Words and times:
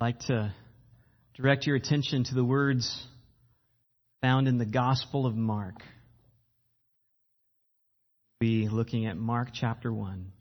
Like 0.00 0.18
to 0.20 0.54
direct 1.34 1.66
your 1.66 1.76
attention 1.76 2.24
to 2.24 2.34
the 2.34 2.42
words 2.42 3.06
found 4.22 4.48
in 4.48 4.56
the 4.56 4.64
Gospel 4.64 5.26
of 5.26 5.36
Mark. 5.36 5.74
We'll 8.40 8.48
be 8.48 8.68
looking 8.70 9.04
at 9.04 9.18
Mark 9.18 9.48
chapter 9.52 9.92
1. 9.92 10.32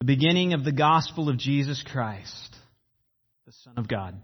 The 0.00 0.06
beginning 0.06 0.52
of 0.52 0.64
the 0.64 0.72
gospel 0.72 1.28
of 1.28 1.38
Jesus 1.38 1.80
Christ, 1.92 2.56
the 3.46 3.52
Son 3.52 3.74
of 3.76 3.86
God. 3.86 4.20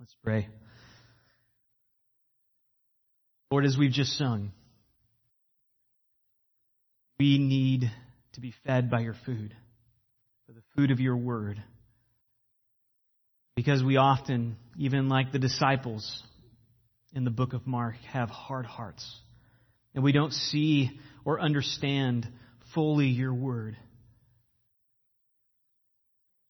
Let's 0.00 0.16
pray. 0.24 0.48
Lord, 3.50 3.64
as 3.64 3.76
we've 3.78 3.92
just 3.92 4.16
sung, 4.18 4.52
we 7.18 7.38
need 7.38 7.90
to 8.32 8.40
be 8.40 8.54
fed 8.66 8.90
by 8.90 9.00
your 9.00 9.14
food, 9.24 9.54
by 10.48 10.54
the 10.54 10.62
food 10.76 10.90
of 10.90 11.00
your 11.00 11.16
word. 11.16 11.62
Because 13.56 13.82
we 13.82 13.96
often, 13.96 14.56
even 14.76 15.08
like 15.08 15.30
the 15.30 15.38
disciples 15.38 16.22
in 17.14 17.24
the 17.24 17.30
book 17.30 17.52
of 17.52 17.66
Mark, 17.66 17.94
have 18.12 18.28
hard 18.28 18.66
hearts. 18.66 19.08
And 19.94 20.02
we 20.02 20.10
don't 20.10 20.32
see 20.32 20.90
or 21.24 21.40
understand 21.40 22.26
fully 22.74 23.06
your 23.06 23.32
word. 23.32 23.76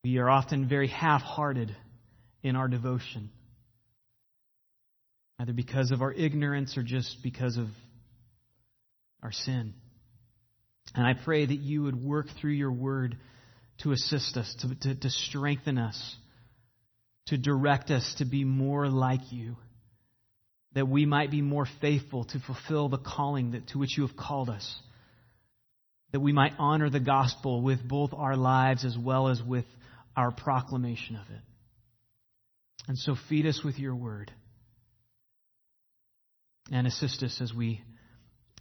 We 0.05 0.19
are 0.19 0.31
often 0.31 0.69
very 0.69 0.89
half 0.89 1.21
hearted 1.23 1.75
in 2.43 2.57
our 2.57 2.69
devotion, 2.69 3.31
either 5.39 5.53
because 5.53 5.91
of 5.91 6.03
our 6.03 6.13
ignorance 6.13 6.77
or 6.77 6.83
just 6.83 7.19
because 7.23 7.57
of 7.57 7.67
our 9.23 9.33
sin. 9.33 9.75
And 10.95 11.07
I 11.07 11.15
pray 11.15 11.45
that 11.45 11.59
you 11.59 11.83
would 11.85 12.03
work 12.03 12.27
through 12.41 12.53
your 12.53 12.73
word 12.73 13.17
to 13.83 13.93
assist 13.93 14.37
us, 14.37 14.55
to, 14.61 14.75
to, 14.89 14.95
to 15.01 15.11
strengthen 15.11 15.79
us, 15.79 16.17
to 17.27 17.39
direct 17.39 17.91
us 17.91 18.15
to 18.19 18.25
be 18.25 18.45
more 18.45 18.89
like 18.89 19.33
you, 19.33 19.57
that 20.75 20.87
we 20.87 21.07
might 21.07 21.31
be 21.31 21.41
more 21.41 21.67
faithful 21.81 22.25
to 22.25 22.39
fulfill 22.41 22.89
the 22.89 22.99
calling 22.99 23.53
that, 23.53 23.67
to 23.69 23.79
which 23.79 23.97
you 23.97 24.07
have 24.07 24.17
called 24.17 24.51
us, 24.51 24.79
that 26.13 26.21
we 26.21 26.33
might 26.33 26.53
honor 26.59 26.91
the 26.91 27.01
gospel 27.01 27.61
with 27.63 27.87
both 27.87 28.13
our 28.13 28.37
lives 28.37 28.85
as 28.85 28.97
well 28.97 29.29
as 29.29 29.43
with 29.43 29.65
our 30.17 30.31
proclamation 30.31 31.17
of 31.17 31.29
it. 31.35 31.41
And 32.87 32.97
so 32.99 33.17
feed 33.29 33.47
us 33.47 33.63
with 33.65 33.79
your 33.79 33.97
word 33.97 34.31
and 36.71 36.87
assist 36.87 37.23
us 37.23 37.41
as 37.41 37.53
we 37.53 37.83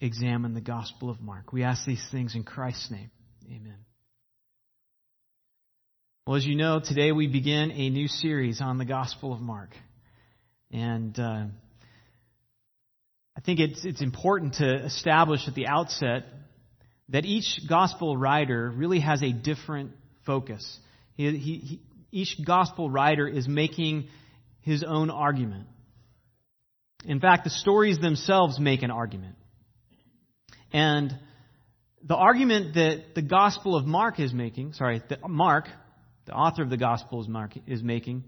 examine 0.02 0.54
the 0.54 0.62
Gospel 0.62 1.10
of 1.10 1.22
Mark. 1.22 1.54
We 1.54 1.64
ask 1.64 1.86
these 1.86 2.06
things 2.12 2.36
in 2.36 2.44
Christ's 2.44 2.92
name. 2.92 3.12
Amen. 3.48 3.78
Well, 6.26 6.36
as 6.38 6.46
you 6.46 6.56
know, 6.56 6.80
today 6.84 7.12
we 7.12 7.28
begin 7.28 7.72
a 7.72 7.90
new 7.90 8.08
series 8.08 8.62
on 8.62 8.78
the 8.78 8.86
Gospel 8.86 9.34
of 9.34 9.42
Mark. 9.42 9.70
And 10.72 11.18
uh, 11.20 11.46
I 13.38 13.42
think 13.46 13.60
it's, 13.60 13.84
it's 13.86 14.02
important 14.02 14.56
to 14.56 14.86
establish 14.86 15.48
at 15.48 15.56
the 15.56 15.68
outset 15.68 16.26
that 17.10 17.26
each 17.26 17.68
Gospel 17.68 18.16
writer 18.16 18.72
really 18.76 19.00
has 19.00 19.22
a 19.22 19.32
different 19.32 19.92
focus. 20.26 20.80
He, 21.16 21.32
he, 21.38 21.58
he, 21.58 21.82
each 22.12 22.38
gospel 22.46 22.90
writer 22.90 23.28
is 23.28 23.48
making 23.48 24.08
his 24.62 24.84
own 24.84 25.10
argument. 25.10 25.68
In 27.06 27.20
fact, 27.20 27.44
the 27.44 27.50
stories 27.50 28.00
themselves 28.00 28.60
make 28.60 28.84
an 28.84 28.92
argument. 28.92 29.36
And 30.72 31.14
the 32.04 32.16
argument 32.16 32.76
that 32.76 33.16
the 33.16 33.22
Gospel 33.22 33.76
of 33.76 33.86
Mark 33.86 34.20
is 34.20 34.34
making, 34.34 34.74
sorry, 34.74 35.02
that 35.10 35.28
Mark, 35.28 35.66
the 36.26 36.34
author 36.34 36.64
of 36.64 36.70
the 36.70 36.78
Gospel 36.78 37.22
is, 37.22 37.28
Mark, 37.28 37.52
is 37.68 37.84
making, 37.84 38.24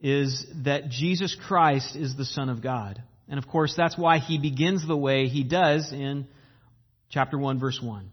is 0.00 0.46
that 0.64 0.88
Jesus 0.88 1.36
Christ 1.46 1.96
is 1.96 2.16
the 2.16 2.24
Son 2.24 2.48
of 2.48 2.62
God. 2.62 3.02
And 3.28 3.38
of 3.38 3.46
course, 3.46 3.74
that's 3.76 3.96
why 3.96 4.18
he 4.18 4.38
begins 4.38 4.86
the 4.86 4.96
way 4.96 5.28
he 5.28 5.44
does 5.44 5.92
in 5.92 6.26
chapter 7.10 7.38
1, 7.38 7.60
verse 7.60 7.80
1. 7.82 8.10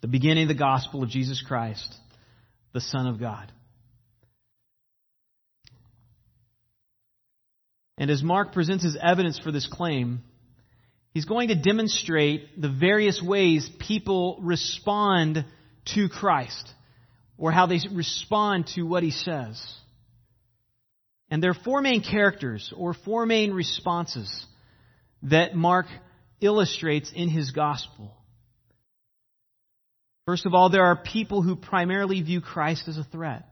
The 0.00 0.08
beginning 0.08 0.44
of 0.44 0.48
the 0.48 0.54
Gospel 0.54 1.02
of 1.02 1.08
Jesus 1.08 1.42
Christ 1.46 1.94
the 2.74 2.80
Son 2.80 3.06
of 3.06 3.18
God. 3.18 3.50
And 7.96 8.10
as 8.10 8.22
Mark 8.22 8.52
presents 8.52 8.84
his 8.84 8.96
evidence 9.00 9.38
for 9.38 9.52
this 9.52 9.68
claim, 9.70 10.22
he's 11.12 11.26
going 11.26 11.48
to 11.48 11.54
demonstrate 11.54 12.60
the 12.60 12.68
various 12.68 13.22
ways 13.22 13.68
people 13.78 14.38
respond 14.42 15.44
to 15.94 16.08
Christ, 16.08 16.72
or 17.38 17.52
how 17.52 17.66
they 17.66 17.78
respond 17.92 18.68
to 18.74 18.82
what 18.82 19.02
he 19.02 19.10
says. 19.10 19.62
And 21.30 21.42
there 21.42 21.50
are 21.50 21.64
four 21.64 21.80
main 21.80 22.02
characters, 22.02 22.72
or 22.76 22.94
four 22.94 23.26
main 23.26 23.52
responses, 23.52 24.46
that 25.22 25.54
Mark 25.54 25.86
illustrates 26.40 27.12
in 27.14 27.28
his 27.28 27.50
gospel. 27.50 28.14
First 30.26 30.46
of 30.46 30.54
all, 30.54 30.70
there 30.70 30.84
are 30.84 30.96
people 30.96 31.42
who 31.42 31.54
primarily 31.54 32.22
view 32.22 32.40
Christ 32.40 32.88
as 32.88 32.96
a 32.96 33.04
threat. 33.04 33.46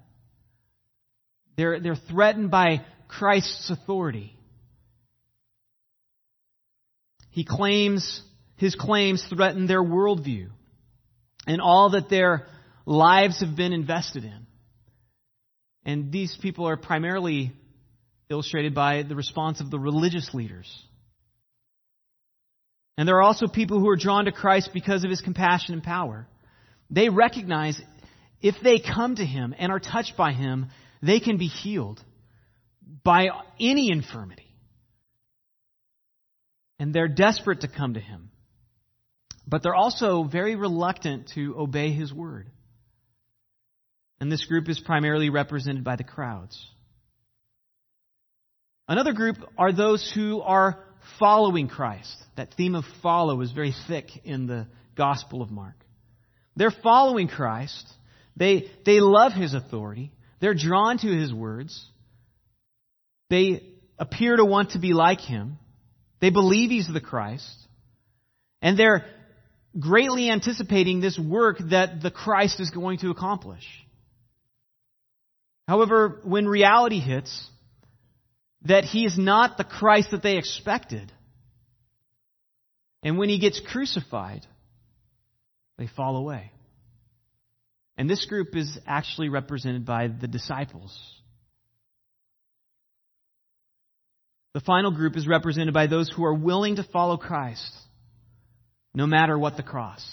They're, 1.57 1.81
they're 1.81 1.97
threatened 1.97 2.51
by 2.51 2.85
Christ's 3.19 3.71
authority. 3.71 4.35
He 7.31 7.45
claims, 7.45 8.23
his 8.57 8.75
claims 8.75 9.25
threaten 9.29 9.67
their 9.67 9.83
worldview 9.83 10.49
and 11.47 11.61
all 11.61 11.91
that 11.91 12.09
their 12.09 12.47
lives 12.87 13.41
have 13.41 13.55
been 13.55 13.73
invested 13.73 14.25
in. 14.25 14.47
And 15.85 16.11
these 16.11 16.37
people 16.41 16.69
are 16.69 16.77
primarily 16.77 17.53
illustrated 18.31 18.75
by 18.75 19.03
the 19.03 19.15
response 19.15 19.61
of 19.61 19.71
the 19.71 19.79
religious 19.79 20.33
leaders. 20.33 20.71
And 22.97 23.07
there 23.07 23.17
are 23.17 23.23
also 23.23 23.47
people 23.47 23.79
who 23.79 23.89
are 23.89 23.97
drawn 23.97 24.25
to 24.25 24.33
Christ 24.33 24.71
because 24.73 25.05
of 25.05 25.11
his 25.11 25.21
compassion 25.21 25.75
and 25.75 25.83
power. 25.83 26.27
They 26.91 27.09
recognize 27.09 27.81
if 28.41 28.57
they 28.63 28.79
come 28.79 29.17
to 29.17 29.25
Him 29.25 29.55
and 29.59 29.73
are 29.73 29.81
touched 29.81 30.17
by 30.17 30.33
Him, 30.33 30.67
they 31.03 31.21
can 31.21 31.39
be 31.39 31.47
healed 31.47 32.03
by 33.05 33.29
any 33.61 33.91
infirmity. 33.91 34.47
And 36.79 36.95
they're 36.95 37.09
desperate 37.09 37.61
to 37.61 37.69
come 37.69 37.95
to 37.95 38.01
Him. 38.01 38.31
But 39.47 39.63
they're 39.63 39.75
also 39.75 40.25
very 40.25 40.57
reluctant 40.57 41.31
to 41.35 41.57
obey 41.59 41.93
His 41.93 42.13
word. 42.13 42.51
And 44.21 44.31
this 44.31 44.45
group 44.45 44.69
is 44.69 44.79
primarily 44.79 45.31
represented 45.31 45.85
by 45.85 45.97
the 45.97 46.05
crowds. 46.05 46.65
Another 48.89 49.13
group 49.13 49.37
are 49.57 49.73
those 49.73 50.13
who 50.15 50.41
are 50.43 50.85
following 51.19 51.69
Christ. 51.69 52.17
That 52.37 52.55
theme 52.55 52.75
of 52.75 52.85
follow 53.03 53.41
is 53.41 53.53
very 53.53 53.75
thick 53.89 54.11
in 54.25 54.47
the 54.47 54.67
Gospel 54.97 55.43
of 55.43 55.51
Mark. 55.51 55.75
They're 56.57 56.75
following 56.83 57.29
Christ. 57.29 57.89
They, 58.37 58.71
they 58.85 59.01
love 59.01 59.33
his 59.33 59.55
authority. 59.55 60.13
They're 60.41 60.55
drawn 60.55 60.99
to 60.99 61.07
his 61.07 61.33
words. 61.33 61.85
They 63.33 63.63
appear 63.99 64.37
to 64.37 64.45
want 64.45 64.73
to 64.73 64.79
be 64.79 64.93
like 64.93 65.23
him. 65.23 65.57
They 66.21 66.29
believe 66.29 66.69
he's 66.69 66.87
the 66.87 67.01
Christ. 67.01 67.57
And 68.61 68.79
they're 68.79 69.07
greatly 69.81 70.29
anticipating 70.29 71.01
this 71.01 71.19
work 71.19 71.57
that 71.71 72.03
the 72.03 72.11
Christ 72.11 72.61
is 72.61 72.69
going 72.69 72.99
to 72.99 73.09
accomplish. 73.09 73.65
However, 75.67 76.21
when 76.25 76.47
reality 76.47 77.01
hits, 77.01 77.49
that 78.67 78.85
he 78.85 79.07
is 79.07 79.17
not 79.17 79.57
the 79.57 79.65
Christ 79.65 80.11
that 80.11 80.23
they 80.23 80.37
expected, 80.37 81.11
and 83.03 83.17
when 83.17 83.31
he 83.31 83.39
gets 83.39 83.59
crucified, 83.67 84.45
they 85.79 85.87
fall 85.87 86.17
away. 86.17 86.53
And 87.97 88.11
this 88.11 88.27
group 88.27 88.55
is 88.55 88.79
actually 88.87 89.31
represented 89.31 89.87
by 89.87 90.09
the 90.09 90.29
disciples. 90.29 91.22
The 94.55 94.61
final 94.61 94.91
group 94.91 95.17
is 95.17 95.27
represented 95.27 95.73
by 95.73 95.87
those 95.87 96.11
who 96.11 96.25
are 96.25 96.35
willing 96.35 96.77
to 96.77 96.83
follow 96.83 97.17
Christ, 97.17 97.73
no 98.95 99.07
matter 99.07 99.39
what 99.39 99.57
the 99.57 99.63
cross. 99.63 100.05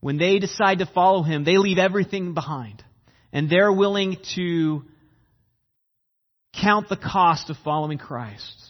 When 0.00 0.16
they 0.16 0.38
decide 0.38 0.78
to 0.78 0.86
follow 0.86 1.22
Him, 1.22 1.44
they 1.44 1.58
leave 1.58 1.78
everything 1.78 2.34
behind. 2.34 2.82
And 3.32 3.50
they're 3.50 3.72
willing 3.72 4.16
to 4.36 4.84
count 6.60 6.88
the 6.88 6.96
cost 6.96 7.50
of 7.50 7.56
following 7.64 7.98
Christ. 7.98 8.64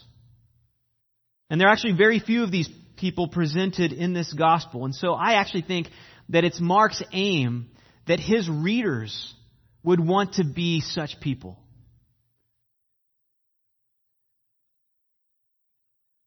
And 1.49 1.61
there 1.61 1.67
are 1.67 1.71
actually 1.71 1.93
very 1.93 2.19
few 2.19 2.43
of 2.43 2.51
these 2.51 2.69
people 2.97 3.27
presented 3.27 3.93
in 3.93 4.13
this 4.13 4.33
gospel. 4.33 4.85
And 4.85 4.95
so 4.95 5.13
I 5.13 5.33
actually 5.33 5.61
think 5.61 5.87
that 6.29 6.43
it's 6.43 6.59
Mark's 6.59 7.03
aim 7.13 7.69
that 8.07 8.19
his 8.19 8.49
readers 8.49 9.33
would 9.83 9.99
want 9.99 10.33
to 10.33 10.43
be 10.43 10.81
such 10.81 11.19
people. 11.19 11.59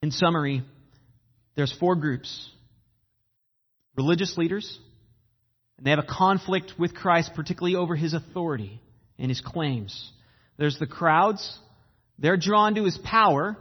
In 0.03 0.11
summary, 0.11 0.63
there's 1.57 1.73
four 1.79 1.97
groups 1.97 2.51
religious 3.97 4.39
leaders, 4.39 4.79
and 5.77 5.85
they 5.85 5.91
have 5.91 5.99
a 5.99 6.07
conflict 6.09 6.75
with 6.79 6.95
Christ, 6.95 7.33
particularly 7.35 7.75
over 7.75 7.97
his 7.97 8.15
authority 8.15 8.81
and 9.19 9.29
his 9.29 9.41
claims. 9.41 10.13
There's 10.57 10.79
the 10.79 10.87
crowds, 10.87 11.59
they're 12.17 12.37
drawn 12.37 12.77
to 12.77 12.85
his 12.85 12.97
power, 12.99 13.57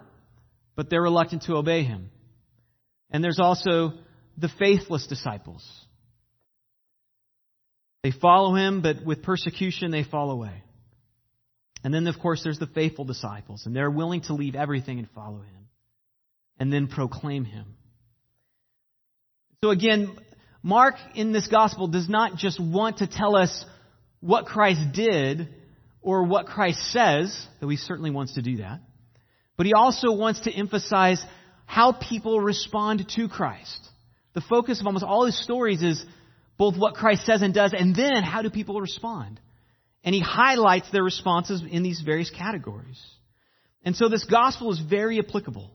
but 0.76 0.92
they're 0.92 1.02
reluctant 1.02 1.44
to 1.44 1.56
obey 1.56 1.84
him. 1.84 2.12
And 3.10 3.24
there's 3.24 3.40
also 3.40 3.94
the 4.38 4.50
faithless 4.60 5.08
disciples. 5.08 5.68
They 8.04 8.12
follow 8.12 8.56
him, 8.56 8.82
but 8.82 9.04
with 9.04 9.24
persecution, 9.24 9.92
they 9.92 10.04
fall 10.04 10.30
away. 10.32 10.64
And 11.84 11.94
then, 11.94 12.06
of 12.08 12.20
course, 12.20 12.44
there's 12.44 12.60
the 12.60 12.68
faithful 12.68 13.06
disciples, 13.06 13.66
and 13.66 13.76
they're 13.76 13.90
willing 13.90 14.22
to 14.22 14.34
leave 14.34 14.56
everything 14.56 15.00
and 15.00 15.10
follow 15.12 15.40
him, 15.40 15.67
and 16.60 16.72
then 16.72 16.88
proclaim 16.88 17.46
him. 17.46 17.76
So 19.64 19.70
again, 19.72 20.16
Mark 20.62 20.96
in 21.16 21.32
this 21.32 21.48
gospel 21.48 21.88
does 21.88 22.10
not 22.10 22.36
just 22.36 22.60
want 22.60 22.98
to 22.98 23.08
tell 23.08 23.36
us 23.36 23.66
what 24.20 24.46
Christ 24.46 24.92
did 24.94 25.50
or 26.02 26.24
what 26.24 26.46
Christ 26.46 26.92
says, 26.92 27.48
though 27.60 27.70
he 27.70 27.78
certainly 27.78 28.12
wants 28.12 28.36
to 28.36 28.42
do 28.42 28.58
that, 28.58 28.80
but 29.56 29.66
he 29.66 29.74
also 29.74 30.14
wants 30.14 30.42
to 30.42 30.52
emphasize 30.52 31.24
how 31.66 31.92
people 31.92 32.40
respond 32.40 33.10
to 33.16 33.28
Christ. 33.28 33.90
The 34.34 34.42
focus 34.42 34.80
of 34.80 34.88
almost 34.88 35.04
all 35.04 35.26
his 35.26 35.42
stories 35.44 35.82
is 35.82 36.04
both 36.58 36.78
what 36.78 36.96
Christ 36.96 37.26
says 37.26 37.42
and 37.42 37.54
does, 37.54 37.74
and 37.74 37.96
then 37.96 38.24
how 38.24 38.42
do 38.42 38.50
people 38.50 38.80
respond. 38.80 39.40
And 40.04 40.16
he 40.16 40.22
highlights 40.22 40.90
their 40.92 41.04
responses 41.04 41.64
in 41.70 41.84
these 41.84 42.02
various 42.02 42.30
categories. 42.30 43.02
And 43.84 43.96
so 43.96 44.10
this 44.10 44.26
gospel 44.26 44.72
is 44.72 44.80
very 44.80 45.20
applicable. 45.20 45.72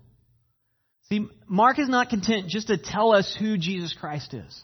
See, 1.12 1.28
Mark 1.46 1.78
is 1.78 1.90
not 1.90 2.08
content 2.08 2.48
just 2.48 2.68
to 2.68 2.78
tell 2.78 3.12
us 3.14 3.36
who 3.38 3.58
Jesus 3.58 3.92
Christ 3.92 4.32
is. 4.32 4.62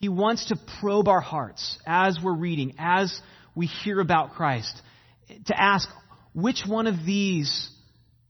He 0.00 0.08
wants 0.08 0.46
to 0.46 0.56
probe 0.80 1.06
our 1.06 1.20
hearts 1.20 1.78
as 1.86 2.18
we're 2.20 2.34
reading, 2.34 2.74
as 2.80 3.16
we 3.54 3.66
hear 3.66 4.00
about 4.00 4.32
Christ, 4.32 4.82
to 5.46 5.54
ask, 5.56 5.88
which 6.32 6.64
one 6.66 6.88
of 6.88 7.06
these 7.06 7.70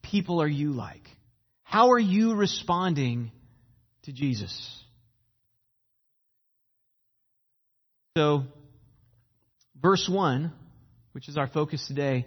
people 0.03 0.43
are 0.43 0.47
you 0.47 0.73
like? 0.73 1.09
How 1.63 1.93
are 1.93 1.99
you 1.99 2.35
responding 2.35 3.33
to 4.03 4.13
Jesus? 4.13 4.85
So, 8.19 8.43
verse 9.81 10.07
1, 10.07 10.53
which 11.13 11.31
is 11.31 11.39
our 11.39 11.49
focus 11.49 11.87
today, 11.89 12.27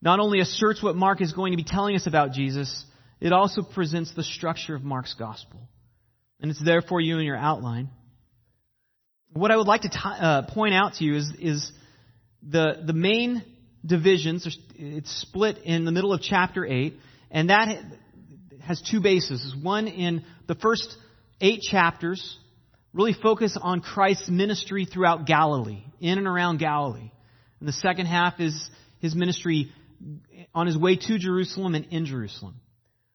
not 0.00 0.20
only 0.20 0.38
asserts 0.38 0.80
what 0.84 0.94
Mark 0.94 1.20
is 1.20 1.32
going 1.32 1.50
to 1.52 1.56
be 1.56 1.64
telling 1.64 1.96
us 1.96 2.06
about 2.06 2.30
Jesus, 2.30 2.84
it 3.20 3.32
also 3.32 3.62
presents 3.62 4.14
the 4.14 4.22
structure 4.22 4.74
of 4.74 4.82
Mark's 4.82 5.14
gospel. 5.14 5.60
And 6.40 6.50
it's 6.50 6.62
there 6.62 6.82
for 6.82 7.00
you 7.00 7.18
in 7.18 7.24
your 7.24 7.36
outline. 7.36 7.88
What 9.32 9.50
I 9.50 9.56
would 9.56 9.66
like 9.66 9.82
to 9.82 9.88
t- 9.88 9.98
uh, 10.04 10.42
point 10.42 10.74
out 10.74 10.94
to 10.94 11.04
you 11.04 11.16
is, 11.16 11.32
is 11.40 11.72
the, 12.42 12.82
the 12.86 12.92
main 12.92 13.42
divisions. 13.84 14.58
It's 14.76 15.10
split 15.22 15.58
in 15.64 15.84
the 15.84 15.92
middle 15.92 16.12
of 16.12 16.20
chapter 16.20 16.64
8, 16.64 16.94
and 17.30 17.50
that 17.50 17.82
has 18.62 18.80
two 18.80 19.00
bases. 19.00 19.54
One 19.60 19.88
in 19.88 20.24
the 20.46 20.54
first 20.54 20.96
eight 21.40 21.60
chapters 21.60 22.38
really 22.92 23.12
focus 23.12 23.58
on 23.60 23.80
Christ's 23.80 24.28
ministry 24.28 24.86
throughout 24.86 25.26
Galilee, 25.26 25.84
in 26.00 26.18
and 26.18 26.26
around 26.26 26.58
Galilee. 26.58 27.10
And 27.60 27.68
the 27.68 27.72
second 27.72 28.06
half 28.06 28.40
is 28.40 28.70
his 29.00 29.14
ministry 29.14 29.72
on 30.54 30.66
his 30.66 30.78
way 30.78 30.96
to 30.96 31.18
Jerusalem 31.18 31.74
and 31.74 31.86
in 31.86 32.06
Jerusalem. 32.06 32.54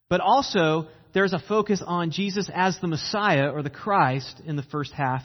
But 0.10 0.22
also, 0.22 0.88
there's 1.14 1.34
a 1.34 1.40
focus 1.40 1.82
on 1.86 2.12
Jesus 2.12 2.50
as 2.54 2.78
the 2.80 2.88
Messiah 2.88 3.52
or 3.52 3.64
the 3.64 3.70
Christ 3.70 4.42
in 4.46 4.56
the 4.56 4.64
first 4.64 4.92
half. 4.92 5.24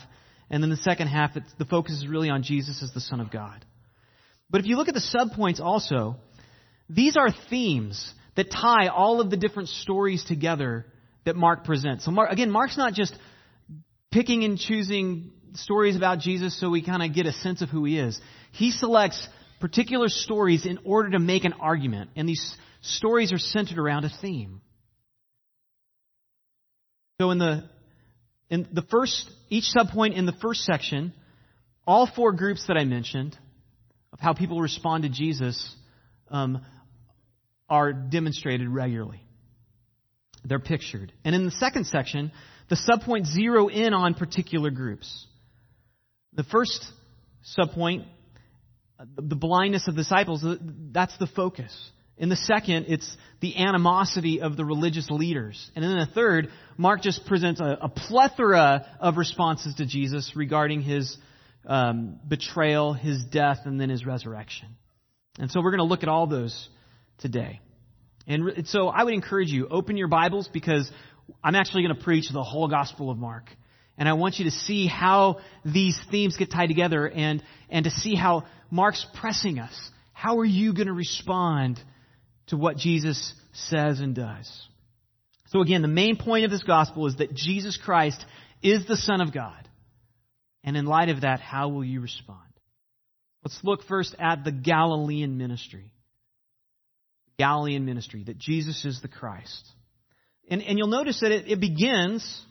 And 0.51 0.63
then 0.63 0.71
the 0.71 0.77
second 0.77 1.09
half, 1.09 1.33
the 1.35 1.65
focus 1.65 1.95
is 1.95 2.07
really 2.07 2.31
on 2.31 2.43
Jesus 2.43 2.83
as 2.83 2.93
the 2.93 3.01
Son 3.01 3.21
of 3.21 3.31
God. 3.31 3.65
But 4.51 4.61
if 4.61 4.67
you 4.67 4.77
look 4.77 4.89
at 4.89 4.95
the 4.95 5.01
subpoints 5.01 5.61
also, 5.61 6.17
these 6.89 7.17
are 7.17 7.31
themes 7.49 8.13
that 8.37 8.51
tie 8.51 8.89
all 8.89 9.21
of 9.21 9.31
the 9.31 9.37
different 9.37 9.69
stories 9.71 10.23
together 10.25 10.87
that 11.25 11.35
Mark 11.35 11.65
presents. 11.65 12.05
So 12.05 12.11
Mark, 12.11 12.31
again, 12.31 12.51
Mark's 12.51 12.77
not 12.77 12.93
just 12.93 13.17
picking 14.13 14.45
and 14.45 14.59
choosing 14.59 15.33
stories 15.55 15.97
about 15.97 16.19
Jesus 16.19 16.59
so 16.61 16.69
we 16.69 16.85
kind 16.85 17.03
of 17.03 17.15
get 17.15 17.27
a 17.27 17.33
sense 17.33 17.63
of 17.63 17.71
who 17.71 17.85
he 17.85 17.99
is. 17.99 18.21
He 18.53 18.71
selects 18.71 19.27
particular 19.61 20.09
stories 20.09 20.67
in 20.67 20.79
order 20.85 21.11
to 21.11 21.19
make 21.19 21.45
an 21.45 21.55
argument, 21.55 22.11
and 22.17 22.29
these 22.29 22.55
stories 22.83 23.33
are 23.33 23.39
centered 23.39 23.79
around 23.79 24.05
a 24.05 24.11
theme. 24.21 24.61
So 27.21 27.31
in 27.31 27.39
the 27.39 27.65
in 28.51 28.69
the 28.73 28.83
first 28.83 29.31
each 29.49 29.65
subpoint 29.77 30.17
in 30.17 30.27
the 30.27 30.33
first 30.33 30.65
section, 30.65 31.13
all 31.87 32.07
four 32.07 32.33
groups 32.33 32.67
that 32.67 32.77
I 32.77 32.85
mentioned 32.85 33.37
of 34.13 34.21
how 34.21 34.33
people 34.33 34.61
respond 34.61 35.05
to 35.05 35.09
Jesus 35.09 35.75
um, 36.29 36.65
are 37.69 37.93
demonstrated 37.93 38.69
regularly. 38.69 39.21
They're 40.45 40.59
pictured. 40.59 41.13
And 41.25 41.35
in 41.35 41.45
the 41.45 41.51
second 41.53 41.87
section, 41.87 42.33
the 42.69 42.77
subpoints 42.77 43.27
zero 43.33 43.69
in 43.69 43.95
on 43.95 44.15
particular 44.15 44.71
groups. 44.71 45.27
The 46.35 46.45
first 46.45 46.85
subpoint, 47.59 48.07
the 49.17 49.37
blindness 49.37 49.87
of 49.89 49.97
disciples, 49.97 50.45
that's 50.93 51.17
the 51.19 51.29
focus. 51.29 51.73
In 52.17 52.29
the 52.29 52.37
second, 52.37 52.87
it's 52.89 53.17
the 53.41 53.57
animosity 53.57 54.41
of 54.41 54.57
the 54.57 54.65
religious 54.65 55.11
leaders. 55.11 55.71
And 55.75 55.85
in 55.85 55.99
the 55.99 56.07
third, 56.07 56.49
Mark 56.77 57.03
just 57.03 57.27
presents 57.27 57.61
a, 57.61 57.79
a 57.83 57.89
plethora 57.89 58.87
of 59.01 59.17
responses 59.17 59.75
to 59.77 59.87
Jesus 59.87 60.33
regarding 60.37 60.81
his 60.81 61.17
um, 61.67 62.21
betrayal, 62.27 62.93
his 62.93 63.25
death, 63.25 63.61
and 63.65 63.81
then 63.81 63.91
his 63.91 64.07
resurrection. 64.07 64.69
And 65.39 65.51
so 65.51 65.61
we're 65.61 65.73
going 65.73 65.79
to 65.79 65.85
look 65.85 66.05
at 66.05 66.09
all 66.09 66.27
those 66.27 66.69
today. 67.19 67.61
And 68.27 68.67
so 68.67 68.89
I 68.89 69.03
would 69.03 69.13
encourage 69.13 69.49
you, 69.49 69.69
open 69.69 69.97
your 69.97 70.09
Bibles 70.09 70.49
because 70.49 70.91
I'm 71.43 71.55
actually 71.55 71.83
going 71.83 71.97
to 71.97 72.03
preach 72.03 72.31
the 72.33 72.43
whole 72.43 72.69
Gospel 72.69 73.11
of 73.11 73.19
Mark. 73.19 73.51
And 73.99 74.09
I 74.09 74.15
want 74.15 74.39
you 74.39 74.47
to 74.47 74.51
see 74.51 74.87
how 74.87 75.41
these 75.65 75.99
themes 76.11 76.37
get 76.37 76.51
tied 76.51 76.69
together 76.69 77.09
and, 77.09 77.43
and 77.71 77.85
to 77.85 77.91
see 77.91 78.15
how 78.15 78.45
Mark's 78.71 79.05
pressing 79.21 79.59
us. 79.59 79.91
How 80.13 80.39
are 80.39 80.45
you 80.45 80.73
going 80.75 80.87
to 80.87 80.93
respond 80.93 81.81
to 82.49 82.57
what 82.57 82.77
Jesus 82.77 83.35
says 83.53 84.01
and 84.01 84.15
does? 84.15 84.69
So 85.49 85.61
again, 85.61 85.83
the 85.83 85.89
main 85.89 86.17
point 86.17 86.45
of 86.45 86.51
this 86.51 86.63
gospel 86.63 87.07
is 87.07 87.17
that 87.17 87.35
Jesus 87.35 87.77
Christ 87.77 88.25
is 88.63 88.87
the 88.87 88.97
Son 88.97 89.21
of 89.21 89.33
God. 89.33 89.69
And 90.65 90.77
in 90.77 90.87
light 90.87 91.11
of 91.11 91.21
that, 91.21 91.41
how 91.41 91.69
will 91.69 91.85
you 91.85 92.01
respond? 92.01 92.41
Let's 93.45 93.61
look 93.63 93.85
first 93.85 94.15
at 94.19 94.43
the 94.45 94.51
Galilean 94.51 95.37
ministry. 95.37 95.93
Galilean 97.39 97.85
ministry, 97.85 98.25
that 98.25 98.39
Jesus 98.39 98.85
is 98.85 99.01
the 99.03 99.09
Christ. 99.09 99.69
And, 100.49 100.63
and 100.63 100.79
you'll 100.79 100.89
notice 100.89 101.21
that 101.21 101.33
it, 101.33 101.51
it 101.51 101.61
begins 101.61 102.43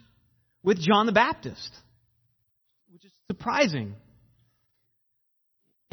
with 0.64 0.80
John 0.80 1.08
the 1.08 1.12
Baptist, 1.12 1.76
which 2.92 3.06
is 3.06 3.12
surprising. 3.32 3.96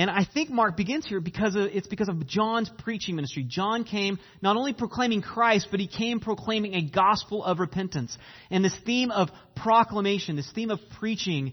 And 0.00 0.08
I 0.08 0.24
think 0.24 0.48
Mark 0.48 0.78
begins 0.78 1.06
here 1.06 1.20
because 1.20 1.56
of, 1.56 1.66
it's 1.74 1.86
because 1.86 2.08
of 2.08 2.26
John's 2.26 2.70
preaching 2.78 3.16
ministry. 3.16 3.44
John 3.46 3.84
came 3.84 4.18
not 4.40 4.56
only 4.56 4.72
proclaiming 4.72 5.20
Christ, 5.20 5.68
but 5.70 5.78
he 5.78 5.86
came 5.86 6.20
proclaiming 6.20 6.72
a 6.72 6.80
gospel 6.80 7.44
of 7.44 7.58
repentance. 7.58 8.16
And 8.50 8.64
this 8.64 8.74
theme 8.86 9.10
of 9.10 9.28
proclamation, 9.54 10.36
this 10.36 10.50
theme 10.54 10.70
of 10.70 10.80
preaching, 10.98 11.52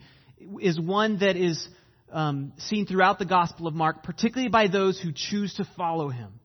is 0.62 0.80
one 0.80 1.20
that 1.20 1.36
is 1.36 1.68
um, 2.10 2.54
seen 2.56 2.86
throughout 2.86 3.20
the 3.20 3.25
Gospel 3.25 3.68
of 3.68 3.74
Mark, 3.74 4.01
particularly 4.01 4.48
by 4.48 4.68
those 4.68 4.98
who 4.98 5.12
choose 5.13 5.56
to 5.56 5.68
follow 5.75 6.08
him. 6.08 6.39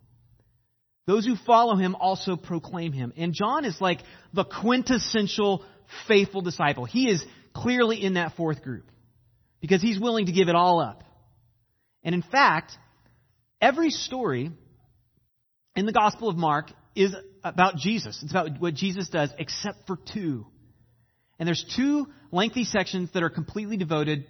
Those 1.06 1.25
who 1.25 1.37
follow 1.37 1.76
him 1.76 1.94
also 1.94 2.35
proclaim 2.35 2.92
him. 2.92 3.12
And 3.16 3.32
John 3.32 3.64
is 3.64 3.80
like 3.80 4.00
the 4.32 4.42
quintessential 4.42 5.64
faithful 6.09 6.40
disciple. 6.40 6.85
He 6.85 7.09
is 7.09 7.25
clearly 7.54 8.02
in 8.02 8.14
that 8.14 8.35
fourth 8.35 8.61
group 8.61 8.90
because 9.61 9.80
he's 9.80 10.00
willing 10.00 10.26
to 10.26 10.32
give 10.32 10.49
it 10.49 10.56
all 10.56 10.80
up. 10.80 11.04
And 12.04 12.14
in 12.14 12.23
fact, 12.23 12.73
every 13.61 13.90
story 13.90 14.50
in 15.76 15.87
the 15.87 15.92
Gospel 15.92 16.28
of 16.28 16.37
Mark 16.37 16.71
is 16.94 17.14
about 17.44 17.76
Jesus. 17.76 18.21
It's 18.23 18.32
about 18.32 18.61
what 18.61 18.75
Jesus 18.75 19.09
does, 19.09 19.30
except 19.38 19.87
for 19.87 19.97
two. 20.12 20.47
And 21.38 21.47
there's 21.47 21.64
two 21.76 22.06
lengthy 22.30 22.64
sections 22.64 23.11
that 23.14 23.23
are 23.23 23.30
completely 23.30 23.76
devoted 23.76 24.26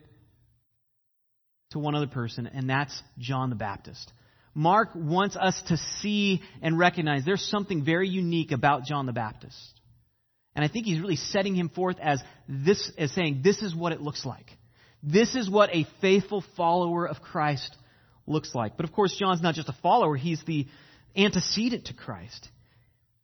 to 1.71 1.79
one 1.79 1.95
other 1.95 2.07
person, 2.07 2.47
and 2.47 2.69
that's 2.69 3.03
John 3.19 3.51
the 3.51 3.57
Baptist. 3.57 4.13
Mark 4.55 4.91
wants 4.95 5.37
us 5.37 5.61
to 5.69 5.77
see 5.77 6.43
and 6.61 6.79
recognize 6.79 7.25
there's 7.25 7.47
something 7.47 7.85
very 7.85 8.09
unique 8.09 8.53
about 8.53 8.85
John 8.85 9.07
the 9.07 9.13
Baptist. 9.13 9.81
And 10.55 10.63
I 10.65 10.69
think 10.69 10.85
he's 10.85 11.01
really 11.01 11.17
setting 11.17 11.55
him 11.55 11.71
forth 11.71 11.97
as 12.01 12.23
this, 12.47 12.93
as 12.99 13.13
saying, 13.13 13.41
this 13.43 13.63
is 13.63 13.75
what 13.75 13.93
it 13.93 14.03
looks 14.03 14.27
like. 14.27 14.47
This 15.03 15.35
is 15.35 15.51
what 15.51 15.71
a 15.75 15.87
faithful 16.01 16.45
follower 16.57 17.07
of 17.07 17.21
Christ 17.21 17.77
looks 18.27 18.55
like. 18.55 18.77
But 18.77 18.85
of 18.85 18.93
course, 18.93 19.17
John's 19.19 19.43
not 19.43 19.55
just 19.55 19.69
a 19.69 19.77
follower, 19.83 20.17
he's 20.17 20.43
the 20.47 20.67
antecedent 21.17 21.87
to 21.87 21.95
Christ. 21.95 22.49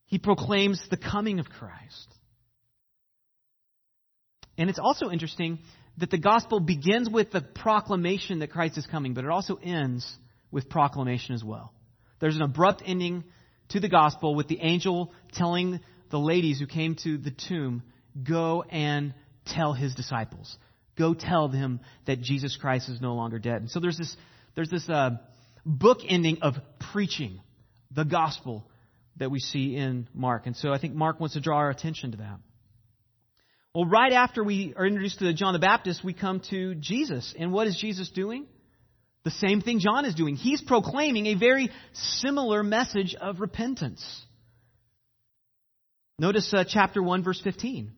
he 0.06 0.18
proclaims 0.18 0.82
the 0.90 0.96
coming 0.96 1.38
of 1.38 1.48
Christ. 1.50 2.14
And 4.56 4.70
it's 4.70 4.78
also 4.78 5.10
interesting 5.10 5.58
that 5.98 6.10
the 6.10 6.18
gospel 6.18 6.60
begins 6.60 7.08
with 7.10 7.30
the 7.30 7.42
proclamation 7.42 8.38
that 8.38 8.50
Christ 8.50 8.78
is 8.78 8.86
coming, 8.86 9.14
but 9.14 9.24
it 9.24 9.30
also 9.30 9.58
ends 9.62 10.10
with 10.50 10.68
proclamation 10.68 11.34
as 11.34 11.44
well. 11.44 11.72
There's 12.20 12.36
an 12.36 12.42
abrupt 12.42 12.82
ending 12.84 13.24
to 13.70 13.80
the 13.80 13.88
gospel 13.88 14.34
with 14.34 14.48
the 14.48 14.60
angel 14.60 15.12
telling 15.32 15.80
the 16.10 16.18
ladies 16.18 16.58
who 16.58 16.66
came 16.66 16.96
to 17.04 17.18
the 17.18 17.30
tomb, 17.48 17.82
Go 18.26 18.62
and 18.62 19.14
tell 19.44 19.74
his 19.74 19.94
disciples. 19.94 20.56
Go 20.98 21.14
tell 21.14 21.48
them 21.48 21.80
that 22.06 22.20
Jesus 22.20 22.56
Christ 22.56 22.88
is 22.88 23.00
no 23.00 23.14
longer 23.14 23.38
dead. 23.38 23.62
And 23.62 23.70
so 23.70 23.80
there's 23.80 23.96
this, 23.96 24.16
there's 24.56 24.70
this 24.70 24.88
uh, 24.88 25.10
book 25.64 25.98
ending 26.08 26.38
of 26.42 26.54
preaching 26.92 27.40
the 27.94 28.04
gospel 28.04 28.66
that 29.16 29.30
we 29.30 29.38
see 29.38 29.76
in 29.76 30.08
Mark. 30.12 30.46
And 30.46 30.56
so 30.56 30.72
I 30.72 30.78
think 30.78 30.94
Mark 30.94 31.20
wants 31.20 31.34
to 31.34 31.40
draw 31.40 31.58
our 31.58 31.70
attention 31.70 32.12
to 32.12 32.16
that. 32.18 32.38
Well, 33.74 33.84
right 33.84 34.12
after 34.12 34.42
we 34.42 34.74
are 34.76 34.86
introduced 34.86 35.20
to 35.20 35.32
John 35.34 35.52
the 35.52 35.58
Baptist, 35.58 36.02
we 36.02 36.14
come 36.14 36.40
to 36.50 36.74
Jesus. 36.74 37.34
And 37.38 37.52
what 37.52 37.66
is 37.66 37.76
Jesus 37.76 38.10
doing? 38.10 38.46
The 39.24 39.30
same 39.30 39.60
thing 39.60 39.78
John 39.78 40.04
is 40.04 40.14
doing. 40.14 40.36
He's 40.36 40.62
proclaiming 40.62 41.26
a 41.26 41.34
very 41.34 41.70
similar 41.92 42.62
message 42.62 43.14
of 43.14 43.40
repentance. 43.40 44.02
Notice 46.18 46.52
uh, 46.52 46.64
chapter 46.66 47.02
1, 47.02 47.22
verse 47.22 47.40
15. 47.42 47.92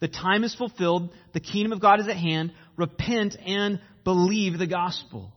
The 0.00 0.08
time 0.08 0.44
is 0.44 0.54
fulfilled, 0.54 1.10
the 1.32 1.40
kingdom 1.40 1.72
of 1.72 1.80
God 1.80 2.00
is 2.00 2.08
at 2.08 2.16
hand. 2.16 2.52
Repent 2.76 3.36
and 3.44 3.80
believe 4.04 4.58
the 4.58 4.66
gospel. 4.66 5.32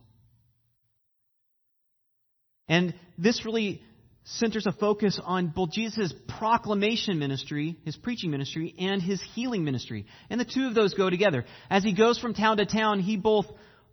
And 2.66 2.94
this 3.18 3.44
really 3.44 3.82
centers 4.24 4.66
a 4.66 4.72
focus 4.72 5.20
on 5.22 5.48
both 5.48 5.72
Jesus' 5.72 6.14
proclamation 6.38 7.18
ministry, 7.18 7.76
his 7.84 7.94
preaching 7.94 8.30
ministry, 8.30 8.74
and 8.78 9.02
his 9.02 9.22
healing 9.34 9.64
ministry. 9.64 10.06
And 10.30 10.40
the 10.40 10.46
two 10.46 10.66
of 10.66 10.74
those 10.74 10.94
go 10.94 11.10
together. 11.10 11.44
As 11.68 11.84
he 11.84 11.94
goes 11.94 12.18
from 12.18 12.32
town 12.32 12.56
to 12.56 12.64
town, 12.64 13.00
he 13.00 13.18
both 13.18 13.44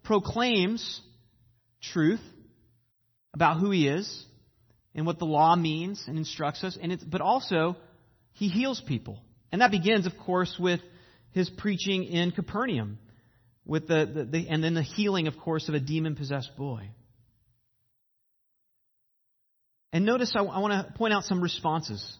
proclaims 0.04 1.02
truth 1.82 2.22
about 3.34 3.60
who 3.60 3.72
he 3.72 3.88
is 3.88 4.26
and 4.96 5.06
what 5.06 5.20
the 5.20 5.26
law 5.26 5.56
means 5.56 6.04
and 6.08 6.18
instructs 6.18 6.64
us, 6.64 6.78
and 6.82 6.98
but 7.10 7.22
also 7.22 7.76
he 8.34 8.48
heals 8.48 8.82
people. 8.82 9.20
And 9.52 9.62
that 9.62 9.72
begins, 9.72 10.06
of 10.06 10.14
course, 10.18 10.56
with 10.60 10.80
his 11.32 11.50
preaching 11.50 12.04
in 12.04 12.32
Capernaum, 12.32 13.00
with 13.66 13.88
the, 13.88 14.10
the, 14.14 14.24
the 14.26 14.50
and 14.50 14.64
then 14.64 14.74
the 14.74 14.82
healing, 14.82 15.28
of 15.28 15.38
course, 15.38 15.68
of 15.70 15.76
a 15.76 15.80
demon 15.80 16.16
possessed 16.16 16.56
boy. 16.58 16.90
And 19.94 20.06
notice 20.06 20.32
I, 20.36 20.40
I 20.40 20.60
want 20.60 20.88
to 20.88 20.94
point 20.94 21.14
out 21.14 21.24
some 21.26 21.42
responses. 21.42 22.18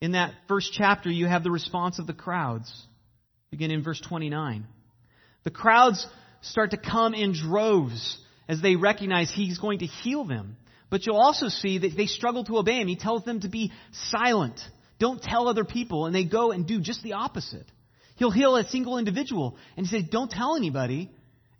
In 0.00 0.12
that 0.12 0.34
first 0.46 0.72
chapter, 0.72 1.10
you 1.10 1.26
have 1.26 1.42
the 1.42 1.50
response 1.50 1.98
of 1.98 2.06
the 2.06 2.12
crowds. 2.12 2.70
Begin 3.50 3.70
in 3.70 3.82
verse 3.82 4.00
29. 4.00 4.66
The 5.44 5.50
crowds 5.50 6.06
start 6.42 6.72
to 6.72 6.76
come 6.76 7.14
in 7.14 7.32
droves 7.32 8.18
as 8.48 8.60
they 8.60 8.76
recognize 8.76 9.32
he's 9.32 9.58
going 9.58 9.80
to 9.80 9.86
heal 9.86 10.24
them. 10.24 10.56
But 10.90 11.06
you'll 11.06 11.16
also 11.16 11.48
see 11.48 11.78
that 11.78 11.96
they 11.96 12.06
struggle 12.06 12.44
to 12.44 12.58
obey 12.58 12.80
him. 12.80 12.88
He 12.88 12.96
tells 12.96 13.24
them 13.24 13.40
to 13.40 13.48
be 13.48 13.72
silent. 14.10 14.60
Don't 14.98 15.22
tell 15.22 15.48
other 15.48 15.64
people. 15.64 16.06
And 16.06 16.14
they 16.14 16.24
go 16.24 16.52
and 16.52 16.66
do 16.66 16.80
just 16.80 17.02
the 17.02 17.14
opposite. 17.14 17.66
He'll 18.16 18.30
heal 18.30 18.56
a 18.56 18.68
single 18.68 18.98
individual. 18.98 19.56
And 19.76 19.86
he 19.86 19.90
says, 19.94 20.08
don't 20.10 20.30
tell 20.30 20.56
anybody. 20.56 21.10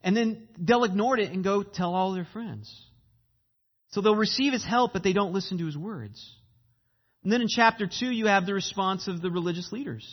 And 0.02 0.16
then 0.16 0.48
they'll 0.58 0.84
ignore 0.84 1.18
it 1.18 1.32
and 1.32 1.44
go 1.44 1.62
tell 1.62 1.94
all 1.94 2.12
their 2.12 2.26
friends. 2.32 2.74
So 3.90 4.00
they'll 4.00 4.16
receive 4.16 4.52
his 4.52 4.64
help, 4.64 4.92
but 4.92 5.02
they 5.02 5.12
don't 5.12 5.32
listen 5.32 5.58
to 5.58 5.66
his 5.66 5.76
words. 5.76 6.24
And 7.22 7.32
then 7.32 7.42
in 7.42 7.48
chapter 7.48 7.86
2, 7.86 8.06
you 8.06 8.26
have 8.26 8.46
the 8.46 8.54
response 8.54 9.08
of 9.08 9.20
the 9.20 9.30
religious 9.30 9.72
leaders. 9.72 10.06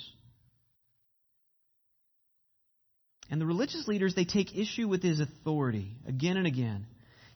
And 3.29 3.39
the 3.39 3.45
religious 3.45 3.87
leaders, 3.87 4.15
they 4.15 4.25
take 4.25 4.55
issue 4.55 4.87
with 4.87 5.01
his 5.01 5.19
authority 5.19 5.95
again 6.07 6.37
and 6.37 6.47
again. 6.47 6.85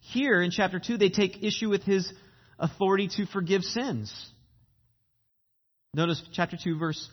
Here 0.01 0.41
in 0.41 0.51
chapter 0.51 0.79
2, 0.79 0.97
they 0.97 1.09
take 1.09 1.43
issue 1.43 1.69
with 1.69 1.83
his 1.83 2.11
authority 2.59 3.07
to 3.17 3.25
forgive 3.25 3.63
sins. 3.63 4.13
Notice 5.93 6.21
chapter 6.33 6.57
2, 6.61 6.77
verse 6.77 7.09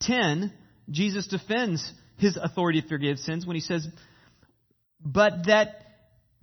10, 0.00 0.52
Jesus 0.90 1.26
defends 1.26 1.92
his 2.18 2.36
authority 2.36 2.82
to 2.82 2.88
forgive 2.88 3.18
sins 3.18 3.46
when 3.46 3.56
he 3.56 3.60
says, 3.60 3.86
But 5.00 5.46
that 5.46 5.84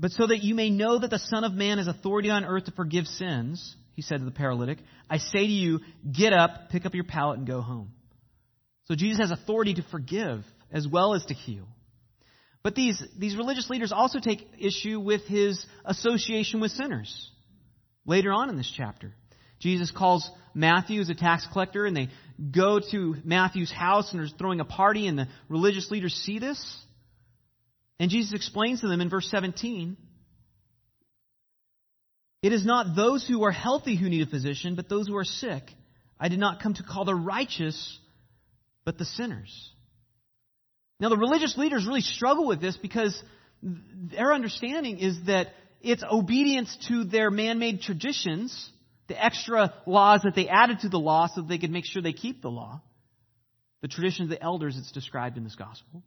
but 0.01 0.11
so 0.11 0.25
that 0.25 0.41
you 0.41 0.55
may 0.55 0.71
know 0.71 0.97
that 0.97 1.11
the 1.11 1.19
Son 1.19 1.43
of 1.43 1.53
Man 1.53 1.77
has 1.77 1.87
authority 1.87 2.31
on 2.31 2.43
earth 2.43 2.65
to 2.65 2.71
forgive 2.71 3.05
sins, 3.05 3.75
he 3.93 4.01
said 4.01 4.17
to 4.17 4.25
the 4.25 4.31
paralytic, 4.31 4.79
I 5.07 5.19
say 5.19 5.45
to 5.45 5.53
you, 5.53 5.81
get 6.11 6.33
up, 6.33 6.71
pick 6.71 6.87
up 6.87 6.95
your 6.95 7.03
pallet, 7.03 7.37
and 7.37 7.47
go 7.47 7.61
home. 7.61 7.91
So 8.85 8.95
Jesus 8.95 9.19
has 9.19 9.29
authority 9.29 9.75
to 9.75 9.83
forgive 9.91 10.43
as 10.71 10.87
well 10.87 11.13
as 11.13 11.23
to 11.25 11.35
heal. 11.35 11.67
But 12.63 12.73
these, 12.73 13.01
these 13.15 13.37
religious 13.37 13.69
leaders 13.69 13.91
also 13.91 14.19
take 14.19 14.47
issue 14.57 14.99
with 14.99 15.21
his 15.27 15.63
association 15.85 16.61
with 16.61 16.71
sinners. 16.71 17.29
Later 18.03 18.33
on 18.33 18.49
in 18.49 18.57
this 18.57 18.73
chapter, 18.75 19.13
Jesus 19.59 19.91
calls 19.91 20.27
Matthew 20.53 21.01
is 21.01 21.09
a 21.09 21.15
tax 21.15 21.47
collector, 21.51 21.85
and 21.85 21.95
they 21.95 22.09
go 22.51 22.79
to 22.91 23.15
Matthew's 23.23 23.71
house 23.71 24.11
and 24.11 24.19
they're 24.19 24.37
throwing 24.37 24.59
a 24.59 24.65
party, 24.65 25.07
and 25.07 25.17
the 25.17 25.27
religious 25.49 25.91
leaders 25.91 26.13
see 26.13 26.39
this. 26.39 26.61
And 27.99 28.09
Jesus 28.09 28.33
explains 28.33 28.81
to 28.81 28.87
them 28.87 29.01
in 29.01 29.09
verse 29.09 29.29
17 29.29 29.95
It 32.41 32.53
is 32.53 32.65
not 32.65 32.95
those 32.95 33.27
who 33.27 33.43
are 33.43 33.51
healthy 33.51 33.95
who 33.95 34.09
need 34.09 34.27
a 34.27 34.29
physician, 34.29 34.75
but 34.75 34.89
those 34.89 35.07
who 35.07 35.15
are 35.17 35.23
sick. 35.23 35.63
I 36.19 36.27
did 36.29 36.39
not 36.39 36.61
come 36.61 36.73
to 36.75 36.83
call 36.83 37.05
the 37.05 37.15
righteous, 37.15 37.99
but 38.85 38.97
the 38.97 39.05
sinners. 39.05 39.71
Now, 40.99 41.09
the 41.09 41.17
religious 41.17 41.57
leaders 41.57 41.85
really 41.85 42.01
struggle 42.01 42.45
with 42.45 42.61
this 42.61 42.77
because 42.77 43.19
their 43.61 44.33
understanding 44.33 44.99
is 44.99 45.17
that 45.25 45.47
it's 45.81 46.03
obedience 46.03 46.75
to 46.87 47.03
their 47.03 47.31
man 47.31 47.57
made 47.57 47.81
traditions, 47.81 48.69
the 49.11 49.23
extra 49.23 49.73
laws 49.85 50.21
that 50.23 50.35
they 50.35 50.47
added 50.47 50.79
to 50.79 50.89
the 50.89 50.97
law 50.97 51.27
so 51.27 51.41
they 51.41 51.57
could 51.57 51.69
make 51.69 51.83
sure 51.85 52.01
they 52.01 52.13
keep 52.13 52.41
the 52.41 52.49
law, 52.49 52.81
the 53.81 53.89
tradition 53.89 54.23
of 54.23 54.29
the 54.29 54.41
elders 54.41 54.75
that's 54.77 54.91
described 54.93 55.35
in 55.37 55.43
this 55.43 55.55
gospel. 55.55 56.01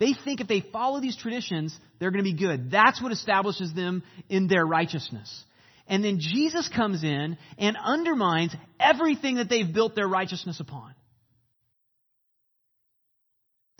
They 0.00 0.12
think 0.24 0.40
if 0.40 0.48
they 0.48 0.60
follow 0.60 1.00
these 1.00 1.16
traditions, 1.16 1.78
they're 2.00 2.10
going 2.10 2.24
to 2.24 2.28
be 2.28 2.36
good. 2.36 2.72
That's 2.72 3.00
what 3.00 3.12
establishes 3.12 3.72
them 3.74 4.02
in 4.28 4.48
their 4.48 4.66
righteousness. 4.66 5.44
And 5.86 6.02
then 6.02 6.18
Jesus 6.18 6.68
comes 6.68 7.04
in 7.04 7.38
and 7.58 7.76
undermines 7.80 8.56
everything 8.80 9.36
that 9.36 9.48
they've 9.48 9.72
built 9.72 9.94
their 9.94 10.08
righteousness 10.08 10.58
upon. 10.58 10.92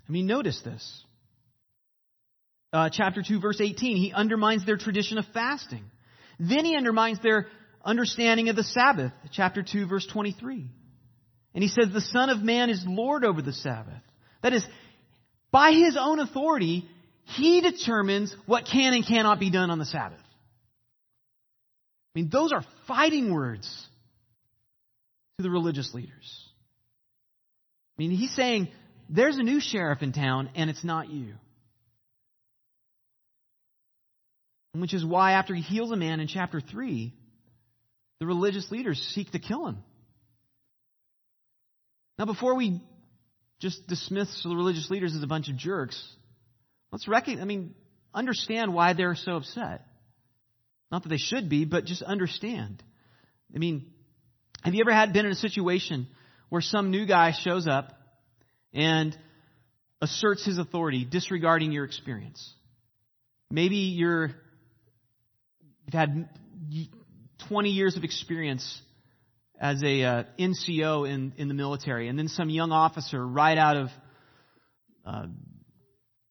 I 0.09 0.12
mean, 0.12 0.26
notice 0.26 0.61
this. 0.64 1.04
Uh, 2.73 2.90
chapter 2.92 3.25
2, 3.26 3.40
verse 3.40 3.61
18, 3.61 3.97
he 3.97 4.12
undermines 4.12 4.64
their 4.64 4.76
tradition 4.76 5.19
of 5.19 5.25
fasting. 5.35 5.83
Then 6.38 6.64
he 6.64 6.76
undermines 6.76 7.19
their 7.21 7.49
understanding 7.85 8.49
of 8.49 8.57
the 8.57 8.65
Sabbath. 8.65 9.12
Chapter 9.33 9.62
2, 9.62 9.87
verse 9.87 10.07
23. 10.07 10.71
And 11.55 11.62
he 11.62 11.69
says, 11.69 11.93
The 11.93 12.01
Son 12.01 12.31
of 12.31 12.43
Man 12.43 12.71
is 12.71 12.85
Lord 12.87 13.25
over 13.25 13.43
the 13.43 13.53
Sabbath. 13.53 14.03
That 14.43 14.53
is, 14.53 14.65
by 15.51 15.73
his 15.73 15.97
own 15.99 16.19
authority, 16.19 16.89
he 17.25 17.61
determines 17.61 18.35
what 18.47 18.67
can 18.67 18.95
and 18.95 19.07
cannot 19.07 19.39
be 19.39 19.51
done 19.51 19.71
on 19.71 19.79
the 19.79 19.85
Sabbath. 19.85 20.19
I 22.15 22.19
mean, 22.19 22.29
those 22.31 22.53
are 22.53 22.65
fighting 22.87 23.33
words 23.33 23.87
to 25.39 25.43
the 25.43 25.51
religious 25.51 25.95
leaders. 25.95 26.49
I 27.99 28.03
mean, 28.03 28.11
he's 28.11 28.35
saying, 28.35 28.69
there's 29.09 29.37
a 29.37 29.43
new 29.43 29.61
sheriff 29.61 30.03
in 30.03 30.12
town, 30.12 30.51
and 30.55 30.69
it's 30.69 30.85
not 30.85 31.11
you. 31.11 31.35
Which 34.75 34.95
is 34.95 35.05
why, 35.05 35.33
after 35.33 35.55
he 35.55 35.61
heals 35.61 35.91
a 35.91 35.97
man 35.97 36.21
in 36.21 36.29
chapter 36.29 36.61
3, 36.61 37.12
the 38.23 38.26
religious 38.29 38.71
leaders 38.71 39.00
seek 39.17 39.33
to 39.33 39.41
kill 39.41 39.67
him. 39.67 39.79
Now, 42.21 42.25
before 42.25 42.55
we 42.55 42.81
just 43.59 43.85
dismiss 43.88 44.45
the 44.45 44.55
religious 44.55 44.88
leaders 44.91 45.12
as 45.17 45.25
a 45.25 45.26
bunch 45.26 45.49
of 45.49 45.57
jerks. 45.57 46.00
Let's 46.93 47.09
recognize, 47.09 47.43
I 47.43 47.47
mean, 47.47 47.75
understand 48.14 48.73
why 48.73 48.93
they're 48.93 49.17
so 49.17 49.35
upset. 49.35 49.85
Not 50.93 51.02
that 51.02 51.09
they 51.09 51.17
should 51.17 51.49
be, 51.49 51.64
but 51.64 51.85
just 51.85 52.00
understand. 52.02 52.81
I 53.52 53.59
mean, 53.59 53.91
have 54.62 54.73
you 54.73 54.85
ever 54.85 54.93
had 54.93 55.12
been 55.12 55.26
in 55.26 55.33
a 55.33 55.37
situation 55.37 56.07
where 56.49 56.62
some 56.62 56.93
new 56.93 57.07
guy 57.07 57.33
shows 57.33 57.67
up 57.67 57.93
and 58.73 59.19
asserts 60.00 60.45
his 60.45 60.59
authority, 60.59 61.05
disregarding 61.05 61.73
your 61.73 61.85
experience? 61.85 62.55
Maybe 63.50 63.79
you're 63.79 64.31
you've 65.87 65.95
had 65.95 66.29
20 67.49 67.71
years 67.71 67.97
of 67.97 68.05
experience 68.05 68.81
as 69.61 69.83
a 69.83 70.03
uh, 70.03 70.25
NCO 70.39 71.09
in, 71.09 71.33
in 71.37 71.49
the 71.49 71.55
military, 71.55 72.09
and 72.09 72.19
then 72.19 72.29
some 72.29 72.51
young 72.51 72.73
officer 72.73 73.25
right 73.25 73.57
out 73.57 73.77
of 73.77 73.89
uh, 75.07 75.27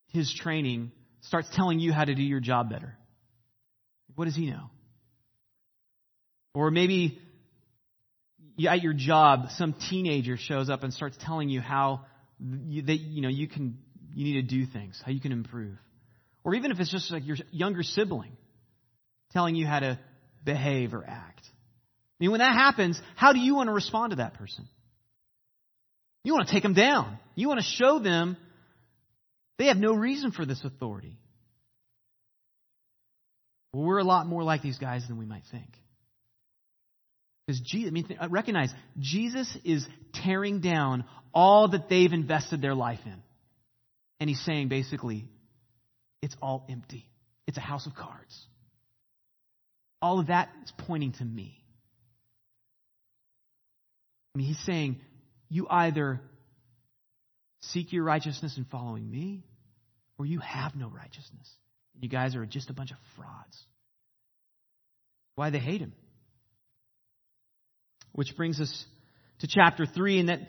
his 0.08 0.34
training 0.34 0.92
starts 1.22 1.48
telling 1.56 1.80
you 1.80 1.94
how 1.94 2.04
to 2.04 2.14
do 2.14 2.24
your 2.24 2.40
job 2.40 2.70
better. 2.70 2.98
What 4.16 4.26
does 4.26 4.36
he 4.36 4.48
know? 4.48 4.70
Or 6.54 6.72
maybe 6.72 7.20
at 8.68 8.82
your 8.82 8.94
job, 8.94 9.52
some 9.52 9.74
teenager 9.90 10.36
shows 10.38 10.70
up 10.70 10.84
and 10.84 10.94
starts 10.94 11.18
telling 11.22 11.50
you 11.50 11.62
how 11.62 12.02
you, 12.40 12.82
that 12.84 12.98
you 12.98 13.22
know 13.22 13.30
you 13.30 13.48
can 13.48 13.78
you 14.14 14.26
need 14.26 14.48
to 14.48 14.56
do 14.56 14.66
things, 14.66 15.02
how 15.06 15.12
you 15.12 15.22
can 15.22 15.32
improve, 15.32 15.78
or 16.44 16.56
even 16.56 16.72
if 16.72 16.80
it's 16.80 16.92
just 16.92 17.12
like 17.12 17.26
your 17.26 17.38
younger 17.52 17.84
sibling 17.84 18.36
telling 19.32 19.56
you 19.56 19.66
how 19.66 19.80
to 19.80 20.00
behave 20.44 20.94
or 20.94 21.04
act. 21.06 21.42
I 21.44 22.24
mean, 22.24 22.32
when 22.32 22.40
that 22.40 22.54
happens, 22.54 23.02
how 23.16 23.34
do 23.34 23.40
you 23.40 23.56
want 23.56 23.68
to 23.68 23.74
respond 23.74 24.12
to 24.12 24.18
that 24.18 24.36
person? 24.36 24.68
You 26.24 26.34
want 26.34 26.48
to 26.48 26.54
take 26.54 26.64
them 26.64 26.74
down. 26.74 27.18
You 27.36 27.48
want 27.48 27.60
to 27.60 27.66
show 27.66 28.00
them 28.00 28.38
they 29.58 29.68
have 29.68 29.78
no 29.78 29.94
reason 29.94 30.32
for 30.32 30.46
this 30.46 30.64
authority. 30.64 31.18
Well, 33.74 33.84
we're 33.84 34.00
a 34.00 34.04
lot 34.04 34.28
more 34.28 34.44
like 34.44 34.62
these 34.62 34.78
guys 34.78 35.08
than 35.08 35.18
we 35.18 35.26
might 35.26 35.44
think. 35.52 35.70
Because 37.46 37.62
Jesus, 37.62 37.90
I 37.90 37.92
mean, 37.92 38.18
uh, 38.20 38.28
recognize 38.30 38.72
Jesus 39.00 39.56
is 39.64 39.88
tearing 40.14 40.62
down 40.62 41.06
all 41.34 41.70
that 41.70 41.90
they've 41.90 42.12
invested 42.12 42.62
their 42.62 42.76
life 42.76 43.00
in. 43.06 43.22
And 44.20 44.30
he's 44.30 44.44
saying 44.46 44.68
basically, 44.68 45.26
it's 46.22 46.36
all 46.42 46.66
empty. 46.70 47.08
It's 47.48 47.58
a 47.58 47.62
house 47.62 47.88
of 47.88 47.96
cards. 47.96 48.46
All 50.02 50.20
of 50.20 50.28
that 50.28 50.50
is 50.64 50.74
pointing 50.80 51.14
to 51.14 51.26
me. 51.26 51.58
I 54.34 54.38
mean, 54.38 54.48
he's 54.48 54.64
saying, 54.66 55.00
you 55.50 55.68
either 55.70 56.22
seek 57.62 57.92
your 57.92 58.04
righteousness 58.04 58.58
in 58.58 58.66
following 58.66 59.10
me, 59.10 59.44
or 60.18 60.26
you 60.26 60.40
have 60.40 60.76
no 60.76 60.88
righteousness. 60.88 61.50
You 62.00 62.10
guys 62.10 62.36
are 62.36 62.46
just 62.46 62.70
a 62.70 62.74
bunch 62.74 62.92
of 62.92 62.98
frauds. 63.16 63.58
Why 65.36 65.50
they 65.50 65.60
hate 65.60 65.82
him. 65.82 65.94
Which 68.14 68.36
brings 68.36 68.60
us 68.60 68.86
to 69.40 69.48
chapter 69.48 69.86
3, 69.86 70.20
and 70.22 70.30
that 70.30 70.40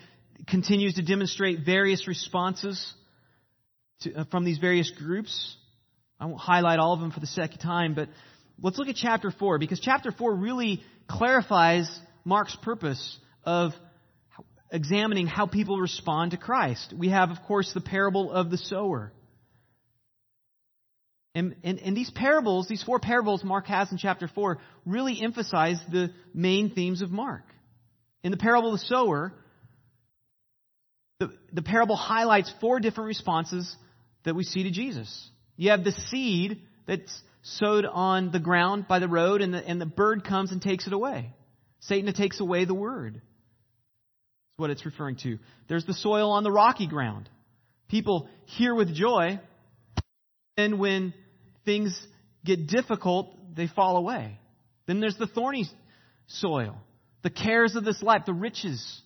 continues 0.49 0.95
to 0.95 1.03
demonstrate 1.03 1.65
various 1.65 2.07
responses 2.09 2.95
to, 4.01 4.15
uh, 4.15 4.25
from 4.31 4.45
these 4.45 4.59
various 4.59 4.91
groups. 4.91 5.57
I 6.19 6.27
won't 6.27 6.41
highlight 6.41 6.79
all 6.79 6.93
of 6.93 7.01
them 7.01 7.11
for 7.11 7.21
the 7.21 7.27
sake 7.27 7.53
of 7.53 7.61
time, 7.61 7.95
but 7.95 8.09
let's 8.61 8.79
look 8.79 8.89
at 8.89 8.97
chapter 8.97 9.31
4, 9.31 9.59
because 9.59 9.81
chapter 9.81 10.13
4 10.13 10.35
really 10.35 10.83
clarifies 11.09 11.89
Mark's 12.25 12.57
purpose 12.57 13.19
of 13.45 13.73
examining 14.71 15.27
how 15.27 15.47
people 15.47 15.79
respond 15.79 16.31
to 16.31 16.37
Christ. 16.37 16.95
We 16.97 17.11
have, 17.11 17.31
of 17.31 17.43
course, 17.47 17.73
the 17.73 17.81
parable 17.81 18.33
of 18.33 18.51
the 18.51 18.59
sower. 18.59 19.13
And, 21.35 21.57
and, 21.63 21.79
and, 21.79 21.97
these 21.97 22.11
parables, 22.11 22.69
these 22.69 22.83
four 22.83 22.99
parables 22.99 23.43
Mark 23.43 23.67
has 23.67 23.91
in 23.91 23.97
chapter 23.97 24.29
4, 24.29 24.59
really 24.85 25.23
emphasize 25.23 25.81
the 25.91 26.11
main 26.35 26.71
themes 26.75 27.01
of 27.01 27.11
Mark. 27.11 27.45
In 28.23 28.31
the 28.31 28.37
parable 28.37 28.75
of 28.75 28.81
the 28.81 28.87
sower, 28.87 29.33
the, 31.21 31.33
the 31.53 31.63
parable 31.63 31.97
highlights 31.97 32.53
four 32.61 32.81
different 32.81 33.09
responses 33.09 33.75
that 34.25 34.35
we 34.35 34.45
see 34.45 34.65
to 34.65 34.71
Jesus. 34.71 35.31
You 35.57 35.71
have 35.71 35.85
the 35.85 35.93
seed 35.93 36.61
that's 36.87 37.23
sowed 37.43 37.85
on 37.85 38.31
the 38.31 38.39
ground 38.39 38.87
by 38.89 38.99
the 38.99 39.09
road, 39.09 39.41
and 39.41 39.53
the, 39.53 39.59
and 39.59 39.81
the 39.81 39.87
bird 39.87 40.25
comes 40.25 40.53
and 40.53 40.63
takes 40.63 40.87
it 40.87 40.93
away. 40.93 41.33
Satan 41.81 42.13
takes 42.13 42.41
away 42.41 42.65
the 42.65 42.75
word. 42.75 43.15
That's 43.15 44.59
what 44.59 44.71
it's 44.71 44.87
referring 44.87 45.17
to. 45.25 45.39
There's 45.69 45.85
the 45.85 45.95
soil 45.95 46.31
on 46.31 46.45
the 46.45 46.53
rocky 46.53 46.87
ground. 46.87 47.29
People 47.89 48.29
hear 48.47 48.75
with 48.75 48.95
joy, 48.95 49.41
and 50.57 50.79
when 50.79 51.13
things 51.65 52.01
get 52.45 52.69
difficult, 52.69 53.37
they 53.55 53.67
fall 53.67 53.97
away. 53.97 54.39
Then 54.87 55.01
there's 55.01 55.17
the 55.17 55.27
thorny 55.27 55.67
soil. 56.27 56.77
The 57.23 57.31
cares 57.31 57.77
of 57.77 57.85
this 57.85 58.03
life, 58.03 58.23
the 58.27 58.33
riches, 58.33 59.01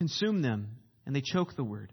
consume 0.00 0.42
them 0.42 0.68
and 1.06 1.14
they 1.14 1.20
choke 1.20 1.54
the 1.56 1.64
word. 1.64 1.92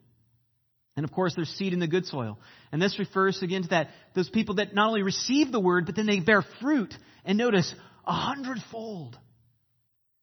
And 0.97 1.03
of 1.03 1.12
course, 1.12 1.33
there's 1.36 1.49
seed 1.49 1.73
in 1.73 1.79
the 1.79 1.88
good 1.88 2.07
soil. 2.07 2.39
And 2.71 2.81
this 2.81 2.97
refers 2.97 3.41
again 3.43 3.62
to 3.62 3.69
that, 3.69 3.89
those 4.15 4.29
people 4.29 4.55
that 4.55 4.73
not 4.73 4.88
only 4.88 5.03
receive 5.03 5.51
the 5.51 5.60
word, 5.60 5.86
but 5.86 5.95
then 5.95 6.07
they 6.07 6.19
bear 6.19 6.43
fruit. 6.60 6.93
And 7.23 7.38
notice, 7.38 7.73
a 8.05 8.12
hundredfold. 8.12 9.17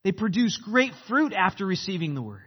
They 0.03 0.11
produce 0.11 0.57
great 0.57 0.91
fruit 1.07 1.33
after 1.33 1.65
receiving 1.65 2.13
the 2.13 2.21
word. 2.21 2.41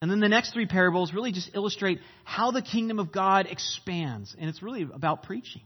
And 0.00 0.10
then 0.10 0.20
the 0.20 0.28
next 0.28 0.52
three 0.52 0.66
parables 0.66 1.12
really 1.12 1.32
just 1.32 1.50
illustrate 1.52 1.98
how 2.24 2.52
the 2.52 2.62
kingdom 2.62 3.00
of 3.00 3.12
God 3.12 3.46
expands. 3.50 4.34
And 4.38 4.48
it's 4.48 4.62
really 4.62 4.82
about 4.82 5.24
preaching. 5.24 5.62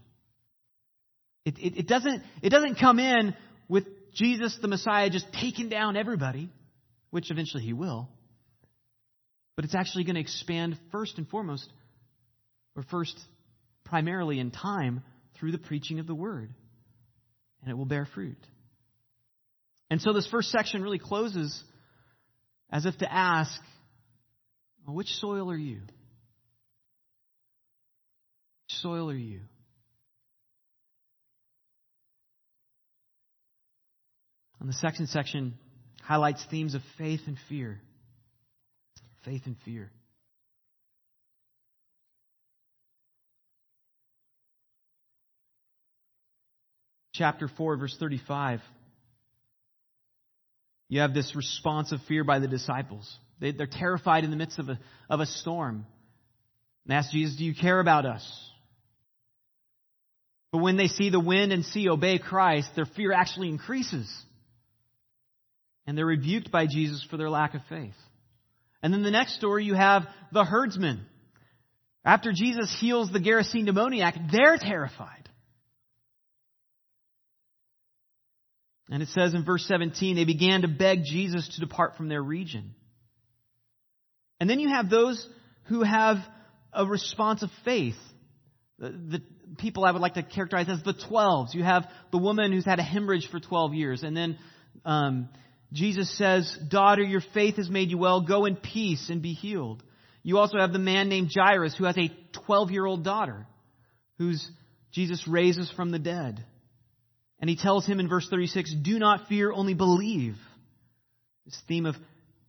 It, 1.45 1.59
it, 1.59 1.79
it, 1.81 1.87
doesn't, 1.87 2.23
it 2.43 2.49
doesn't 2.49 2.77
come 2.77 2.99
in 2.99 3.35
with 3.69 3.87
Jesus, 4.15 4.57
the 4.63 4.69
Messiah, 4.69 5.11
just 5.11 5.27
taking 5.41 5.69
down 5.69 5.97
everybody, 5.97 6.49
which 7.11 7.31
eventually 7.31 7.63
he 7.63 7.75
will. 7.75 8.09
But 9.57 9.65
it's 9.65 9.75
actually 9.75 10.05
going 10.05 10.17
to 10.17 10.21
expand 10.21 10.79
first 10.91 11.19
and 11.19 11.29
foremost, 11.29 11.71
or 12.77 12.83
first 12.85 13.19
primarily 13.85 14.41
in 14.41 14.51
time, 14.51 15.03
through 15.39 15.53
the 15.53 15.59
preaching 15.59 16.01
of 16.01 16.07
the 16.07 16.15
word. 16.15 16.53
And 17.63 17.71
it 17.71 17.77
will 17.77 17.87
bear 17.87 18.07
fruit. 18.15 18.39
And 19.91 20.01
so 20.01 20.13
this 20.13 20.27
first 20.27 20.51
section 20.51 20.83
really 20.83 20.99
closes 20.99 21.63
as 22.71 22.87
if 22.87 22.97
to 22.99 23.13
ask, 23.13 23.61
well, 24.87 24.97
which 24.97 25.09
soil 25.09 25.51
are 25.51 25.57
you? 25.57 25.81
Which 28.67 28.79
soil 28.81 29.11
are 29.11 29.17
you? 29.17 29.41
And 34.61 34.69
the 34.69 34.73
second 34.75 35.09
section 35.09 35.55
highlights 36.03 36.45
themes 36.51 36.75
of 36.75 36.81
faith 36.97 37.21
and 37.27 37.37
fear. 37.49 37.81
Faith 39.25 39.43
and 39.47 39.57
fear. 39.65 39.91
Chapter 47.15 47.49
4, 47.49 47.77
verse 47.77 47.97
35. 47.99 48.61
You 50.89 51.01
have 51.01 51.15
this 51.15 51.35
response 51.35 51.93
of 51.93 52.01
fear 52.07 52.25
by 52.25 52.39
the 52.39 52.49
disciples. 52.49 53.11
They, 53.41 53.49
are 53.49 53.67
terrified 53.67 54.25
in 54.25 54.31
the 54.31 54.37
midst 54.37 54.59
of 54.59 54.69
a, 54.69 54.79
of 55.09 55.21
a 55.21 55.27
storm. 55.27 55.87
And 56.85 56.95
ask 56.95 57.11
Jesus, 57.11 57.37
Do 57.37 57.45
you 57.45 57.55
care 57.55 57.81
about 57.81 58.05
us? 58.05 58.51
But 60.53 60.59
when 60.59 60.77
they 60.77 60.87
see 60.87 61.11
the 61.11 61.21
wind 61.21 61.53
and 61.53 61.65
sea 61.65 61.89
obey 61.89 62.19
Christ, 62.19 62.69
their 62.77 62.85
fear 62.85 63.13
actually 63.13 63.49
increases. 63.49 64.13
And 65.87 65.97
they're 65.97 66.07
rebuked 66.07 66.51
by 66.51 66.67
Jesus 66.67 67.05
for 67.11 67.17
their 67.17 67.31
lack 67.31 67.55
of 67.55 67.61
faith. 67.69 67.95
And 68.85 68.93
then 68.93 69.03
the 69.03 69.11
next 69.11 69.37
story, 69.37 69.65
you 69.65 69.73
have 69.73 70.03
the 70.31 70.45
herdsmen. 70.45 71.07
After 72.05 72.33
Jesus 72.33 72.77
heals 72.79 73.11
the 73.11 73.19
Gerasene 73.19 73.65
demoniac, 73.65 74.15
they're 74.31 74.59
terrified. 74.59 75.27
And 78.91 79.03
it 79.03 79.09
says 79.09 79.33
in 79.33 79.43
verse 79.43 79.65
17, 79.67 80.17
they 80.17 80.27
began 80.27 80.61
to 80.63 80.69
beg 80.69 81.05
Jesus 81.05 81.49
to 81.55 81.61
depart 81.61 81.97
from 81.97 82.09
their 82.11 82.23
region. 82.23 82.75
And 84.39 84.51
then 84.51 84.61
you 84.61 84.69
have 84.69 84.91
those 84.91 85.27
who 85.69 85.83
have 85.83 86.19
a 86.71 86.85
response 86.85 87.43
of 87.43 87.49
faith. 87.65 87.97
The, 88.79 88.91
the, 88.91 89.23
people 89.57 89.85
I 89.85 89.93
would 89.93 90.03
like 90.03 90.15
to 90.15 90.23
characterize 90.23 90.69
as 90.69 90.83
the 90.83 90.95
twelves. 91.09 91.55
You 91.55 91.63
have 91.63 91.87
the 92.11 92.19
woman 92.19 92.53
who's 92.53 92.65
had 92.65 92.81
a 92.81 92.83
hemorrhage 92.83 93.29
for 93.31 93.39
12 93.39 93.73
years. 93.73 94.03
And 94.03 94.17
then 94.17 94.37
um, 94.85 95.29
Jesus 95.75 96.17
says, 96.17 96.57
Daughter, 96.69 97.03
your 97.03 97.23
faith 97.35 97.57
has 97.57 97.69
made 97.69 97.91
you 97.91 97.99
well. 97.99 98.21
Go 98.21 98.47
in 98.47 98.57
peace 98.57 99.11
and 99.11 99.21
be 99.21 99.33
healed. 99.33 99.83
You 100.23 100.39
also 100.39 100.59
have 100.59 100.73
the 100.73 100.79
man 100.79 101.09
named 101.09 101.33
Jairus 101.35 101.75
who 101.77 101.85
has 101.85 101.99
a 101.99 102.11
12 102.47 102.71
year 102.71 102.87
old 102.87 103.05
daughter 103.05 103.47
whose 104.17 104.49
Jesus 104.93 105.27
raises 105.29 105.71
from 105.73 105.91
the 105.91 105.99
dead. 105.99 106.43
And 107.41 107.51
he 107.51 107.57
tells 107.57 107.85
him 107.85 107.99
in 107.99 108.09
verse 108.09 108.27
36, 108.31 108.75
Do 108.83 108.99
not 108.99 109.29
fear, 109.29 109.53
only 109.53 109.75
believe. 109.75 110.37
This 111.45 111.61
theme 111.69 111.85
of 111.85 111.97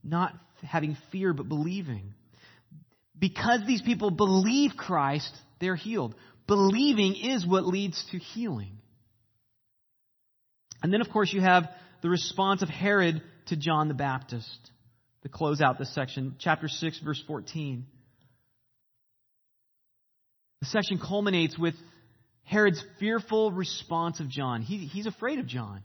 not 0.04 0.34
having 0.64 0.96
fear, 1.12 1.34
but 1.34 1.50
believing. 1.50 2.14
Because 3.18 3.62
these 3.66 3.82
people 3.82 4.12
believe 4.12 4.72
Christ, 4.78 5.36
they're 5.60 5.76
healed. 5.76 6.14
Believing 6.48 7.16
is 7.16 7.46
what 7.46 7.66
leads 7.66 8.02
to 8.12 8.20
healing. 8.20 8.78
And 10.84 10.94
then, 10.94 11.02
of 11.02 11.10
course, 11.10 11.34
you 11.34 11.42
have 11.42 11.68
the 12.06 12.12
response 12.12 12.62
of 12.62 12.70
Herod 12.70 13.24
to 13.48 13.56
John 13.56 13.88
the 13.88 13.96
Baptist 13.96 14.70
to 15.24 15.28
close 15.28 15.60
out 15.60 15.80
this 15.80 15.92
section. 15.96 16.36
Chapter 16.38 16.68
6, 16.68 17.00
verse 17.00 17.20
14. 17.26 17.84
The 20.62 20.68
section 20.68 21.00
culminates 21.00 21.58
with 21.58 21.74
Herod's 22.44 22.84
fearful 23.00 23.52
response 23.52 24.20
of 24.20 24.30
John. 24.30 24.62
He, 24.62 24.86
he's 24.86 25.08
afraid 25.08 25.40
of 25.40 25.48
John. 25.48 25.82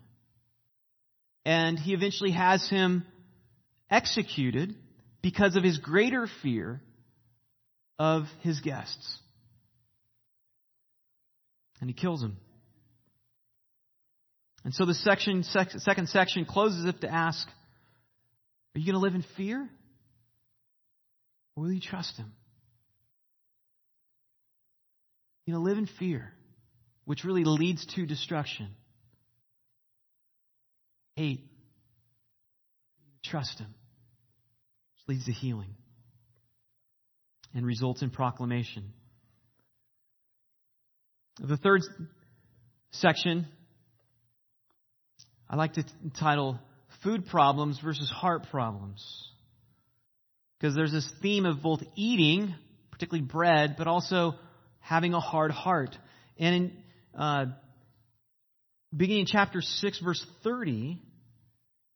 And 1.47 1.79
he 1.79 1.95
eventually 1.95 2.33
has 2.33 2.69
him 2.69 3.07
executed 3.91 4.75
because 5.23 5.57
of 5.57 5.65
his 5.65 5.79
greater 5.79 6.29
fear 6.43 6.83
of 7.99 8.25
his 8.41 8.61
guests. 8.61 9.19
And 11.81 11.89
he 11.89 11.95
kills 11.95 12.23
him. 12.23 12.37
And 14.65 14.75
so 14.75 14.85
the 14.85 14.95
section, 14.95 15.43
sec- 15.43 15.71
second 15.79 16.09
section 16.09 16.45
closes 16.45 16.85
it 16.85 17.01
to 17.01 17.09
ask, 17.11 17.47
are 18.75 18.79
you 18.79 18.85
going 18.85 18.95
to 18.95 19.01
live 19.01 19.15
in 19.15 19.25
fear? 19.37 19.69
Or 21.57 21.65
will 21.65 21.73
you 21.73 21.81
trust 21.81 22.17
him? 22.17 22.33
You 25.47 25.55
know, 25.55 25.61
live 25.61 25.79
in 25.79 25.89
fear, 25.99 26.33
which 27.05 27.25
really 27.25 27.45
leads 27.45 27.85
to 27.95 28.07
destruction. 28.07 28.69
Hate, 31.17 31.41
trust 33.25 33.59
him, 33.59 33.67
which 33.67 35.17
leads 35.17 35.25
to 35.25 35.33
healing 35.33 35.75
and 37.55 37.67
results 37.67 38.03
in 38.03 38.11
proclamation. 38.11 38.93
The 41.41 41.57
third 41.57 41.81
section 42.93 43.49
I 45.53 45.57
like 45.57 45.73
to 45.73 45.85
title 46.17 46.61
Food 47.03 47.27
Problems 47.27 47.81
versus 47.83 48.09
Heart 48.09 48.47
Problems. 48.53 49.05
Because 50.59 50.77
there's 50.77 50.93
this 50.93 51.11
theme 51.21 51.45
of 51.45 51.61
both 51.61 51.81
eating, 51.97 52.55
particularly 52.93 53.27
bread, 53.27 53.75
but 53.77 53.89
also 53.89 54.35
having 54.79 55.13
a 55.13 55.19
hard 55.19 55.51
heart. 55.51 55.97
And 56.39 56.55
in 56.55 56.73
uh, 57.19 57.47
beginning 58.97 59.23
in 59.23 59.27
chapter 59.27 59.61
6, 59.61 60.01
verse 60.01 60.25
30, 60.45 61.03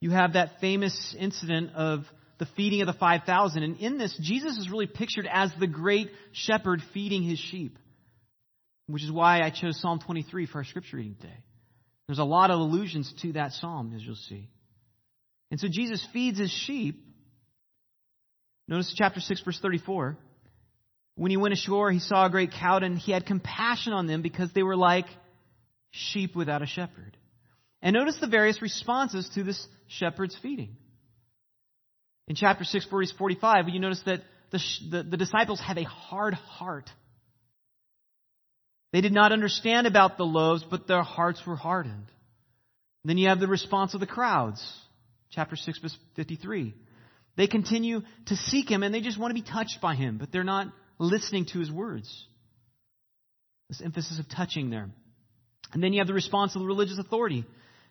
you 0.00 0.10
have 0.10 0.32
that 0.32 0.60
famous 0.60 1.14
incident 1.16 1.74
of 1.76 2.00
the 2.38 2.48
feeding 2.56 2.80
of 2.80 2.88
the 2.88 2.92
5,000. 2.92 3.62
And 3.62 3.76
in 3.76 3.98
this, 3.98 4.18
Jesus 4.20 4.58
is 4.58 4.68
really 4.68 4.88
pictured 4.88 5.28
as 5.30 5.52
the 5.60 5.68
great 5.68 6.10
shepherd 6.32 6.80
feeding 6.92 7.22
his 7.22 7.38
sheep, 7.38 7.78
which 8.88 9.04
is 9.04 9.12
why 9.12 9.42
I 9.42 9.50
chose 9.50 9.80
Psalm 9.80 10.00
23 10.04 10.46
for 10.46 10.58
our 10.58 10.64
scripture 10.64 10.96
reading 10.96 11.14
today. 11.20 11.38
There's 12.06 12.18
a 12.18 12.24
lot 12.24 12.50
of 12.50 12.60
allusions 12.60 13.12
to 13.22 13.32
that 13.32 13.52
psalm, 13.52 13.92
as 13.94 14.02
you'll 14.02 14.16
see. 14.16 14.48
And 15.50 15.58
so 15.58 15.68
Jesus 15.70 16.06
feeds 16.12 16.38
his 16.38 16.50
sheep. 16.50 17.02
Notice 18.68 18.94
chapter 18.96 19.20
6, 19.20 19.42
verse 19.42 19.58
34. 19.60 20.16
When 21.16 21.30
he 21.30 21.36
went 21.36 21.54
ashore, 21.54 21.90
he 21.90 22.00
saw 22.00 22.26
a 22.26 22.30
great 22.30 22.50
crowd, 22.50 22.82
and 22.82 22.98
he 22.98 23.12
had 23.12 23.24
compassion 23.24 23.92
on 23.92 24.06
them 24.06 24.22
because 24.22 24.52
they 24.52 24.62
were 24.62 24.76
like 24.76 25.06
sheep 25.92 26.34
without 26.34 26.62
a 26.62 26.66
shepherd. 26.66 27.16
And 27.80 27.94
notice 27.94 28.16
the 28.20 28.26
various 28.26 28.60
responses 28.60 29.30
to 29.34 29.44
this 29.44 29.66
shepherd's 29.86 30.36
feeding. 30.42 30.76
In 32.26 32.34
chapter 32.34 32.64
6, 32.64 32.86
verse 32.90 33.12
45, 33.16 33.68
you 33.68 33.78
notice 33.78 34.02
that 34.06 34.22
the, 34.50 34.58
the, 34.90 35.02
the 35.02 35.16
disciples 35.16 35.60
have 35.60 35.76
a 35.76 35.84
hard 35.84 36.34
heart 36.34 36.90
they 38.94 39.00
did 39.00 39.12
not 39.12 39.32
understand 39.32 39.88
about 39.88 40.18
the 40.18 40.24
loaves, 40.24 40.62
but 40.62 40.86
their 40.86 41.02
hearts 41.02 41.44
were 41.44 41.56
hardened. 41.56 42.06
Then 43.04 43.18
you 43.18 43.26
have 43.26 43.40
the 43.40 43.48
response 43.48 43.92
of 43.92 43.98
the 43.98 44.06
crowds. 44.06 44.64
Chapter 45.30 45.56
6, 45.56 45.80
verse 45.80 45.98
53. 46.14 46.72
They 47.34 47.48
continue 47.48 48.02
to 48.26 48.36
seek 48.36 48.70
him 48.70 48.84
and 48.84 48.94
they 48.94 49.00
just 49.00 49.18
want 49.18 49.32
to 49.32 49.34
be 49.34 49.44
touched 49.44 49.80
by 49.82 49.96
him, 49.96 50.16
but 50.18 50.30
they're 50.30 50.44
not 50.44 50.68
listening 51.00 51.46
to 51.46 51.58
his 51.58 51.72
words. 51.72 52.24
This 53.68 53.82
emphasis 53.82 54.20
of 54.20 54.28
touching 54.28 54.70
there. 54.70 54.88
And 55.72 55.82
then 55.82 55.92
you 55.92 55.98
have 55.98 56.06
the 56.06 56.14
response 56.14 56.54
of 56.54 56.60
the 56.62 56.68
religious 56.68 56.98
authority. 56.98 57.44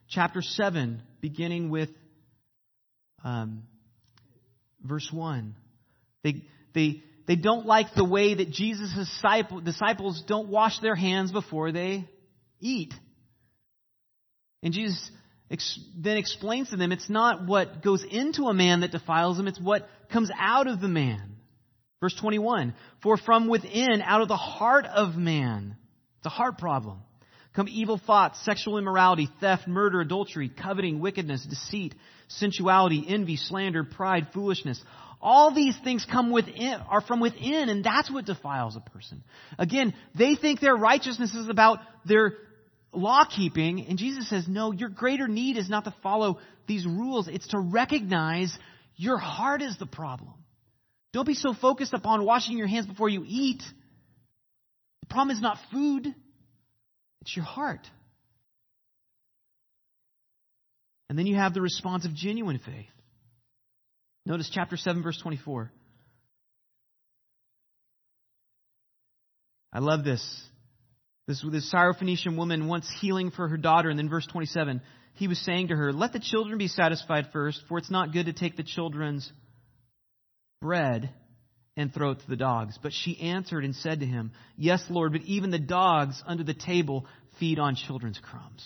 Chapter 0.08 0.42
7, 0.42 1.02
beginning 1.20 1.70
with 1.70 1.90
um, 3.26 3.64
verse 4.82 5.10
1. 5.12 5.54
They, 6.24 6.44
they, 6.74 7.04
they 7.26 7.36
don't 7.36 7.66
like 7.66 7.94
the 7.96 8.04
way 8.04 8.36
that 8.36 8.52
Jesus' 8.52 8.94
disciples 9.64 10.24
don't 10.28 10.50
wash 10.50 10.80
their 10.80 10.96
hands 10.96 11.32
before 11.32 11.72
they 11.72 12.08
eat. 12.60 12.94
And 14.62 14.74
Jesus 14.74 15.12
then 15.98 16.18
explains 16.18 16.70
to 16.70 16.78
them 16.78 16.92
it's 16.92 17.10
not 17.10 17.46
what 17.46 17.84
goes 17.84 18.04
into 18.10 18.46
a 18.46 18.54
man 18.54 18.82
that 18.82 18.92
defiles 18.92 19.40
him, 19.40 19.48
it's 19.48 19.60
what 19.60 19.88
comes 20.12 20.32
out 20.38 20.68
of 20.68 20.82
the 20.82 20.88
man. 20.88 21.36
Verse 22.02 22.16
21 22.20 22.74
For 23.02 23.18
from 23.18 23.48
within, 23.48 24.02
out 24.02 24.22
of 24.22 24.28
the 24.28 24.36
heart 24.36 24.86
of 24.86 25.16
man, 25.16 25.78
it's 26.18 26.26
a 26.26 26.30
heart 26.30 26.58
problem, 26.58 27.02
come 27.54 27.68
evil 27.70 28.00
thoughts, 28.04 28.44
sexual 28.44 28.78
immorality, 28.78 29.30
theft, 29.40 29.68
murder, 29.68 30.02
adultery, 30.02 30.50
coveting, 30.50 31.00
wickedness, 31.00 31.46
deceit, 31.46 31.96
sensuality, 32.28 33.06
envy, 33.08 33.38
slander, 33.38 33.84
pride, 33.84 34.28
foolishness. 34.34 34.82
All 35.26 35.54
these 35.54 35.76
things 35.86 36.06
come 36.06 36.32
within, 36.32 36.82
are 36.90 37.00
from 37.00 37.22
within, 37.22 37.70
and 37.70 37.82
that's 37.82 38.12
what 38.12 38.26
defiles 38.26 38.76
a 38.76 38.82
person. 38.82 39.24
Again, 39.58 39.94
they 40.14 40.36
think 40.36 40.60
their 40.60 40.76
righteousness 40.76 41.34
is 41.34 41.48
about 41.48 41.80
their 42.06 42.34
law 42.92 43.24
keeping, 43.24 43.86
and 43.88 43.98
Jesus 43.98 44.30
says, 44.30 44.50
no, 44.50 44.74
your 44.74 44.90
greater 44.90 45.30
need 45.30 45.56
is 45.56 45.70
not 45.70 45.86
to 45.86 45.96
follow 46.04 46.40
these 46.68 46.86
rules, 46.86 47.30
it's 47.30 47.48
to 47.48 47.60
recognize 47.60 48.56
your 48.98 49.18
heart 49.18 49.62
is 49.62 49.78
the 49.78 49.86
problem. 49.86 50.34
Don't 51.14 51.26
be 51.26 51.36
so 51.36 51.54
focused 51.54 51.94
upon 51.94 52.26
washing 52.26 52.58
your 52.58 52.68
hands 52.68 52.86
before 52.86 53.08
you 53.08 53.24
eat. 53.26 53.64
The 55.04 55.08
problem 55.08 55.34
is 55.34 55.42
not 55.42 55.58
food, 55.72 56.14
it's 57.22 57.36
your 57.36 57.46
heart. 57.46 57.88
And 61.10 61.18
then 61.18 61.28
you 61.28 61.36
have 61.36 61.54
the 61.54 61.62
response 61.62 62.04
of 62.04 62.14
genuine 62.14 62.60
faith. 62.60 62.88
Notice 64.26 64.50
chapter 64.54 64.78
7, 64.78 65.04
verse 65.04 65.20
24. 65.22 65.72
I 69.74 69.80
love 69.80 70.04
this. 70.04 70.24
This, 71.28 71.44
this 71.52 71.74
Syrophoenician 71.74 72.38
woman 72.38 72.68
wants 72.68 72.92
healing 73.02 73.32
for 73.32 73.48
her 73.48 73.58
daughter, 73.58 73.90
and 73.90 73.98
then 73.98 74.10
verse 74.10 74.28
27, 74.28 74.82
he 75.16 75.28
was 75.28 75.40
saying 75.40 75.70
to 75.70 75.76
her, 75.76 75.92
Let 75.92 76.14
the 76.14 76.20
children 76.20 76.58
be 76.58 76.68
satisfied 76.68 77.28
first, 77.34 77.62
for 77.68 77.78
it's 77.78 77.92
not 77.92 78.14
good 78.14 78.28
to 78.28 78.34
take 78.34 78.56
the 78.56 78.64
children's 78.64 79.32
bread 80.62 81.10
and 81.76 81.94
throw 81.94 82.12
it 82.12 82.20
to 82.20 82.30
the 82.30 82.36
dogs. 82.36 82.78
But 82.82 82.94
she 82.94 83.20
answered 83.20 83.66
and 83.66 83.76
said 83.76 84.02
to 84.02 84.06
him, 84.06 84.32
Yes, 84.58 84.84
Lord, 84.90 85.14
but 85.14 85.22
even 85.24 85.50
the 85.50 85.60
dogs 85.60 86.22
under 86.26 86.44
the 86.44 86.54
table 86.54 87.06
feed 87.40 87.60
on 87.60 87.76
children's 87.76 88.20
crumbs. 88.20 88.66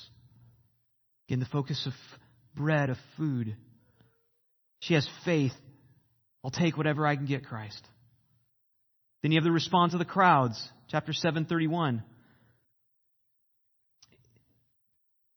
Again, 1.28 1.40
the 1.40 1.46
focus 1.46 1.86
of 1.86 1.94
bread, 2.56 2.90
of 2.90 2.98
food. 3.18 3.56
She 4.80 4.94
has 4.94 5.08
faith. 5.26 5.54
I'll 6.44 6.52
take 6.52 6.78
whatever 6.78 7.06
I 7.06 7.16
can 7.16 7.26
get, 7.26 7.46
Christ. 7.46 7.82
Then 9.22 9.32
you 9.32 9.38
have 9.38 9.44
the 9.44 9.52
response 9.52 9.94
of 9.94 10.00
the 10.00 10.06
crowds, 10.06 10.62
chapter 10.90 11.14
731. 11.14 12.04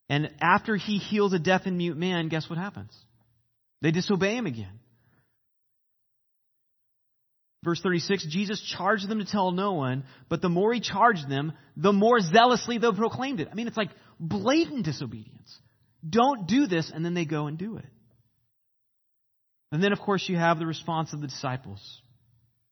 And 0.09 0.31
after 0.40 0.76
he 0.76 0.98
heals 0.98 1.33
a 1.33 1.38
deaf 1.38 1.62
and 1.66 1.79
mute 1.79 1.96
man, 1.96 2.29
guess 2.29 2.48
what 2.50 2.59
happens? 2.59 2.92
They 3.81 3.92
disobey 3.92 4.37
him 4.37 4.46
again. 4.46 4.81
Verse 7.62 7.81
36, 7.83 8.26
Jesus 8.29 8.61
charged 8.76 9.09
them 9.09 9.18
to 9.18 9.24
tell 9.24 9.50
no 9.50 9.72
one, 9.72 10.05
but 10.29 10.40
the 10.40 10.48
more 10.48 10.72
he 10.72 10.81
charged 10.81 11.29
them, 11.29 11.53
the 11.76 11.92
more 11.92 12.18
zealously 12.20 12.79
they 12.79 12.90
proclaimed 12.90 13.40
it. 13.40 13.48
I 13.50 13.55
mean, 13.55 13.68
it's 13.68 13.76
like 13.76 13.90
blatant 14.18 14.85
disobedience. 14.85 15.59
Don't 16.09 16.48
do 16.48 16.66
this, 16.66 16.90
and 16.92 17.05
then 17.05 17.12
they 17.12 17.26
go 17.26 17.46
and 17.46 17.59
do 17.59 17.76
it. 17.76 17.85
And 19.72 19.83
then, 19.83 19.92
of 19.92 20.00
course, 20.00 20.28
you 20.28 20.37
have 20.37 20.59
the 20.59 20.66
response 20.66 21.12
of 21.12 21.20
the 21.20 21.28
disciples. 21.28 22.02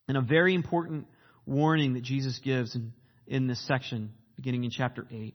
And 0.08 0.16
a 0.16 0.20
very 0.20 0.54
important 0.54 1.06
warning 1.46 1.94
that 1.94 2.02
Jesus 2.02 2.38
gives 2.38 2.74
in, 2.74 2.92
in 3.26 3.46
this 3.46 3.64
section, 3.66 4.12
beginning 4.36 4.64
in 4.64 4.70
chapter 4.70 5.06
8. 5.10 5.34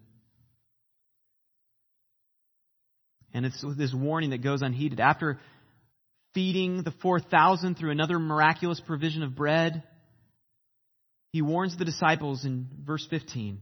And 3.33 3.45
it's 3.45 3.63
this 3.77 3.93
warning 3.93 4.31
that 4.31 4.43
goes 4.43 4.61
unheeded. 4.61 4.99
After 4.99 5.39
feeding 6.33 6.83
the 6.83 6.93
4,000 7.01 7.75
through 7.75 7.91
another 7.91 8.19
miraculous 8.19 8.79
provision 8.79 9.23
of 9.23 9.35
bread, 9.35 9.83
he 11.31 11.41
warns 11.41 11.77
the 11.77 11.85
disciples 11.85 12.45
in 12.45 12.67
verse 12.85 13.05
15 13.09 13.61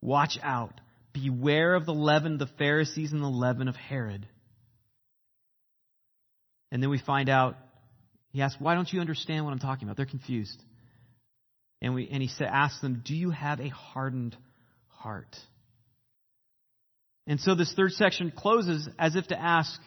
Watch 0.00 0.38
out. 0.42 0.80
Beware 1.12 1.76
of 1.76 1.86
the 1.86 1.94
leaven 1.94 2.34
of 2.34 2.38
the 2.40 2.54
Pharisees 2.58 3.12
and 3.12 3.22
the 3.22 3.28
leaven 3.28 3.68
of 3.68 3.76
Herod. 3.76 4.26
And 6.74 6.82
then 6.82 6.90
we 6.90 6.98
find 6.98 7.28
out, 7.28 7.56
he 8.32 8.42
asks, 8.42 8.60
Why 8.60 8.74
don't 8.74 8.92
you 8.92 9.00
understand 9.00 9.44
what 9.44 9.52
I'm 9.52 9.60
talking 9.60 9.86
about? 9.86 9.96
They're 9.96 10.06
confused. 10.06 10.60
And, 11.80 11.94
we, 11.94 12.08
and 12.10 12.20
he 12.20 12.26
sa- 12.26 12.46
asks 12.46 12.80
them, 12.80 13.02
Do 13.06 13.14
you 13.14 13.30
have 13.30 13.60
a 13.60 13.68
hardened 13.68 14.36
heart? 14.88 15.36
And 17.28 17.38
so 17.38 17.54
this 17.54 17.72
third 17.74 17.92
section 17.92 18.32
closes 18.36 18.88
as 18.98 19.14
if 19.14 19.28
to 19.28 19.40
ask, 19.40 19.80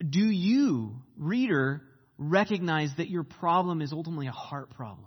Do 0.00 0.18
you, 0.18 0.96
reader, 1.16 1.80
recognize 2.18 2.90
that 2.96 3.08
your 3.08 3.22
problem 3.22 3.82
is 3.82 3.92
ultimately 3.92 4.26
a 4.26 4.32
heart 4.32 4.70
problem? 4.70 5.06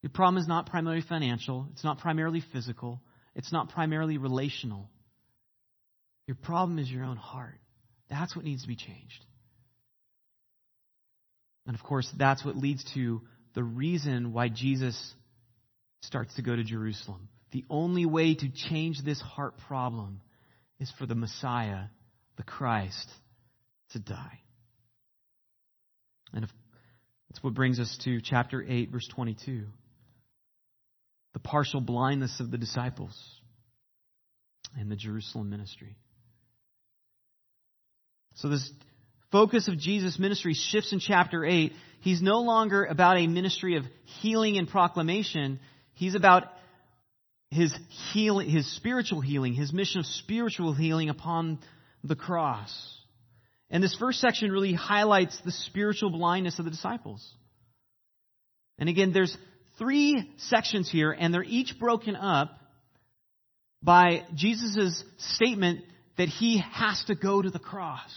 Your 0.00 0.12
problem 0.12 0.40
is 0.40 0.48
not 0.48 0.64
primarily 0.64 1.04
financial, 1.06 1.68
it's 1.74 1.84
not 1.84 1.98
primarily 1.98 2.42
physical, 2.54 3.02
it's 3.34 3.52
not 3.52 3.68
primarily 3.68 4.16
relational. 4.16 4.88
Your 6.26 6.36
problem 6.36 6.78
is 6.78 6.90
your 6.90 7.04
own 7.04 7.18
heart. 7.18 7.60
That's 8.14 8.36
what 8.36 8.44
needs 8.44 8.62
to 8.62 8.68
be 8.68 8.76
changed. 8.76 9.24
And 11.66 11.74
of 11.74 11.82
course, 11.82 12.08
that's 12.16 12.44
what 12.44 12.56
leads 12.56 12.84
to 12.94 13.22
the 13.54 13.64
reason 13.64 14.32
why 14.32 14.48
Jesus 14.50 15.14
starts 16.02 16.32
to 16.36 16.42
go 16.42 16.54
to 16.54 16.62
Jerusalem. 16.62 17.28
the 17.50 17.64
only 17.70 18.04
way 18.04 18.34
to 18.34 18.48
change 18.68 19.00
this 19.04 19.20
heart 19.20 19.54
problem 19.68 20.20
is 20.80 20.92
for 20.98 21.06
the 21.06 21.14
Messiah, 21.14 21.84
the 22.36 22.42
Christ, 22.42 23.08
to 23.92 24.00
die. 24.00 24.40
And 26.32 26.44
that's 27.30 27.42
what 27.42 27.54
brings 27.54 27.78
us 27.78 27.96
to 28.04 28.20
chapter 28.20 28.64
8, 28.66 28.90
verse 28.90 29.08
22. 29.14 29.66
The 31.32 31.38
partial 31.38 31.80
blindness 31.80 32.40
of 32.40 32.50
the 32.50 32.58
disciples 32.58 33.16
and 34.76 34.90
the 34.90 34.96
Jerusalem 34.96 35.48
ministry. 35.50 35.96
So 38.34 38.48
this 38.48 38.70
focus 39.30 39.68
of 39.68 39.78
Jesus' 39.78 40.18
ministry 40.18 40.54
shifts 40.54 40.92
in 40.92 41.00
chapter 41.00 41.44
8. 41.44 41.72
He's 42.00 42.22
no 42.22 42.40
longer 42.40 42.84
about 42.84 43.16
a 43.16 43.26
ministry 43.26 43.76
of 43.76 43.84
healing 44.20 44.58
and 44.58 44.68
proclamation. 44.68 45.60
He's 45.94 46.14
about 46.14 46.44
his 47.50 47.74
healing, 48.12 48.48
his 48.48 48.70
spiritual 48.76 49.20
healing, 49.20 49.54
his 49.54 49.72
mission 49.72 50.00
of 50.00 50.06
spiritual 50.06 50.74
healing 50.74 51.08
upon 51.08 51.60
the 52.02 52.16
cross. 52.16 52.72
And 53.70 53.82
this 53.82 53.94
first 53.94 54.20
section 54.20 54.50
really 54.50 54.74
highlights 54.74 55.38
the 55.44 55.52
spiritual 55.52 56.10
blindness 56.10 56.58
of 56.58 56.64
the 56.64 56.70
disciples. 56.70 57.26
And 58.78 58.88
again, 58.88 59.12
there's 59.12 59.36
three 59.78 60.32
sections 60.36 60.90
here, 60.90 61.12
and 61.12 61.32
they're 61.32 61.44
each 61.44 61.78
broken 61.78 62.16
up 62.16 62.58
by 63.82 64.24
Jesus' 64.34 65.02
statement 65.18 65.80
that 66.16 66.28
he 66.28 66.62
has 66.72 67.02
to 67.06 67.14
go 67.14 67.42
to 67.42 67.50
the 67.50 67.58
cross. 67.58 68.10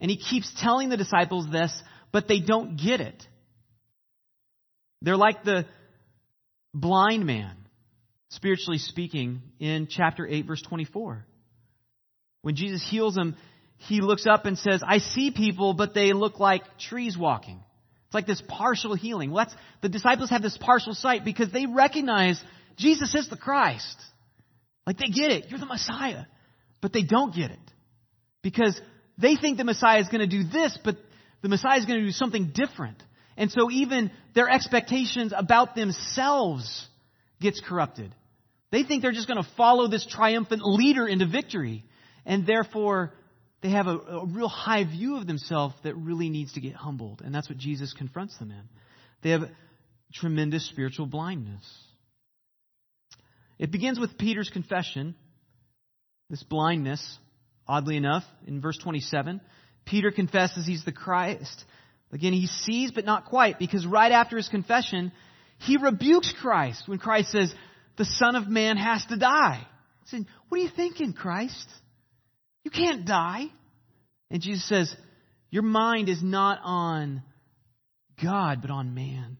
And 0.00 0.10
he 0.10 0.16
keeps 0.16 0.52
telling 0.60 0.88
the 0.88 0.96
disciples 0.96 1.46
this, 1.50 1.72
but 2.12 2.28
they 2.28 2.40
don't 2.40 2.76
get 2.76 3.00
it. 3.00 3.26
They're 5.02 5.16
like 5.16 5.44
the 5.44 5.66
blind 6.72 7.24
man, 7.26 7.56
spiritually 8.30 8.78
speaking, 8.78 9.42
in 9.58 9.86
chapter 9.88 10.26
8, 10.26 10.46
verse 10.46 10.62
24. 10.62 11.24
When 12.42 12.56
Jesus 12.56 12.86
heals 12.88 13.16
him, 13.16 13.36
he 13.76 14.00
looks 14.00 14.26
up 14.26 14.46
and 14.46 14.58
says, 14.58 14.82
I 14.86 14.98
see 14.98 15.30
people, 15.30 15.74
but 15.74 15.94
they 15.94 16.12
look 16.12 16.40
like 16.40 16.78
trees 16.78 17.16
walking. 17.16 17.62
It's 18.06 18.14
like 18.14 18.26
this 18.26 18.42
partial 18.46 18.94
healing. 18.94 19.30
Well, 19.30 19.44
that's, 19.44 19.56
the 19.82 19.88
disciples 19.88 20.30
have 20.30 20.42
this 20.42 20.56
partial 20.58 20.94
sight 20.94 21.24
because 21.24 21.50
they 21.50 21.66
recognize 21.66 22.42
Jesus 22.76 23.14
is 23.14 23.28
the 23.28 23.36
Christ. 23.36 23.96
Like 24.86 24.98
they 24.98 25.08
get 25.08 25.30
it. 25.30 25.46
You're 25.48 25.60
the 25.60 25.66
Messiah. 25.66 26.24
But 26.84 26.92
they 26.92 27.02
don't 27.02 27.34
get 27.34 27.50
it. 27.50 27.72
Because 28.42 28.78
they 29.16 29.36
think 29.36 29.56
the 29.56 29.64
Messiah 29.64 30.00
is 30.00 30.08
going 30.08 30.20
to 30.20 30.26
do 30.26 30.44
this, 30.44 30.78
but 30.84 30.98
the 31.40 31.48
Messiah 31.48 31.78
is 31.78 31.86
going 31.86 31.98
to 31.98 32.04
do 32.04 32.12
something 32.12 32.52
different. 32.54 33.02
And 33.38 33.50
so 33.50 33.70
even 33.70 34.10
their 34.34 34.50
expectations 34.50 35.32
about 35.34 35.74
themselves 35.74 36.86
gets 37.40 37.58
corrupted. 37.66 38.14
They 38.70 38.82
think 38.82 39.00
they're 39.00 39.12
just 39.12 39.26
going 39.26 39.42
to 39.42 39.48
follow 39.56 39.88
this 39.88 40.06
triumphant 40.06 40.60
leader 40.62 41.06
into 41.06 41.26
victory. 41.26 41.86
And 42.26 42.46
therefore, 42.46 43.14
they 43.62 43.70
have 43.70 43.86
a, 43.86 43.96
a, 43.96 44.26
real 44.26 44.48
high 44.48 44.84
view 44.84 45.16
of 45.16 45.26
themselves 45.26 45.74
that 45.84 45.94
really 45.94 46.28
needs 46.28 46.52
to 46.52 46.60
get 46.60 46.74
humbled. 46.74 47.22
And 47.24 47.34
that's 47.34 47.48
what 47.48 47.56
Jesus 47.56 47.94
confronts 47.94 48.36
them 48.36 48.50
in. 48.50 48.68
They 49.22 49.30
have 49.30 49.48
tremendous 50.12 50.68
spiritual 50.68 51.06
blindness. 51.06 51.64
It 53.58 53.70
begins 53.70 53.98
with 53.98 54.18
Peter's 54.18 54.50
confession, 54.50 55.14
this 56.30 56.42
blindness, 56.42 57.18
oddly 57.66 57.96
enough, 57.96 58.24
in 58.46 58.60
verse 58.60 58.78
27. 58.78 59.40
Peter 59.84 60.10
confesses 60.10 60.66
he's 60.66 60.84
the 60.84 60.92
Christ. 60.92 61.64
Again, 62.12 62.32
he 62.32 62.46
sees, 62.46 62.92
but 62.92 63.04
not 63.04 63.26
quite, 63.26 63.58
because 63.58 63.86
right 63.86 64.12
after 64.12 64.36
his 64.36 64.48
confession, 64.48 65.12
he 65.58 65.76
rebukes 65.76 66.32
Christ 66.40 66.84
when 66.86 66.98
Christ 66.98 67.32
says, 67.32 67.54
the 67.96 68.04
Son 68.04 68.36
of 68.36 68.48
Man 68.48 68.76
has 68.76 69.04
to 69.06 69.16
die. 69.16 69.66
He 70.04 70.08
said, 70.08 70.26
What 70.48 70.60
are 70.60 70.64
you 70.64 70.70
thinking, 70.74 71.12
Christ? 71.12 71.68
You 72.64 72.70
can't 72.70 73.06
die. 73.06 73.46
And 74.30 74.42
Jesus 74.42 74.66
says, 74.68 74.94
Your 75.50 75.62
mind 75.62 76.08
is 76.08 76.22
not 76.22 76.58
on 76.62 77.22
God, 78.22 78.60
but 78.62 78.70
on 78.70 78.94
man. 78.94 79.38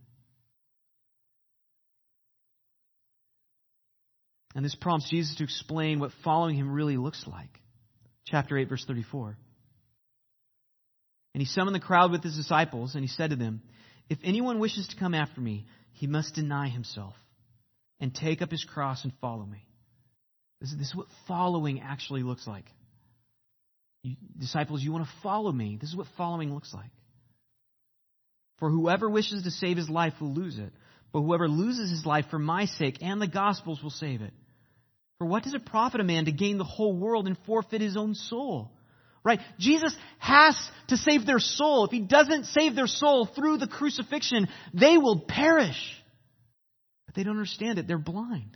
And 4.54 4.64
this 4.64 4.74
prompts 4.74 5.10
Jesus 5.10 5.36
to 5.36 5.44
explain 5.44 5.98
what 5.98 6.12
following 6.22 6.56
him 6.56 6.70
really 6.70 6.96
looks 6.96 7.26
like. 7.26 7.60
Chapter 8.26 8.56
8, 8.56 8.68
verse 8.68 8.84
34. 8.86 9.36
And 11.34 11.40
he 11.40 11.46
summoned 11.46 11.74
the 11.74 11.80
crowd 11.80 12.12
with 12.12 12.22
his 12.22 12.36
disciples, 12.36 12.94
and 12.94 13.02
he 13.02 13.08
said 13.08 13.30
to 13.30 13.36
them, 13.36 13.62
If 14.08 14.18
anyone 14.22 14.60
wishes 14.60 14.88
to 14.88 14.96
come 14.96 15.14
after 15.14 15.40
me, 15.40 15.66
he 15.92 16.06
must 16.06 16.34
deny 16.34 16.68
himself 16.68 17.14
and 18.00 18.14
take 18.14 18.42
up 18.42 18.50
his 18.50 18.64
cross 18.64 19.02
and 19.04 19.12
follow 19.20 19.44
me. 19.44 19.66
This 20.60 20.70
is, 20.70 20.78
this 20.78 20.88
is 20.88 20.94
what 20.94 21.08
following 21.26 21.80
actually 21.80 22.22
looks 22.22 22.46
like. 22.46 22.66
You, 24.02 24.16
disciples, 24.38 24.82
you 24.82 24.92
want 24.92 25.06
to 25.06 25.12
follow 25.22 25.50
me. 25.50 25.78
This 25.80 25.90
is 25.90 25.96
what 25.96 26.06
following 26.16 26.54
looks 26.54 26.72
like. 26.72 26.90
For 28.58 28.70
whoever 28.70 29.10
wishes 29.10 29.42
to 29.42 29.50
save 29.50 29.76
his 29.76 29.90
life 29.90 30.14
will 30.20 30.32
lose 30.32 30.58
it, 30.58 30.72
but 31.12 31.22
whoever 31.22 31.48
loses 31.48 31.90
his 31.90 32.06
life 32.06 32.26
for 32.30 32.38
my 32.38 32.66
sake 32.66 32.98
and 33.02 33.20
the 33.20 33.26
gospel's 33.26 33.82
will 33.82 33.90
save 33.90 34.22
it. 34.22 34.32
For 35.24 35.28
what 35.28 35.42
does 35.42 35.54
it 35.54 35.64
profit 35.64 36.02
a 36.02 36.04
man 36.04 36.26
to 36.26 36.32
gain 36.32 36.58
the 36.58 36.64
whole 36.64 36.94
world 36.94 37.26
and 37.26 37.38
forfeit 37.46 37.80
his 37.80 37.96
own 37.96 38.14
soul? 38.14 38.70
Right? 39.24 39.40
Jesus 39.58 39.96
has 40.18 40.54
to 40.88 40.98
save 40.98 41.24
their 41.24 41.38
soul. 41.38 41.86
If 41.86 41.92
he 41.92 42.00
doesn't 42.00 42.44
save 42.44 42.74
their 42.74 42.86
soul 42.86 43.24
through 43.24 43.56
the 43.56 43.66
crucifixion, 43.66 44.48
they 44.74 44.98
will 44.98 45.20
perish. 45.26 45.80
But 47.06 47.14
they 47.14 47.22
don't 47.22 47.36
understand 47.36 47.78
it. 47.78 47.86
They're 47.88 47.96
blind. 47.96 48.54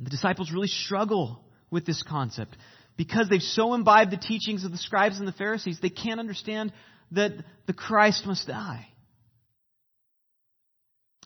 The 0.00 0.10
disciples 0.10 0.50
really 0.50 0.66
struggle 0.66 1.40
with 1.70 1.86
this 1.86 2.02
concept 2.02 2.56
because 2.96 3.28
they've 3.28 3.40
so 3.40 3.74
imbibed 3.74 4.10
the 4.10 4.16
teachings 4.16 4.64
of 4.64 4.72
the 4.72 4.76
scribes 4.76 5.20
and 5.20 5.28
the 5.28 5.32
Pharisees, 5.32 5.78
they 5.80 5.88
can't 5.88 6.18
understand 6.18 6.72
that 7.12 7.30
the 7.66 7.72
Christ 7.72 8.26
must 8.26 8.48
die. 8.48 8.88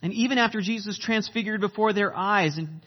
And 0.03 0.13
even 0.13 0.39
after 0.39 0.61
Jesus 0.61 0.99
transfigured 0.99 1.61
before 1.61 1.93
their 1.93 2.15
eyes 2.15 2.59
in 2.59 2.83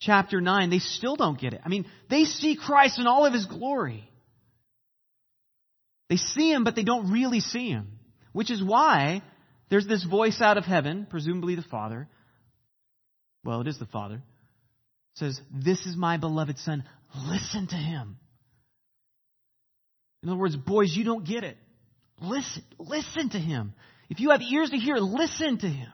chapter 0.00 0.40
9, 0.40 0.70
they 0.70 0.80
still 0.80 1.16
don't 1.16 1.38
get 1.38 1.52
it. 1.54 1.60
I 1.64 1.68
mean, 1.68 1.86
they 2.10 2.24
see 2.24 2.56
Christ 2.56 2.98
in 2.98 3.06
all 3.06 3.24
of 3.24 3.32
his 3.32 3.46
glory. 3.46 4.08
They 6.08 6.16
see 6.16 6.52
him, 6.52 6.64
but 6.64 6.76
they 6.76 6.82
don't 6.82 7.12
really 7.12 7.40
see 7.40 7.70
him. 7.70 7.98
Which 8.32 8.50
is 8.50 8.62
why 8.62 9.22
there's 9.70 9.86
this 9.86 10.04
voice 10.04 10.40
out 10.40 10.58
of 10.58 10.64
heaven, 10.64 11.06
presumably 11.08 11.54
the 11.54 11.62
Father. 11.62 12.08
Well, 13.44 13.60
it 13.60 13.68
is 13.68 13.78
the 13.78 13.86
Father. 13.86 14.22
Says, 15.14 15.40
This 15.52 15.86
is 15.86 15.96
my 15.96 16.16
beloved 16.16 16.58
Son. 16.58 16.84
Listen 17.28 17.68
to 17.68 17.76
him. 17.76 18.16
In 20.22 20.28
other 20.28 20.38
words, 20.38 20.56
boys, 20.56 20.94
you 20.96 21.04
don't 21.04 21.24
get 21.26 21.44
it. 21.44 21.56
Listen, 22.20 22.62
listen 22.78 23.30
to 23.30 23.38
him. 23.38 23.74
If 24.08 24.20
you 24.20 24.30
have 24.30 24.40
ears 24.42 24.70
to 24.70 24.76
hear, 24.76 24.96
listen 24.96 25.58
to 25.58 25.68
him. 25.68 25.92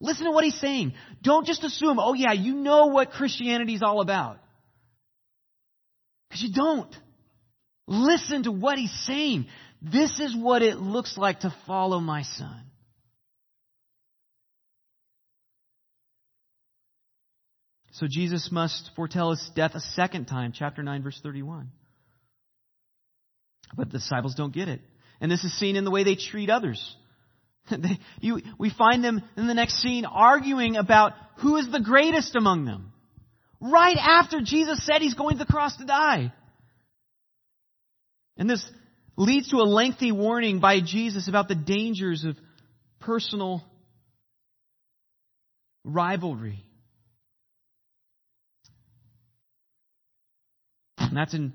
Listen 0.00 0.24
to 0.24 0.32
what 0.32 0.44
he's 0.44 0.58
saying. 0.58 0.94
Don't 1.22 1.46
just 1.46 1.62
assume, 1.62 1.98
oh 1.98 2.14
yeah, 2.14 2.32
you 2.32 2.54
know 2.54 2.86
what 2.86 3.10
Christianity 3.10 3.74
is 3.74 3.82
all 3.82 4.00
about. 4.00 4.38
Because 6.28 6.42
you 6.42 6.52
don't. 6.52 6.94
Listen 7.86 8.44
to 8.44 8.52
what 8.52 8.78
he's 8.78 8.96
saying. 9.04 9.46
This 9.82 10.18
is 10.20 10.34
what 10.34 10.62
it 10.62 10.76
looks 10.76 11.18
like 11.18 11.40
to 11.40 11.54
follow 11.66 12.00
my 12.00 12.22
son. 12.22 12.62
So 17.92 18.06
Jesus 18.08 18.50
must 18.50 18.90
foretell 18.96 19.30
his 19.30 19.50
death 19.54 19.74
a 19.74 19.80
second 19.80 20.26
time, 20.26 20.52
chapter 20.54 20.82
9, 20.82 21.02
verse 21.02 21.20
31. 21.22 21.70
But 23.76 23.90
the 23.90 23.98
disciples 23.98 24.34
don't 24.34 24.54
get 24.54 24.68
it. 24.68 24.80
And 25.20 25.30
this 25.30 25.44
is 25.44 25.58
seen 25.58 25.76
in 25.76 25.84
the 25.84 25.90
way 25.90 26.04
they 26.04 26.14
treat 26.14 26.48
others. 26.48 26.96
They, 27.70 27.98
you, 28.20 28.40
we 28.58 28.70
find 28.70 29.04
them 29.04 29.22
in 29.36 29.46
the 29.46 29.54
next 29.54 29.80
scene 29.80 30.04
arguing 30.04 30.76
about 30.76 31.12
who 31.36 31.56
is 31.56 31.70
the 31.70 31.80
greatest 31.80 32.34
among 32.34 32.64
them. 32.64 32.92
Right 33.60 33.96
after 33.96 34.40
Jesus 34.40 34.84
said 34.84 35.02
he's 35.02 35.14
going 35.14 35.38
to 35.38 35.44
the 35.44 35.50
cross 35.50 35.76
to 35.76 35.84
die. 35.84 36.32
And 38.36 38.48
this 38.48 38.64
leads 39.16 39.50
to 39.50 39.58
a 39.58 39.68
lengthy 39.68 40.12
warning 40.12 40.60
by 40.60 40.80
Jesus 40.80 41.28
about 41.28 41.46
the 41.46 41.54
dangers 41.54 42.24
of 42.24 42.36
personal 43.00 43.62
rivalry. 45.84 46.64
And 50.98 51.16
that's 51.16 51.34
in 51.34 51.52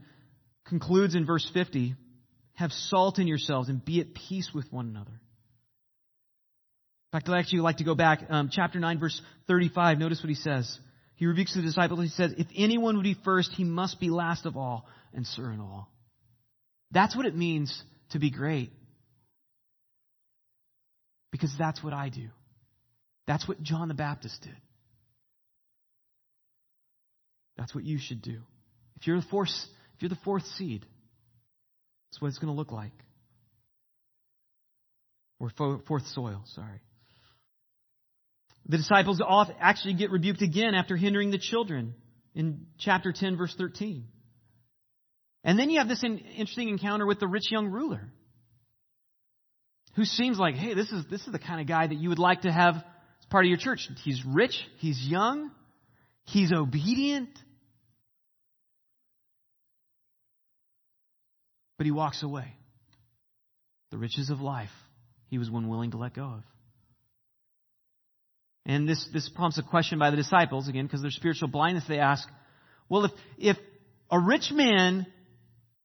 concludes 0.65 1.15
in 1.15 1.25
verse 1.25 1.49
50. 1.53 1.95
Have 2.53 2.71
salt 2.71 3.19
in 3.19 3.27
yourselves 3.27 3.69
and 3.69 3.83
be 3.83 3.99
at 3.99 4.13
peace 4.13 4.51
with 4.53 4.71
one 4.71 4.87
another. 4.87 5.19
In 7.15 7.21
fact, 7.21 7.29
I'd 7.29 7.39
actually 7.39 7.59
like 7.59 7.77
to 7.77 7.85
go 7.85 7.95
back, 7.95 8.25
um, 8.29 8.49
chapter 8.51 8.77
9, 8.77 8.99
verse 8.99 9.21
35. 9.47 9.99
Notice 9.99 10.21
what 10.21 10.27
he 10.27 10.35
says. 10.35 10.77
He 11.15 11.25
rebukes 11.27 11.55
the 11.55 11.61
disciples. 11.61 12.01
He 12.01 12.09
says, 12.09 12.33
If 12.37 12.47
anyone 12.53 12.97
would 12.97 13.03
be 13.03 13.15
first, 13.23 13.53
he 13.53 13.63
must 13.63 14.01
be 14.01 14.09
last 14.09 14.45
of 14.45 14.57
all 14.57 14.85
and 15.13 15.25
servant 15.25 15.61
of 15.61 15.67
all. 15.67 15.89
That's 16.91 17.15
what 17.15 17.25
it 17.25 17.33
means 17.33 17.81
to 18.09 18.19
be 18.19 18.31
great. 18.31 18.73
Because 21.31 21.55
that's 21.57 21.81
what 21.81 21.93
I 21.93 22.09
do. 22.09 22.27
That's 23.27 23.47
what 23.47 23.63
John 23.63 23.87
the 23.87 23.93
Baptist 23.93 24.41
did. 24.41 24.57
That's 27.57 27.73
what 27.73 27.85
you 27.85 27.97
should 27.97 28.21
do. 28.21 28.41
If 28.97 29.07
you're 29.07 29.21
the 29.21 29.27
fourth, 29.31 29.51
if 29.95 30.01
you're 30.01 30.09
the 30.09 30.19
fourth 30.25 30.45
seed, 30.57 30.85
that's 32.11 32.21
what 32.21 32.27
it's 32.27 32.39
going 32.39 32.53
to 32.53 32.57
look 32.57 32.73
like. 32.73 32.91
Or 35.39 35.49
fourth 35.87 36.07
soil, 36.07 36.43
sorry. 36.55 36.81
The 38.67 38.77
disciples 38.77 39.21
actually 39.59 39.93
get 39.93 40.11
rebuked 40.11 40.41
again 40.41 40.73
after 40.73 40.95
hindering 40.95 41.31
the 41.31 41.37
children 41.37 41.93
in 42.33 42.65
chapter 42.79 43.13
10, 43.13 43.37
verse 43.37 43.53
13. 43.57 44.05
And 45.43 45.59
then 45.59 45.69
you 45.69 45.79
have 45.79 45.87
this 45.87 46.03
interesting 46.03 46.69
encounter 46.69 47.05
with 47.05 47.19
the 47.19 47.27
rich 47.27 47.51
young 47.51 47.67
ruler 47.67 48.09
who 49.95 50.03
seems 50.03 50.39
like, 50.39 50.55
hey, 50.55 50.73
this 50.73 50.91
is, 50.91 51.05
this 51.09 51.21
is 51.21 51.31
the 51.31 51.39
kind 51.39 51.61
of 51.61 51.67
guy 51.67 51.85
that 51.85 51.95
you 51.95 52.09
would 52.09 52.19
like 52.19 52.41
to 52.41 52.51
have 52.51 52.75
as 52.75 53.25
part 53.29 53.45
of 53.45 53.49
your 53.49 53.59
church. 53.59 53.87
He's 54.03 54.21
rich, 54.25 54.59
he's 54.79 54.99
young, 54.99 55.51
he's 56.23 56.51
obedient, 56.51 57.29
but 61.77 61.85
he 61.85 61.91
walks 61.91 62.23
away. 62.23 62.53
The 63.91 63.97
riches 63.97 64.31
of 64.31 64.41
life 64.41 64.71
he 65.27 65.37
was 65.37 65.47
unwilling 65.49 65.91
to 65.91 65.97
let 65.97 66.15
go 66.15 66.23
of. 66.23 66.43
And 68.65 68.87
this, 68.89 69.07
this 69.13 69.29
prompts 69.29 69.57
a 69.59 69.63
question 69.63 69.99
by 69.99 70.09
the 70.09 70.17
disciples, 70.17 70.67
again, 70.67 70.85
because 70.85 71.01
there's 71.01 71.15
spiritual 71.15 71.49
blindness. 71.49 71.83
They 71.87 71.99
ask, 71.99 72.27
well, 72.89 73.05
if, 73.05 73.11
if 73.37 73.57
a 74.09 74.19
rich 74.19 74.51
man, 74.51 75.05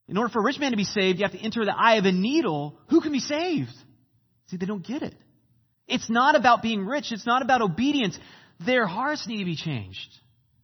in 0.07 0.17
order 0.17 0.29
for 0.29 0.39
a 0.39 0.43
rich 0.43 0.59
man 0.59 0.71
to 0.71 0.77
be 0.77 0.83
saved, 0.83 1.19
you 1.19 1.25
have 1.25 1.33
to 1.33 1.39
enter 1.39 1.63
the 1.63 1.75
eye 1.77 1.95
of 1.95 2.05
a 2.05 2.11
needle, 2.11 2.79
who 2.89 3.01
can 3.01 3.11
be 3.11 3.19
saved? 3.19 3.69
See, 4.47 4.57
they 4.57 4.65
don't 4.65 4.85
get 4.85 5.03
it. 5.03 5.15
It's 5.87 6.09
not 6.09 6.35
about 6.35 6.61
being 6.61 6.85
rich. 6.85 7.11
It's 7.11 7.25
not 7.25 7.41
about 7.41 7.61
obedience. 7.61 8.17
Their 8.65 8.87
hearts 8.87 9.27
need 9.27 9.39
to 9.39 9.45
be 9.45 9.55
changed. 9.55 10.09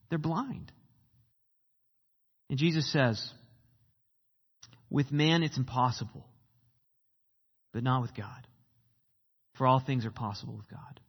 They're 0.09 0.17
blind. 0.17 0.71
And 2.49 2.57
Jesus 2.57 2.91
says, 2.91 3.21
with 4.89 5.11
man 5.11 5.43
it's 5.43 5.57
impossible, 5.57 6.25
but 7.73 7.83
not 7.83 8.01
with 8.01 8.15
God. 8.15 8.47
For 9.55 9.67
all 9.67 9.79
things 9.79 10.05
are 10.05 10.11
possible 10.11 10.55
with 10.55 10.69
God. 10.69 10.99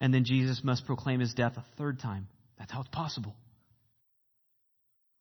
And 0.00 0.14
then 0.14 0.24
Jesus 0.24 0.62
must 0.62 0.86
proclaim 0.86 1.20
his 1.20 1.34
death 1.34 1.54
a 1.56 1.64
third 1.76 2.00
time. 2.00 2.28
That's 2.58 2.72
how 2.72 2.80
it's 2.80 2.90
possible. 2.90 3.34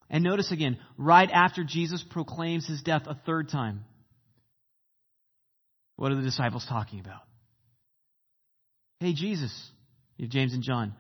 And 0.10 0.24
notice 0.24 0.52
again, 0.52 0.78
right 0.98 1.30
after 1.32 1.64
Jesus 1.64 2.04
proclaims 2.10 2.68
his 2.68 2.82
death 2.82 3.04
a 3.08 3.16
third 3.26 3.50
time, 3.50 3.84
what 5.96 6.12
are 6.12 6.16
the 6.16 6.22
disciples 6.22 6.66
talking 6.70 7.00
about? 7.00 7.22
Hey, 9.00 9.14
Jesus, 9.14 9.52
James 10.20 10.54
and 10.54 10.64
John, 10.64 10.94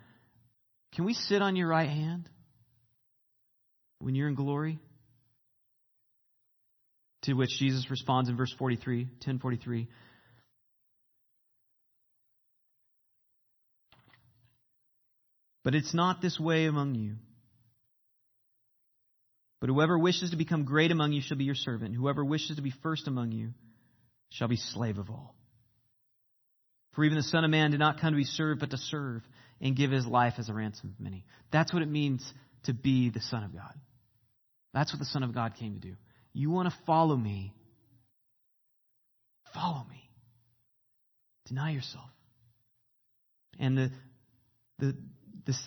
can 0.95 1.05
we 1.05 1.13
sit 1.13 1.41
on 1.41 1.55
your 1.55 1.67
right 1.67 1.89
hand 1.89 2.29
when 3.99 4.15
you're 4.15 4.27
in 4.27 4.35
glory? 4.35 4.79
To 7.23 7.33
which 7.33 7.49
Jesus 7.59 7.89
responds 7.89 8.29
in 8.29 8.37
verse 8.37 8.53
43, 8.57 9.03
1043. 9.03 9.87
But 15.67 15.75
it's 15.75 15.93
not 15.93 16.21
this 16.21 16.39
way 16.39 16.65
among 16.65 16.95
you. 16.95 17.15
But 19.59 19.69
whoever 19.69 19.99
wishes 19.99 20.29
to 20.29 20.37
become 20.37 20.63
great 20.63 20.93
among 20.93 21.11
you 21.11 21.19
shall 21.21 21.35
be 21.35 21.43
your 21.43 21.55
servant. 21.55 21.93
Whoever 21.93 22.23
wishes 22.23 22.55
to 22.55 22.61
be 22.61 22.71
first 22.81 23.05
among 23.05 23.33
you 23.33 23.49
shall 24.29 24.47
be 24.47 24.55
slave 24.55 24.97
of 24.97 25.09
all. 25.09 25.35
For 26.93 27.03
even 27.03 27.17
the 27.17 27.21
Son 27.23 27.43
of 27.43 27.51
Man 27.51 27.71
did 27.71 27.81
not 27.81 27.99
come 27.99 28.13
to 28.13 28.15
be 28.15 28.23
served, 28.23 28.61
but 28.61 28.69
to 28.69 28.77
serve 28.77 29.23
and 29.59 29.75
give 29.75 29.91
his 29.91 30.07
life 30.07 30.35
as 30.37 30.47
a 30.47 30.53
ransom 30.53 30.93
of 30.97 31.03
many. 31.03 31.25
That's 31.51 31.73
what 31.73 31.81
it 31.81 31.89
means 31.89 32.23
to 32.63 32.73
be 32.73 33.09
the 33.09 33.19
Son 33.19 33.43
of 33.43 33.53
God. 33.53 33.73
That's 34.73 34.93
what 34.93 34.99
the 34.99 35.05
Son 35.05 35.23
of 35.23 35.35
God 35.35 35.55
came 35.59 35.73
to 35.73 35.81
do. 35.81 35.95
You 36.31 36.49
want 36.49 36.69
to 36.69 36.75
follow 36.85 37.17
me? 37.17 37.53
Follow 39.53 39.85
me. 39.89 40.09
Deny 41.45 41.71
yourself. 41.71 42.09
And 43.59 43.77
the, 43.77 43.91
the, 44.79 44.95
this 45.47 45.59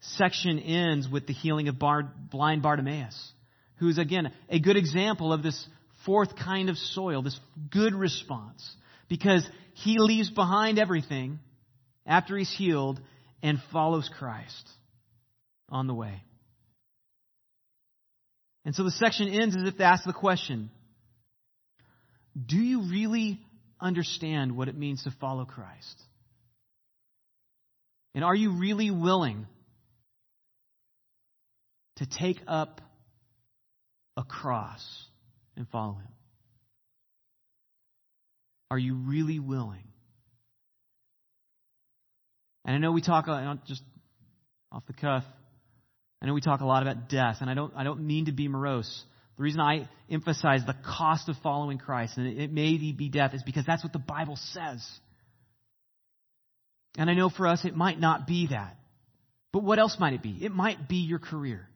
section 0.00 0.58
ends 0.58 1.08
with 1.08 1.26
the 1.26 1.32
healing 1.32 1.68
of 1.68 1.78
blind 1.78 2.62
Bartimaeus, 2.62 3.32
who 3.76 3.88
is, 3.88 3.98
again, 3.98 4.32
a 4.50 4.58
good 4.58 4.76
example 4.76 5.32
of 5.32 5.42
this 5.42 5.66
fourth 6.04 6.36
kind 6.36 6.68
of 6.68 6.76
soil, 6.76 7.22
this 7.22 7.38
good 7.70 7.94
response, 7.94 8.68
because 9.08 9.48
he 9.74 9.98
leaves 9.98 10.28
behind 10.28 10.78
everything 10.78 11.38
after 12.04 12.36
he's 12.36 12.52
healed 12.52 13.00
and 13.42 13.58
follows 13.72 14.10
Christ 14.18 14.68
on 15.68 15.86
the 15.86 15.94
way. 15.94 16.22
And 18.64 18.74
so 18.74 18.84
the 18.84 18.90
section 18.90 19.28
ends 19.28 19.56
as 19.56 19.66
if 19.66 19.76
to 19.78 19.84
ask 19.84 20.04
the 20.04 20.12
question 20.12 20.70
Do 22.46 22.56
you 22.56 22.90
really 22.90 23.40
understand 23.80 24.56
what 24.56 24.68
it 24.68 24.76
means 24.76 25.04
to 25.04 25.10
follow 25.20 25.44
Christ? 25.44 26.02
And 28.14 28.24
are 28.24 28.34
you 28.34 28.52
really 28.52 28.90
willing 28.90 29.46
to 31.96 32.06
take 32.06 32.40
up 32.46 32.80
a 34.16 34.22
cross 34.22 34.84
and 35.56 35.66
follow 35.68 35.94
Him? 35.94 36.08
Are 38.70 38.78
you 38.78 38.94
really 38.94 39.38
willing? 39.38 39.84
And 42.64 42.76
I 42.76 42.78
know 42.78 42.92
we 42.92 43.02
talk 43.02 43.26
just 43.66 43.82
off 44.70 44.86
the 44.86 44.92
cuff. 44.92 45.24
I 46.22 46.26
know 46.26 46.34
we 46.34 46.40
talk 46.40 46.60
a 46.60 46.66
lot 46.66 46.82
about 46.82 47.08
death, 47.08 47.38
and 47.40 47.50
I 47.50 47.54
don't 47.54 47.72
I 47.76 47.82
don't 47.84 48.06
mean 48.06 48.26
to 48.26 48.32
be 48.32 48.48
morose. 48.48 49.04
The 49.36 49.42
reason 49.42 49.60
I 49.60 49.88
emphasize 50.10 50.64
the 50.64 50.76
cost 50.84 51.28
of 51.28 51.36
following 51.42 51.78
Christ, 51.78 52.16
and 52.16 52.38
it 52.38 52.52
may 52.52 52.76
be 52.76 53.08
death, 53.08 53.34
is 53.34 53.42
because 53.42 53.64
that's 53.66 53.82
what 53.82 53.92
the 53.92 53.98
Bible 53.98 54.36
says. 54.36 54.86
And 56.98 57.08
I 57.08 57.14
know 57.14 57.30
for 57.30 57.46
us 57.46 57.64
it 57.64 57.74
might 57.74 57.98
not 57.98 58.26
be 58.26 58.48
that. 58.48 58.76
But 59.52 59.62
what 59.62 59.78
else 59.78 59.96
might 59.98 60.14
it 60.14 60.22
be? 60.22 60.38
It 60.42 60.52
might 60.52 60.88
be 60.88 60.96
your 60.96 61.18
career. 61.18 61.68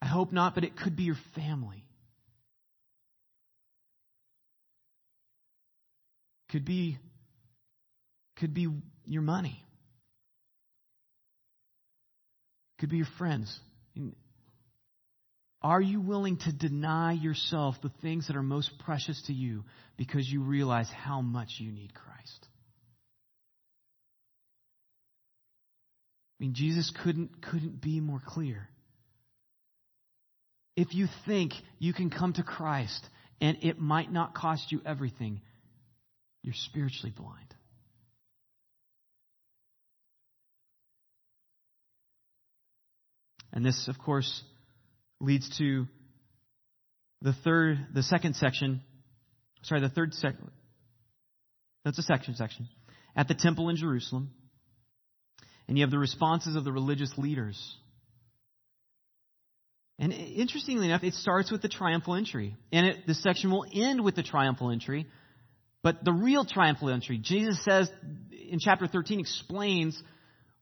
I 0.00 0.06
hope 0.06 0.32
not, 0.32 0.54
but 0.54 0.64
it 0.64 0.76
could 0.76 0.96
be 0.96 1.04
your 1.04 1.16
family. 1.34 1.84
Could 6.50 6.64
be 6.64 6.98
could 8.36 8.54
be 8.54 8.68
your 9.06 9.22
money. 9.22 9.62
Could 12.78 12.90
be 12.90 12.98
your 12.98 13.08
friends. 13.18 13.58
Are 15.62 15.80
you 15.80 16.00
willing 16.00 16.36
to 16.38 16.52
deny 16.52 17.12
yourself 17.12 17.76
the 17.82 17.90
things 18.02 18.26
that 18.26 18.36
are 18.36 18.42
most 18.42 18.70
precious 18.84 19.20
to 19.28 19.32
you 19.32 19.64
because 19.96 20.28
you 20.28 20.42
realize 20.42 20.88
how 20.90 21.20
much 21.20 21.56
you 21.58 21.70
need 21.70 21.94
Christ? 21.94 22.48
I 26.40 26.44
mean, 26.44 26.54
Jesus 26.54 26.92
couldn't, 27.02 27.42
couldn't 27.42 27.80
be 27.80 28.00
more 28.00 28.20
clear. 28.24 28.68
If 30.76 30.94
you 30.94 31.06
think 31.26 31.52
you 31.78 31.92
can 31.92 32.10
come 32.10 32.32
to 32.32 32.42
Christ 32.42 33.08
and 33.40 33.58
it 33.62 33.78
might 33.78 34.12
not 34.12 34.34
cost 34.34 34.72
you 34.72 34.80
everything, 34.84 35.40
you're 36.42 36.54
spiritually 36.54 37.12
blind. 37.16 37.54
And 43.52 43.64
this, 43.64 43.86
of 43.86 43.98
course, 43.98 44.42
leads 45.20 45.48
to 45.58 45.86
the 47.22 47.32
third, 47.32 47.86
the 47.94 48.02
second 48.02 48.34
section. 48.34 48.82
Sorry, 49.64 49.80
the 49.80 49.88
third 49.88 50.14
section. 50.14 50.50
That's 51.84 51.98
a 51.98 52.02
section 52.02 52.34
section. 52.36 52.68
At 53.16 53.28
the 53.28 53.34
temple 53.34 53.68
in 53.68 53.76
Jerusalem. 53.76 54.30
And 55.68 55.78
you 55.78 55.84
have 55.84 55.90
the 55.90 55.98
responses 55.98 56.56
of 56.56 56.64
the 56.64 56.72
religious 56.72 57.12
leaders. 57.16 57.58
And 59.98 60.12
interestingly 60.12 60.86
enough, 60.86 61.04
it 61.04 61.14
starts 61.14 61.50
with 61.50 61.62
the 61.62 61.68
triumphal 61.68 62.14
entry. 62.14 62.56
And 62.72 62.86
it, 62.86 63.06
this 63.06 63.22
section 63.22 63.50
will 63.50 63.64
end 63.72 64.02
with 64.04 64.16
the 64.16 64.22
triumphal 64.22 64.70
entry. 64.70 65.06
But 65.82 66.04
the 66.04 66.12
real 66.12 66.44
triumphal 66.44 66.90
entry, 66.90 67.18
Jesus 67.18 67.62
says 67.64 67.90
in 68.32 68.58
chapter 68.58 68.86
13, 68.86 69.20
explains 69.20 70.00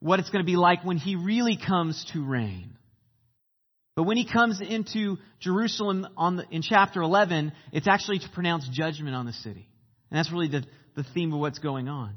what 0.00 0.18
it's 0.18 0.30
going 0.30 0.44
to 0.44 0.50
be 0.50 0.56
like 0.56 0.84
when 0.84 0.96
he 0.96 1.16
really 1.16 1.56
comes 1.56 2.04
to 2.12 2.24
reign. 2.24 2.71
But 3.94 4.04
when 4.04 4.16
he 4.16 4.26
comes 4.26 4.60
into 4.60 5.18
Jerusalem 5.40 6.06
the, 6.16 6.46
in 6.50 6.62
chapter 6.62 7.02
11, 7.02 7.52
it's 7.72 7.86
actually 7.86 8.20
to 8.20 8.28
pronounce 8.30 8.66
judgment 8.68 9.14
on 9.14 9.26
the 9.26 9.32
city. 9.32 9.68
And 10.10 10.18
that's 10.18 10.32
really 10.32 10.48
the, 10.48 10.64
the 10.96 11.04
theme 11.14 11.32
of 11.32 11.40
what's 11.40 11.58
going 11.58 11.88
on. 11.88 12.14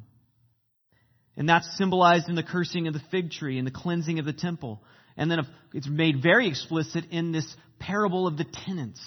And 1.38 1.50
that's 1.50 1.78
symbolized 1.78 2.30
in 2.30 2.36
the 2.36 2.44
cursing 2.44 2.88
of 2.88 2.94
the 2.94 3.02
fig 3.12 3.32
tree 3.32 3.58
and 3.58 3.68
the 3.68 3.72
cleansing 3.72 4.20
of 4.20 4.26
the 4.26 4.34
temple. 4.34 4.82
And 5.18 5.30
then 5.30 5.40
it's 5.74 5.88
made 5.88 6.24
very 6.24 6.48
explicit 6.48 7.06
in 7.12 7.34
this 7.34 7.56
parable 7.80 8.26
of 8.26 8.38
the 8.38 8.46
tenants. 8.66 9.02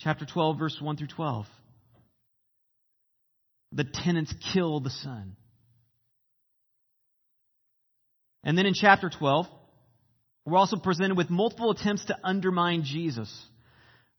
Chapter 0.00 0.26
12, 0.26 0.58
verse 0.58 0.76
1 0.80 0.96
through 0.96 1.08
12. 1.08 1.46
The 3.72 3.84
tenants 3.84 4.34
kill 4.52 4.80
the 4.80 4.90
son. 4.90 5.36
And 8.42 8.56
then 8.56 8.66
in 8.66 8.74
chapter 8.74 9.10
12, 9.10 9.46
we're 10.48 10.58
also 10.58 10.76
presented 10.76 11.16
with 11.16 11.30
multiple 11.30 11.70
attempts 11.70 12.04
to 12.06 12.16
undermine 12.24 12.84
Jesus. 12.84 13.32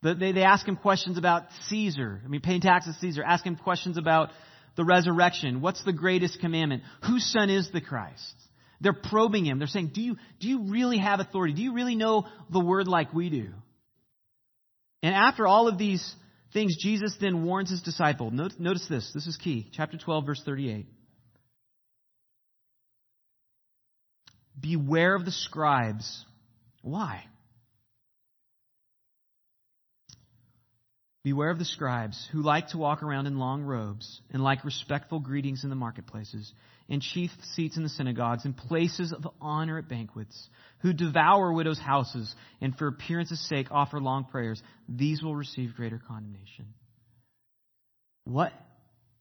They, 0.01 0.31
they 0.31 0.43
ask 0.43 0.67
him 0.67 0.77
questions 0.77 1.17
about 1.17 1.43
Caesar. 1.67 2.21
I 2.23 2.27
mean, 2.27 2.41
paying 2.41 2.61
taxes 2.61 2.95
to 2.95 3.01
Caesar. 3.01 3.23
Ask 3.23 3.45
him 3.45 3.55
questions 3.55 3.97
about 3.97 4.29
the 4.75 4.85
resurrection. 4.85 5.61
What's 5.61 5.83
the 5.83 5.93
greatest 5.93 6.39
commandment? 6.39 6.83
Whose 7.05 7.25
son 7.31 7.49
is 7.49 7.69
the 7.71 7.81
Christ? 7.81 8.35
They're 8.79 8.93
probing 8.93 9.45
him. 9.45 9.59
They're 9.59 9.67
saying, 9.67 9.91
do 9.93 10.01
you, 10.01 10.15
do 10.39 10.47
you 10.47 10.71
really 10.71 10.99
have 10.99 11.19
authority? 11.19 11.53
Do 11.53 11.61
you 11.61 11.73
really 11.73 11.95
know 11.95 12.27
the 12.49 12.61
word 12.61 12.87
like 12.87 13.13
we 13.13 13.29
do? 13.29 13.49
And 15.03 15.13
after 15.13 15.45
all 15.47 15.67
of 15.67 15.77
these 15.77 16.15
things, 16.53 16.77
Jesus 16.81 17.15
then 17.19 17.43
warns 17.43 17.69
his 17.69 17.81
disciple. 17.81 18.31
Notice 18.31 18.87
this. 18.89 19.11
This 19.13 19.27
is 19.27 19.37
key. 19.37 19.69
Chapter 19.73 19.97
12, 19.97 20.25
verse 20.25 20.41
38. 20.45 20.85
Beware 24.59 25.15
of 25.15 25.25
the 25.25 25.31
scribes. 25.31 26.25
Why? 26.81 27.23
Beware 31.23 31.49
of 31.49 31.59
the 31.59 31.65
scribes 31.65 32.27
who 32.31 32.41
like 32.41 32.69
to 32.69 32.77
walk 32.77 33.03
around 33.03 33.27
in 33.27 33.37
long 33.37 33.63
robes 33.63 34.21
and 34.31 34.41
like 34.41 34.63
respectful 34.63 35.19
greetings 35.19 35.63
in 35.63 35.69
the 35.69 35.75
marketplaces, 35.75 36.51
and 36.87 37.01
chief 37.01 37.29
seats 37.53 37.77
in 37.77 37.83
the 37.83 37.89
synagogues, 37.89 38.45
and 38.45 38.55
places 38.55 39.11
of 39.13 39.27
honor 39.41 39.77
at 39.77 39.89
banquets, 39.89 40.49
who 40.79 40.93
devour 40.93 41.51
widows' 41.53 41.77
houses 41.77 42.33
and 42.61 42.75
for 42.75 42.87
appearance's 42.87 43.47
sake 43.47 43.67
offer 43.69 43.99
long 43.99 44.23
prayers. 44.23 44.63
These 44.87 45.21
will 45.21 45.35
receive 45.35 45.75
greater 45.75 46.01
condemnation. 46.07 46.73
What 48.23 48.53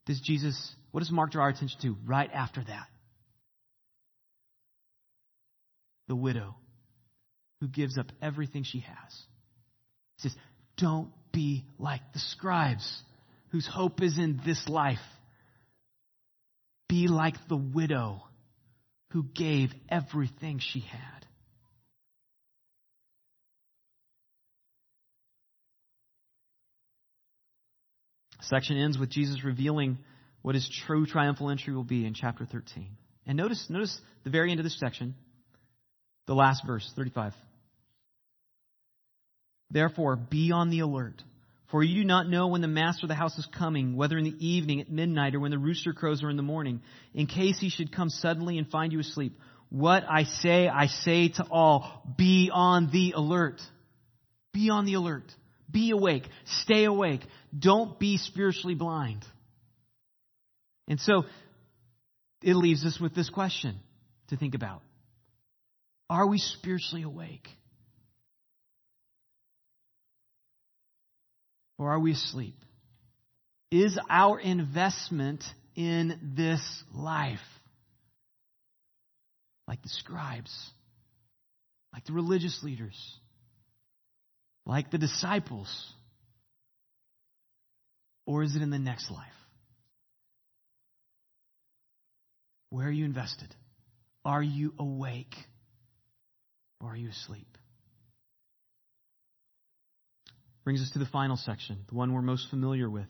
does 0.05 0.21
Jesus, 0.21 0.73
what 0.91 1.01
does 1.01 1.11
Mark 1.11 1.31
draw 1.31 1.43
our 1.43 1.49
attention 1.49 1.79
to 1.81 1.95
right 2.05 2.29
after 2.33 2.63
that? 2.63 2.87
The 6.09 6.15
widow 6.15 6.55
who 7.61 7.67
gives 7.67 7.97
up 7.97 8.07
everything 8.21 8.63
she 8.63 8.79
has. 8.79 9.13
He 10.17 10.27
says, 10.27 10.37
Don't 10.77 11.11
be 11.31 11.65
like 11.77 12.01
the 12.13 12.19
scribes 12.19 13.01
whose 13.51 13.67
hope 13.67 14.01
is 14.01 14.17
in 14.17 14.41
this 14.45 14.67
life. 14.67 14.97
Be 16.87 17.07
like 17.07 17.35
the 17.47 17.57
widow 17.57 18.23
who 19.11 19.23
gave 19.23 19.69
everything 19.89 20.59
she 20.59 20.81
had. 20.81 21.25
Section 28.41 28.77
ends 28.77 28.97
with 28.97 29.11
Jesus 29.11 29.43
revealing 29.43 29.99
what 30.41 30.55
his 30.55 30.67
true 30.87 31.05
triumphal 31.05 31.49
entry 31.49 31.75
will 31.75 31.83
be 31.83 32.05
in 32.05 32.13
chapter 32.13 32.45
13. 32.45 32.87
And 33.27 33.37
notice, 33.37 33.67
notice 33.69 33.99
the 34.23 34.31
very 34.31 34.49
end 34.49 34.59
of 34.59 34.63
this 34.63 34.79
section, 34.79 35.13
the 36.29 36.35
last 36.35 36.61
verse, 36.63 36.87
35. 36.95 37.33
Therefore, 39.71 40.15
be 40.15 40.51
on 40.51 40.69
the 40.69 40.81
alert. 40.81 41.23
For 41.71 41.83
you 41.83 42.03
do 42.03 42.07
not 42.07 42.29
know 42.29 42.49
when 42.49 42.61
the 42.61 42.67
master 42.67 43.05
of 43.05 43.07
the 43.07 43.15
house 43.15 43.35
is 43.39 43.47
coming, 43.57 43.95
whether 43.95 44.15
in 44.15 44.25
the 44.25 44.47
evening, 44.47 44.79
at 44.79 44.91
midnight, 44.91 45.33
or 45.33 45.39
when 45.39 45.49
the 45.49 45.57
rooster 45.57 45.91
crows, 45.91 46.23
or 46.23 46.29
in 46.29 46.37
the 46.37 46.43
morning, 46.43 46.81
in 47.15 47.25
case 47.25 47.57
he 47.59 47.69
should 47.69 47.91
come 47.91 48.09
suddenly 48.09 48.59
and 48.59 48.69
find 48.69 48.93
you 48.93 48.99
asleep. 48.99 49.39
What 49.69 50.03
I 50.07 50.25
say, 50.25 50.67
I 50.67 50.85
say 50.85 51.29
to 51.29 51.47
all, 51.49 52.03
be 52.15 52.51
on 52.53 52.91
the 52.91 53.13
alert. 53.15 53.59
Be 54.53 54.69
on 54.69 54.85
the 54.85 54.93
alert. 54.93 55.33
Be 55.71 55.89
awake. 55.89 56.27
Stay 56.61 56.85
awake. 56.85 57.21
Don't 57.57 57.97
be 57.97 58.17
spiritually 58.17 58.75
blind. 58.75 59.25
And 60.87 60.99
so, 60.99 61.23
it 62.43 62.53
leaves 62.53 62.85
us 62.85 62.99
with 62.99 63.15
this 63.15 63.31
question 63.31 63.79
to 64.27 64.37
think 64.37 64.53
about. 64.53 64.83
Are 66.09 66.25
we 66.25 66.39
spiritually 66.39 67.03
awake? 67.03 67.47
Or 71.77 71.91
are 71.91 71.99
we 71.99 72.11
asleep? 72.11 72.55
Is 73.71 73.97
our 74.09 74.39
investment 74.39 75.43
in 75.75 76.33
this 76.35 76.83
life 76.93 77.39
like 79.67 79.81
the 79.83 79.89
scribes, 79.89 80.51
like 81.93 82.05
the 82.05 82.13
religious 82.13 82.61
leaders, 82.63 82.97
like 84.65 84.89
the 84.89 84.97
disciples? 84.97 85.93
Or 88.25 88.43
is 88.43 88.55
it 88.55 88.61
in 88.61 88.71
the 88.71 88.79
next 88.79 89.11
life? 89.11 89.27
Where 92.71 92.87
are 92.87 92.91
you 92.91 93.05
invested? 93.05 93.53
Are 94.25 94.43
you 94.43 94.73
awake? 94.77 95.35
Or 96.81 96.91
are 96.91 96.95
you 96.95 97.09
asleep? 97.09 97.47
Brings 100.63 100.81
us 100.81 100.91
to 100.91 100.99
the 100.99 101.05
final 101.05 101.37
section, 101.37 101.79
the 101.89 101.95
one 101.95 102.13
we're 102.13 102.21
most 102.21 102.49
familiar 102.49 102.89
with. 102.89 103.07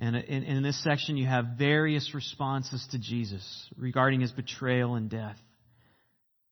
And 0.00 0.16
in, 0.16 0.62
this 0.64 0.82
section, 0.82 1.16
you 1.16 1.26
have 1.26 1.50
various 1.56 2.14
responses 2.14 2.84
to 2.90 2.98
Jesus 2.98 3.68
regarding 3.76 4.20
his 4.20 4.32
betrayal 4.32 4.96
and 4.96 5.08
death. 5.08 5.36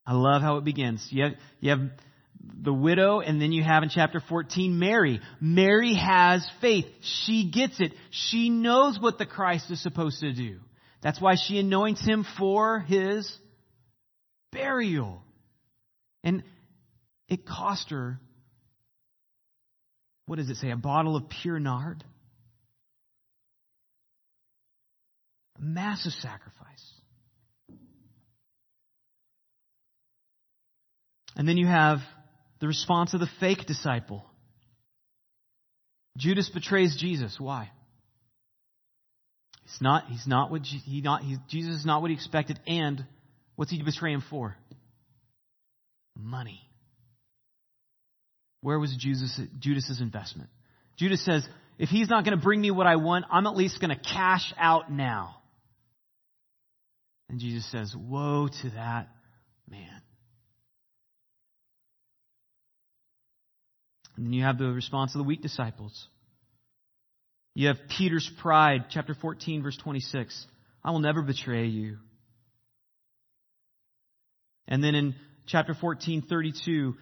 I 0.07 0.15
love 0.15 0.43
how 0.43 0.59
it 0.59 0.65
begins. 0.65 1.07
You 1.11 1.25
have, 1.25 1.33
you 1.61 1.71
have 1.71 1.81
the 2.63 2.73
widow, 2.73 3.21
and 3.21 3.41
then 3.41 3.51
you 3.51 3.65
have 3.65 3.83
in 3.83 3.89
chapter 3.89 4.23
14 4.29 4.79
Mary. 4.79 5.21
Mary 5.41 5.95
has 5.95 6.49
faith. 6.61 6.87
She 7.01 7.51
gets 7.51 7.81
it. 7.81 7.93
She 8.11 8.49
knows 8.49 8.99
what 9.01 9.19
the 9.19 9.27
Christ 9.27 9.71
is 9.71 9.83
supposed 9.83 10.21
to 10.21 10.33
do. 10.33 10.59
That's 11.03 11.21
why 11.21 11.35
she 11.35 11.59
anoints 11.59 12.05
him 12.05 12.25
for 12.39 12.79
his 12.81 13.31
burial. 14.53 15.23
And 16.25 16.43
it 17.29 17.47
cost 17.47 17.91
her 17.91 18.21
what 20.27 20.37
does 20.37 20.49
it 20.49 20.57
say? 20.57 20.71
A 20.71 20.77
bottle 20.77 21.17
of 21.17 21.29
pure 21.29 21.59
nard? 21.59 22.05
A 25.59 25.63
massive 25.63 26.13
sacrifice. 26.13 26.91
And 31.37 31.49
then 31.49 31.57
you 31.57 31.67
have 31.67 31.99
the 32.61 32.67
response 32.67 33.15
of 33.15 33.21
the 33.21 33.29
fake 33.41 33.67
disciple. 33.67 34.25
Judas 36.17 36.49
betrays 36.51 36.97
Jesus. 36.99 37.37
Why? 37.39 37.71
He's 39.65 39.81
not, 39.81 40.05
he's 40.09 40.27
not 40.27 40.51
what 40.51 40.63
he 40.63 41.01
not, 41.01 41.23
he, 41.23 41.37
Jesus 41.49 41.77
is 41.77 41.87
not 41.87 42.03
what 42.03 42.11
he 42.11 42.15
expected. 42.15 42.61
And 42.67 43.05
what's 43.57 43.71
he 43.71 43.83
betray 43.83 44.13
him 44.13 44.23
for? 44.29 44.57
Money. 46.17 46.61
Where 48.61 48.79
was 48.79 48.95
Judas, 48.97 49.41
Judas's 49.59 50.01
investment? 50.01 50.51
Judas 50.97 51.25
says, 51.25 51.47
if 51.79 51.89
he's 51.89 52.09
not 52.09 52.25
going 52.25 52.37
to 52.37 52.43
bring 52.43 52.61
me 52.61 52.71
what 52.71 52.87
I 52.87 52.97
want, 52.97 53.25
I'm 53.31 53.47
at 53.47 53.57
least 53.57 53.81
going 53.81 53.91
to 53.91 54.01
cash 54.01 54.53
out 54.57 54.91
now. 54.93 55.37
And 57.29 57.41
Jesus 57.41 57.69
says, 57.73 57.95
Woe 57.97 58.49
to 58.63 58.71
that 58.71 59.09
man. 59.69 60.03
And 64.17 64.27
then 64.27 64.33
you 64.33 64.45
have 64.45 64.59
the 64.59 64.67
response 64.67 65.15
of 65.15 65.19
the 65.19 65.25
weak 65.25 65.41
disciples. 65.41 66.07
You 67.55 67.69
have 67.69 67.79
Peter's 67.97 68.31
pride, 68.41 68.87
chapter 68.91 69.15
14, 69.15 69.63
verse 69.63 69.77
26. 69.83 70.47
I 70.85 70.91
will 70.91 71.01
never 71.01 71.23
betray 71.23 71.67
you. 71.67 71.99
And 74.69 74.85
then 74.85 74.95
in 74.95 75.15
chapter 75.47 75.75
14, 75.75 76.23
32, 76.29 76.95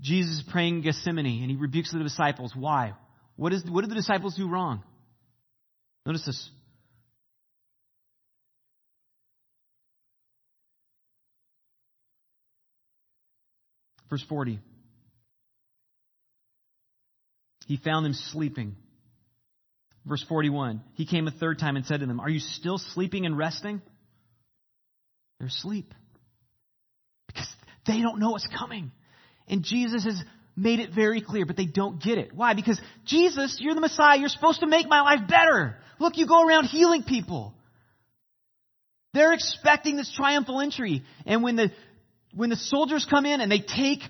Jesus 0.00 0.38
is 0.38 0.44
praying 0.50 0.76
in 0.76 0.82
Gethsemane 0.82 1.42
and 1.42 1.50
he 1.50 1.56
rebukes 1.56 1.92
the 1.92 1.98
disciples. 1.98 2.52
Why? 2.54 2.94
What, 3.36 3.52
is, 3.52 3.64
what 3.68 3.82
did 3.82 3.90
the 3.90 3.94
disciples 3.94 4.34
do 4.34 4.48
wrong? 4.48 4.82
Notice 6.04 6.24
this. 6.24 6.50
Verse 14.08 14.24
40. 14.28 14.60
He 17.66 17.76
found 17.76 18.06
them 18.06 18.14
sleeping. 18.14 18.76
Verse 20.06 20.24
41. 20.28 20.82
He 20.94 21.04
came 21.04 21.26
a 21.26 21.32
third 21.32 21.58
time 21.58 21.74
and 21.74 21.84
said 21.84 22.00
to 22.00 22.06
them, 22.06 22.20
Are 22.20 22.30
you 22.30 22.38
still 22.38 22.78
sleeping 22.78 23.26
and 23.26 23.36
resting? 23.36 23.82
They're 25.38 25.48
asleep. 25.48 25.92
They 27.86 28.00
don't 28.00 28.18
know 28.18 28.30
what's 28.30 28.48
coming. 28.58 28.90
And 29.48 29.62
Jesus 29.62 30.04
has 30.04 30.22
made 30.56 30.80
it 30.80 30.90
very 30.94 31.20
clear, 31.20 31.46
but 31.46 31.56
they 31.56 31.66
don't 31.66 32.02
get 32.02 32.18
it. 32.18 32.32
Why? 32.34 32.54
Because 32.54 32.80
Jesus, 33.04 33.58
you're 33.60 33.74
the 33.74 33.80
Messiah. 33.80 34.18
You're 34.18 34.28
supposed 34.28 34.60
to 34.60 34.66
make 34.66 34.88
my 34.88 35.02
life 35.02 35.28
better. 35.28 35.76
Look, 35.98 36.16
you 36.16 36.26
go 36.26 36.46
around 36.46 36.64
healing 36.64 37.02
people. 37.02 37.54
They're 39.12 39.32
expecting 39.32 39.96
this 39.96 40.12
triumphal 40.14 40.60
entry. 40.60 41.02
And 41.24 41.42
when 41.42 41.56
the, 41.56 41.70
when 42.34 42.50
the 42.50 42.56
soldiers 42.56 43.06
come 43.08 43.24
in 43.24 43.40
and 43.40 43.50
they 43.50 43.60
take 43.60 44.00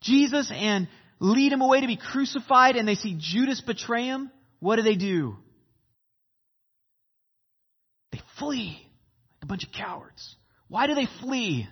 Jesus 0.00 0.50
and 0.54 0.88
lead 1.18 1.52
him 1.52 1.60
away 1.60 1.80
to 1.80 1.86
be 1.86 1.96
crucified 1.96 2.76
and 2.76 2.86
they 2.86 2.94
see 2.94 3.16
Judas 3.18 3.60
betray 3.60 4.06
him, 4.06 4.30
what 4.60 4.76
do 4.76 4.82
they 4.82 4.96
do? 4.96 5.36
They 8.12 8.20
flee 8.38 8.78
like 9.36 9.42
a 9.42 9.46
bunch 9.46 9.64
of 9.64 9.72
cowards. 9.72 10.36
Why 10.68 10.86
do 10.86 10.94
they 10.94 11.06
flee? 11.20 11.68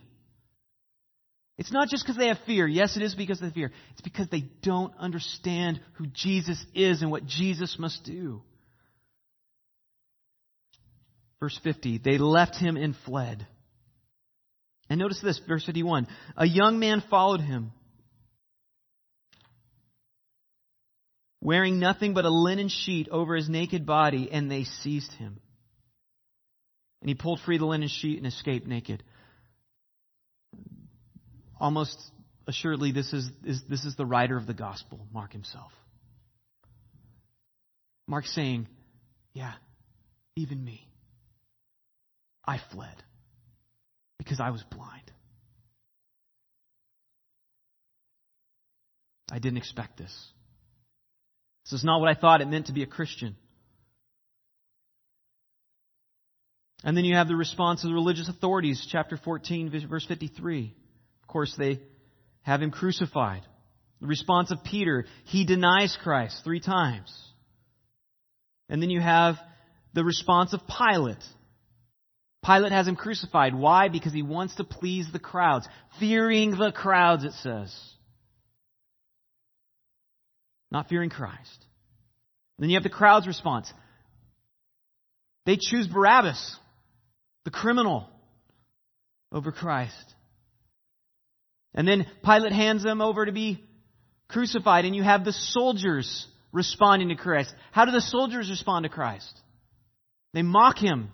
It's 1.58 1.72
not 1.72 1.88
just 1.88 2.04
because 2.04 2.16
they 2.16 2.28
have 2.28 2.38
fear. 2.46 2.68
Yes, 2.68 2.96
it 2.96 3.02
is 3.02 3.16
because 3.16 3.40
they 3.40 3.48
the 3.48 3.52
fear. 3.52 3.72
It's 3.92 4.00
because 4.00 4.28
they 4.30 4.44
don't 4.62 4.94
understand 4.96 5.80
who 5.94 6.06
Jesus 6.06 6.64
is 6.72 7.02
and 7.02 7.10
what 7.10 7.26
Jesus 7.26 7.76
must 7.80 8.04
do. 8.04 8.42
Verse 11.40 11.58
50, 11.62 11.98
they 11.98 12.16
left 12.16 12.56
him 12.56 12.76
and 12.76 12.94
fled. 13.04 13.46
And 14.88 15.00
notice 15.00 15.20
this, 15.20 15.40
verse 15.46 15.64
51. 15.66 16.06
A 16.36 16.46
young 16.46 16.78
man 16.78 17.02
followed 17.10 17.40
him, 17.40 17.72
wearing 21.40 21.78
nothing 21.78 22.14
but 22.14 22.24
a 22.24 22.30
linen 22.30 22.68
sheet 22.68 23.08
over 23.10 23.34
his 23.34 23.48
naked 23.48 23.84
body, 23.84 24.30
and 24.30 24.50
they 24.50 24.64
seized 24.64 25.12
him. 25.12 25.40
And 27.00 27.08
he 27.08 27.14
pulled 27.14 27.40
free 27.40 27.58
the 27.58 27.66
linen 27.66 27.88
sheet 27.88 28.18
and 28.18 28.26
escaped 28.26 28.66
naked. 28.66 29.02
Almost 31.60 31.98
assuredly, 32.46 32.92
this 32.92 33.12
is, 33.12 33.30
is, 33.44 33.62
this 33.68 33.84
is 33.84 33.96
the 33.96 34.06
writer 34.06 34.36
of 34.36 34.46
the 34.46 34.54
gospel, 34.54 35.06
Mark 35.12 35.32
himself. 35.32 35.72
Mark 38.06 38.26
saying, 38.26 38.66
Yeah, 39.34 39.52
even 40.36 40.64
me. 40.64 40.88
I 42.44 42.58
fled 42.72 43.02
because 44.16 44.40
I 44.40 44.50
was 44.50 44.62
blind. 44.62 45.12
I 49.30 49.38
didn't 49.38 49.58
expect 49.58 49.98
this. 49.98 50.32
This 51.66 51.80
is 51.80 51.84
not 51.84 52.00
what 52.00 52.08
I 52.08 52.18
thought 52.18 52.40
it 52.40 52.48
meant 52.48 52.66
to 52.66 52.72
be 52.72 52.82
a 52.82 52.86
Christian. 52.86 53.36
And 56.82 56.96
then 56.96 57.04
you 57.04 57.16
have 57.16 57.28
the 57.28 57.36
response 57.36 57.82
of 57.84 57.90
the 57.90 57.94
religious 57.94 58.28
authorities, 58.28 58.86
chapter 58.90 59.18
14, 59.18 59.86
verse 59.88 60.06
53. 60.06 60.74
Of 61.28 61.32
course, 61.32 61.54
they 61.58 61.80
have 62.40 62.62
him 62.62 62.70
crucified. 62.70 63.42
The 64.00 64.06
response 64.06 64.50
of 64.50 64.64
Peter, 64.64 65.04
he 65.26 65.44
denies 65.44 65.94
Christ 66.02 66.40
three 66.42 66.60
times. 66.60 67.14
And 68.70 68.80
then 68.80 68.88
you 68.88 69.02
have 69.02 69.36
the 69.92 70.04
response 70.04 70.54
of 70.54 70.62
Pilate. 70.66 71.22
Pilate 72.42 72.72
has 72.72 72.88
him 72.88 72.96
crucified. 72.96 73.54
Why? 73.54 73.88
Because 73.88 74.14
he 74.14 74.22
wants 74.22 74.54
to 74.54 74.64
please 74.64 75.06
the 75.12 75.18
crowds. 75.18 75.68
Fearing 76.00 76.52
the 76.52 76.72
crowds, 76.72 77.24
it 77.24 77.32
says. 77.42 77.76
Not 80.70 80.88
fearing 80.88 81.10
Christ. 81.10 81.58
And 82.56 82.64
then 82.64 82.70
you 82.70 82.76
have 82.76 82.84
the 82.84 82.88
crowd's 82.88 83.26
response. 83.26 83.70
They 85.44 85.58
choose 85.60 85.86
Barabbas 85.88 86.56
the 87.44 87.50
criminal 87.50 88.08
over 89.30 89.52
Christ. 89.52 90.14
And 91.78 91.86
then 91.86 92.06
Pilate 92.24 92.52
hands 92.52 92.82
them 92.82 93.00
over 93.00 93.24
to 93.24 93.30
be 93.30 93.64
crucified, 94.26 94.84
and 94.84 94.96
you 94.96 95.04
have 95.04 95.24
the 95.24 95.32
soldiers 95.32 96.26
responding 96.50 97.10
to 97.10 97.14
Christ. 97.14 97.54
How 97.70 97.84
do 97.84 97.92
the 97.92 98.00
soldiers 98.00 98.50
respond 98.50 98.82
to 98.82 98.88
Christ? 98.88 99.32
They 100.34 100.42
mock 100.42 100.76
him. 100.76 101.12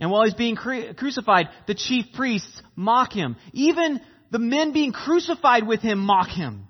And 0.00 0.10
while 0.10 0.24
he's 0.24 0.34
being 0.34 0.56
cru- 0.56 0.92
crucified, 0.94 1.50
the 1.68 1.76
chief 1.76 2.06
priests 2.14 2.60
mock 2.74 3.12
him. 3.12 3.36
Even 3.52 4.00
the 4.32 4.40
men 4.40 4.72
being 4.72 4.90
crucified 4.90 5.64
with 5.64 5.80
him 5.80 6.00
mock 6.00 6.28
him. 6.28 6.66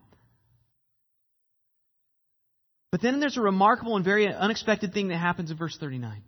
But 2.91 3.01
then 3.01 3.19
there's 3.19 3.39
a 3.39 3.43
remarkable 3.43 3.97
and 3.97 4.05
very 4.05 4.27
unexpected 4.29 4.93
thing 4.93 5.09
that 5.09 5.17
happens 5.17 5.51
in 5.51 5.57
verse 5.57 5.79
39. 5.79 6.23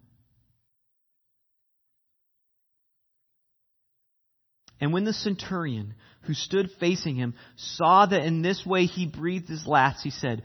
And 4.85 4.93
when 4.93 5.05
the 5.05 5.15
centurion 5.15 5.95
who 6.25 6.35
stood 6.35 6.69
facing 6.79 7.17
him 7.17 7.33
saw 7.57 8.05
that 8.05 8.23
in 8.23 8.43
this 8.43 8.67
way 8.67 8.85
he 8.85 9.07
breathed 9.07 9.49
his 9.49 9.67
last, 9.67 10.03
he 10.03 10.11
said, 10.11 10.43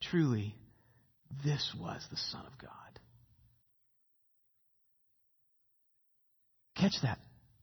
Truly, 0.00 0.54
this 1.44 1.74
was 1.76 2.06
the 2.08 2.16
Son 2.16 2.42
of 2.46 2.56
God. 2.56 2.70
Catch 6.76 7.02
that. 7.02 7.18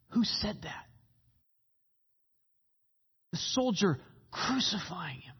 Who 0.09 0.26
said 0.26 0.63
that? 0.63 0.86
The 3.32 3.38
soldier 3.38 4.01
crucifying 4.32 5.22
him. 5.22 5.36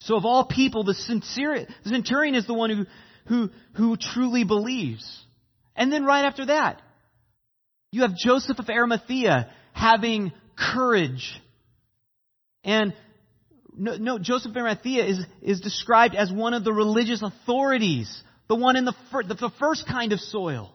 So, 0.00 0.16
of 0.16 0.24
all 0.24 0.46
people, 0.46 0.82
the, 0.82 0.94
centurion 0.94 2.34
is 2.34 2.48
the 2.48 2.54
one 2.54 2.70
who 2.70 2.86
who, 3.26 3.50
who 3.74 3.96
truly 3.96 4.44
believes. 4.44 5.24
And 5.76 5.92
then 5.92 6.04
right 6.04 6.24
after 6.24 6.46
that, 6.46 6.82
you 7.92 8.02
have 8.02 8.14
Joseph 8.14 8.58
of 8.58 8.68
Arimathea 8.68 9.50
having 9.72 10.32
courage. 10.56 11.40
And 12.62 12.94
no, 13.76 13.96
no, 13.96 14.18
Joseph 14.18 14.50
of 14.50 14.56
Arimathea 14.56 15.04
is, 15.04 15.24
is 15.42 15.60
described 15.60 16.14
as 16.14 16.30
one 16.30 16.54
of 16.54 16.64
the 16.64 16.72
religious 16.72 17.22
authorities, 17.22 18.22
the 18.48 18.56
one 18.56 18.76
in 18.76 18.84
the, 18.84 18.94
fir- 19.10 19.22
the 19.22 19.50
first 19.58 19.86
kind 19.86 20.12
of 20.12 20.20
soil. 20.20 20.74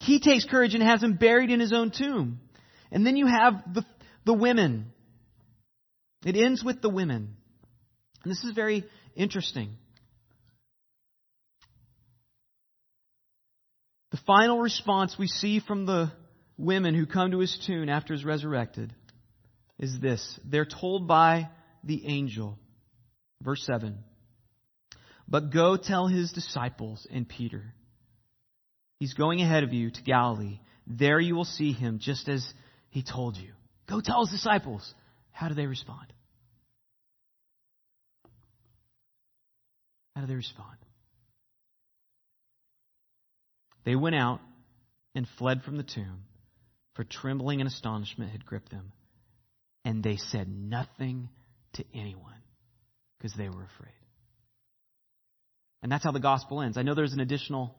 He 0.00 0.20
takes 0.20 0.44
courage 0.44 0.74
and 0.74 0.82
has 0.82 1.02
him 1.02 1.14
buried 1.14 1.50
in 1.50 1.60
his 1.60 1.72
own 1.72 1.90
tomb. 1.90 2.40
And 2.90 3.06
then 3.06 3.16
you 3.16 3.26
have 3.26 3.74
the, 3.74 3.84
the 4.24 4.32
women. 4.32 4.86
It 6.24 6.36
ends 6.36 6.64
with 6.64 6.80
the 6.80 6.88
women. 6.88 7.36
And 8.22 8.30
this 8.30 8.42
is 8.44 8.52
very 8.54 8.84
interesting. 9.14 9.70
The 14.20 14.26
final 14.26 14.60
response 14.60 15.16
we 15.18 15.28
see 15.28 15.60
from 15.60 15.86
the 15.86 16.12
women 16.58 16.94
who 16.94 17.06
come 17.06 17.30
to 17.30 17.38
his 17.38 17.58
tomb 17.66 17.88
after 17.88 18.14
he's 18.14 18.24
resurrected 18.24 18.94
is 19.78 19.98
this. 19.98 20.38
They're 20.44 20.66
told 20.66 21.08
by 21.08 21.48
the 21.84 22.06
angel, 22.06 22.58
verse 23.42 23.64
7, 23.64 23.98
But 25.26 25.50
go 25.52 25.76
tell 25.76 26.06
his 26.06 26.32
disciples 26.32 27.06
and 27.10 27.28
Peter, 27.28 27.72
He's 28.98 29.14
going 29.14 29.40
ahead 29.40 29.64
of 29.64 29.72
you 29.72 29.90
to 29.90 30.02
Galilee. 30.02 30.60
There 30.86 31.18
you 31.18 31.34
will 31.34 31.46
see 31.46 31.72
him 31.72 31.98
just 31.98 32.28
as 32.28 32.46
he 32.90 33.02
told 33.02 33.38
you. 33.38 33.52
Go 33.88 34.02
tell 34.02 34.26
his 34.26 34.30
disciples. 34.38 34.94
How 35.32 35.48
do 35.48 35.54
they 35.54 35.66
respond? 35.66 36.12
How 40.14 40.20
do 40.20 40.26
they 40.26 40.34
respond? 40.34 40.76
They 43.84 43.96
went 43.96 44.16
out 44.16 44.40
and 45.14 45.26
fled 45.38 45.62
from 45.62 45.76
the 45.76 45.82
tomb, 45.82 46.24
for 46.94 47.04
trembling 47.04 47.60
and 47.60 47.68
astonishment 47.68 48.30
had 48.30 48.44
gripped 48.44 48.70
them. 48.70 48.92
And 49.84 50.02
they 50.02 50.16
said 50.16 50.48
nothing 50.48 51.28
to 51.74 51.84
anyone 51.94 52.34
because 53.18 53.32
they 53.36 53.48
were 53.48 53.64
afraid. 53.64 53.94
And 55.82 55.90
that's 55.90 56.04
how 56.04 56.12
the 56.12 56.20
gospel 56.20 56.60
ends. 56.60 56.76
I 56.76 56.82
know 56.82 56.94
there's 56.94 57.14
an 57.14 57.20
additional 57.20 57.74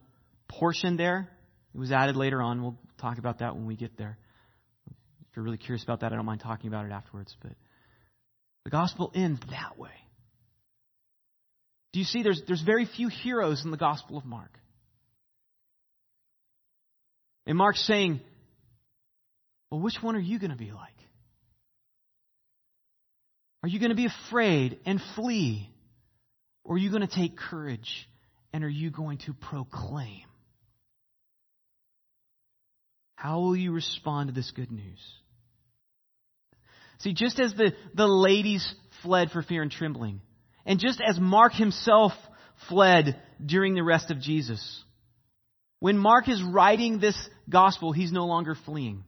portion 0.47 0.97
there. 0.97 1.29
It 1.73 1.77
was 1.77 1.91
added 1.91 2.15
later 2.15 2.41
on. 2.41 2.61
We'll 2.61 2.77
talk 2.99 3.19
about 3.19 3.39
that 3.39 3.55
when 3.55 3.67
we 3.67 3.75
get 3.75 3.97
there. 3.97 4.17
If 4.89 5.35
you're 5.35 5.45
really 5.45 5.57
curious 5.57 5.83
about 5.83 6.01
that, 6.01 6.11
I 6.11 6.15
don't 6.15 6.25
mind 6.25 6.41
talking 6.41 6.67
about 6.67 6.85
it 6.85 6.91
afterwards. 6.91 7.35
But 7.41 7.53
the 8.65 8.71
gospel 8.71 9.11
ends 9.13 9.39
that 9.51 9.77
way. 9.77 9.91
Do 11.93 11.99
you 11.99 12.05
see? 12.05 12.23
There's, 12.23 12.41
there's 12.47 12.61
very 12.61 12.85
few 12.85 13.09
heroes 13.09 13.63
in 13.63 13.71
the 13.71 13.77
Gospel 13.77 14.17
of 14.17 14.25
Mark. 14.25 14.51
And 17.45 17.57
Mark's 17.57 17.85
saying, 17.85 18.21
well, 19.69 19.81
which 19.81 19.97
one 20.01 20.15
are 20.15 20.19
you 20.19 20.39
going 20.39 20.51
to 20.51 20.57
be 20.57 20.71
like? 20.71 20.89
Are 23.63 23.69
you 23.69 23.79
going 23.79 23.89
to 23.89 23.95
be 23.95 24.07
afraid 24.07 24.79
and 24.85 24.99
flee? 25.15 25.69
Or 26.63 26.75
are 26.75 26.79
you 26.79 26.89
going 26.89 27.07
to 27.07 27.15
take 27.15 27.37
courage 27.37 28.07
and 28.53 28.63
are 28.63 28.69
you 28.69 28.91
going 28.91 29.19
to 29.19 29.33
proclaim? 29.33 30.23
How 33.15 33.39
will 33.39 33.55
you 33.55 33.71
respond 33.71 34.29
to 34.29 34.33
this 34.33 34.51
good 34.51 34.71
news? 34.71 34.99
See, 36.99 37.13
just 37.13 37.39
as 37.39 37.53
the, 37.53 37.73
the 37.95 38.07
ladies 38.07 38.75
fled 39.03 39.31
for 39.31 39.41
fear 39.41 39.61
and 39.61 39.71
trembling, 39.71 40.21
and 40.65 40.79
just 40.79 41.01
as 41.01 41.19
Mark 41.19 41.53
himself 41.53 42.13
fled 42.69 43.19
during 43.43 43.73
the 43.73 43.83
rest 43.83 44.11
of 44.11 44.19
Jesus, 44.19 44.83
when 45.81 45.97
Mark 45.97 46.29
is 46.29 46.41
writing 46.43 46.99
this 46.99 47.17
gospel, 47.49 47.91
he's 47.91 48.11
no 48.11 48.27
longer 48.27 48.55
fleeing. 48.65 49.03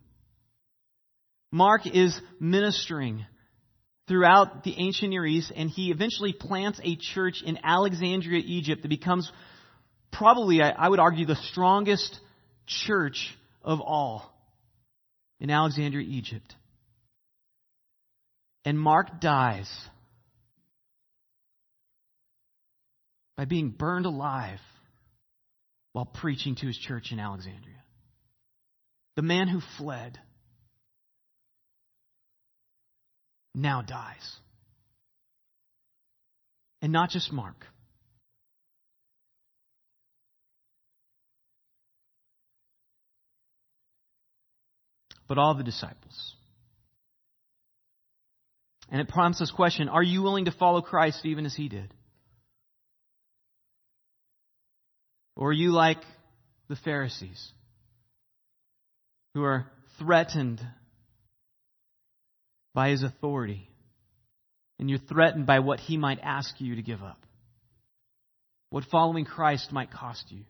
Mark 1.52 1.86
is 1.86 2.20
ministering 2.40 3.28
throughout 4.08 4.64
the 4.64 4.74
ancient 4.78 5.12
Near 5.12 5.24
East, 5.24 5.54
and 5.56 5.70
he 5.70 5.92
eventually 5.92 6.34
plants 6.34 6.82
a 6.84 6.98
church 6.98 7.44
in 7.46 7.60
Alexandria, 7.64 8.42
Egypt, 8.44 8.82
that 8.82 8.88
becomes 8.88 9.32
probably, 10.12 10.64
I 10.64 10.90
would 10.90 11.00
argue, 11.00 11.28
the 11.28 11.36
strongest 11.52 12.20
church 12.66 13.38
of 13.64 13.80
all 13.80 14.34
in 15.40 15.52
Alexandria, 15.52 16.08
Egypt. 16.10 16.56
And 18.66 18.80
Mark 18.80 19.22
dies 19.22 19.72
by 23.38 23.46
being 23.46 23.70
burned 23.70 24.08
alive 24.08 24.60
while 25.94 26.06
preaching 26.06 26.56
to 26.56 26.68
his 26.68 26.78
church 26.78 27.12
in 27.12 27.20
Alexandria. 27.20 27.82
The 29.16 29.22
man 29.22 29.48
who 29.48 29.62
fled 29.78 30.20
now 33.56 33.82
dies. 33.84 34.38
And 36.82 36.91
not 36.91 37.12
just 37.12 37.32
Mark. 37.32 37.66
But 45.28 45.38
all 45.38 45.56
the 45.56 45.64
disciples. 45.64 46.36
And 48.89 49.00
it 49.00 49.08
prompts 49.08 49.39
this 49.39 49.52
question 49.52 49.89
Are 49.89 50.04
you 50.04 50.22
willing 50.22 50.46
to 50.46 50.52
follow 50.52 50.82
Christ 50.82 51.26
even 51.26 51.46
as 51.46 51.56
he 51.56 51.70
did? 51.70 51.94
Or 55.36 55.50
are 55.50 55.54
you 55.54 55.72
like 55.72 55.98
the 56.70 56.76
Pharisees 56.76 57.52
who 59.34 59.44
are 59.44 59.66
threatened 59.98 60.62
by 62.74 62.90
his 62.90 63.04
authority 63.04 63.70
and 64.80 64.90
you're 64.90 65.00
threatened 65.00 65.46
by 65.46 65.60
what 65.60 65.80
he 65.80 65.98
might 65.98 66.20
ask 66.22 66.54
you 66.60 66.76
to 66.76 66.82
give 66.82 67.02
up? 67.02 67.18
What 68.70 68.86
following 68.86 69.26
Christ 69.26 69.72
might 69.72 69.92
cost 69.92 70.26
you? 70.30 70.46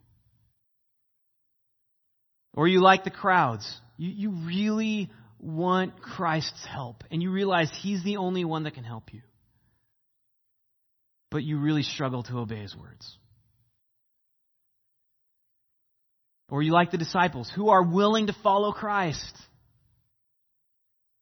Or 2.54 2.68
you 2.68 2.80
like 2.80 3.04
the 3.04 3.10
crowds? 3.10 3.70
You, 3.96 4.10
you 4.10 4.30
really 4.46 5.10
want 5.40 6.00
Christ's 6.00 6.64
help 6.66 7.04
and 7.10 7.22
you 7.22 7.30
realize 7.30 7.70
he's 7.82 8.02
the 8.02 8.16
only 8.16 8.44
one 8.44 8.64
that 8.64 8.74
can 8.74 8.84
help 8.84 9.12
you. 9.12 9.20
But 11.30 11.42
you 11.42 11.58
really 11.58 11.82
struggle 11.82 12.22
to 12.24 12.38
obey 12.38 12.62
his 12.62 12.76
words. 12.76 13.18
Or 16.50 16.62
you 16.62 16.72
like 16.72 16.90
the 16.90 16.98
disciples 16.98 17.50
who 17.54 17.70
are 17.70 17.82
willing 17.82 18.26
to 18.26 18.32
follow 18.42 18.72
Christ 18.72 19.36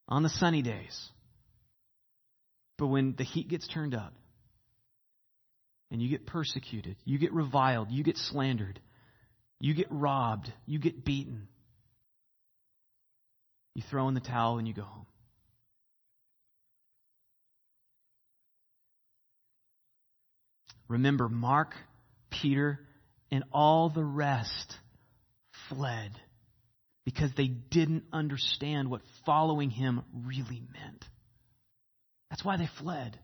on 0.09 0.23
the 0.23 0.29
sunny 0.29 0.63
days. 0.63 1.11
But 2.77 2.89
when 2.89 3.15
the 3.17 3.25
heat 3.25 3.49
gets 3.49 3.69
turned 3.69 3.95
up 3.95 4.13
and 5.91 6.03
you 6.03 6.09
get 6.09 6.27
persecuted, 6.27 6.97
you 7.05 7.19
get 7.19 7.33
reviled, 7.33 7.91
you 7.91 8.03
get 8.03 8.17
slandered, 8.17 8.81
you 9.61 9.75
get 9.75 9.87
robbed, 9.91 10.53
you 10.67 10.79
get 10.79 11.05
beaten, 11.05 11.47
you 13.75 13.83
throw 13.89 14.09
in 14.09 14.15
the 14.15 14.21
towel 14.21 14.59
and 14.59 14.67
you 14.67 14.75
go 14.75 14.83
home. 14.83 15.07
Remember, 20.89 21.29
Mark, 21.29 21.75
Peter, 22.29 22.81
and 23.31 23.45
all 23.51 23.89
the 23.89 24.05
rest 24.05 24.77
fled 25.75 26.13
because 27.05 27.31
they 27.37 27.47
didn't 27.47 28.05
understand 28.13 28.91
what 28.91 29.01
following 29.27 29.71
him 29.71 30.03
really 30.25 30.63
meant. 30.73 31.05
That's 32.31 32.45
why 32.45 32.57
they 32.57 32.69
fled. 32.81 33.19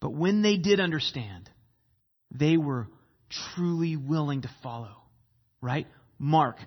But 0.00 0.14
when 0.14 0.42
they 0.42 0.56
did 0.56 0.80
understand, 0.80 1.50
they 2.30 2.56
were 2.56 2.88
truly 3.54 3.96
willing 3.96 4.42
to 4.42 4.50
follow. 4.62 4.96
Right? 5.60 5.86
Mark 6.18 6.58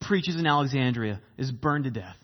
preaches 0.00 0.36
in 0.36 0.46
Alexandria, 0.46 1.20
is 1.36 1.50
burned 1.50 1.84
to 1.84 1.90
death. 1.90 2.16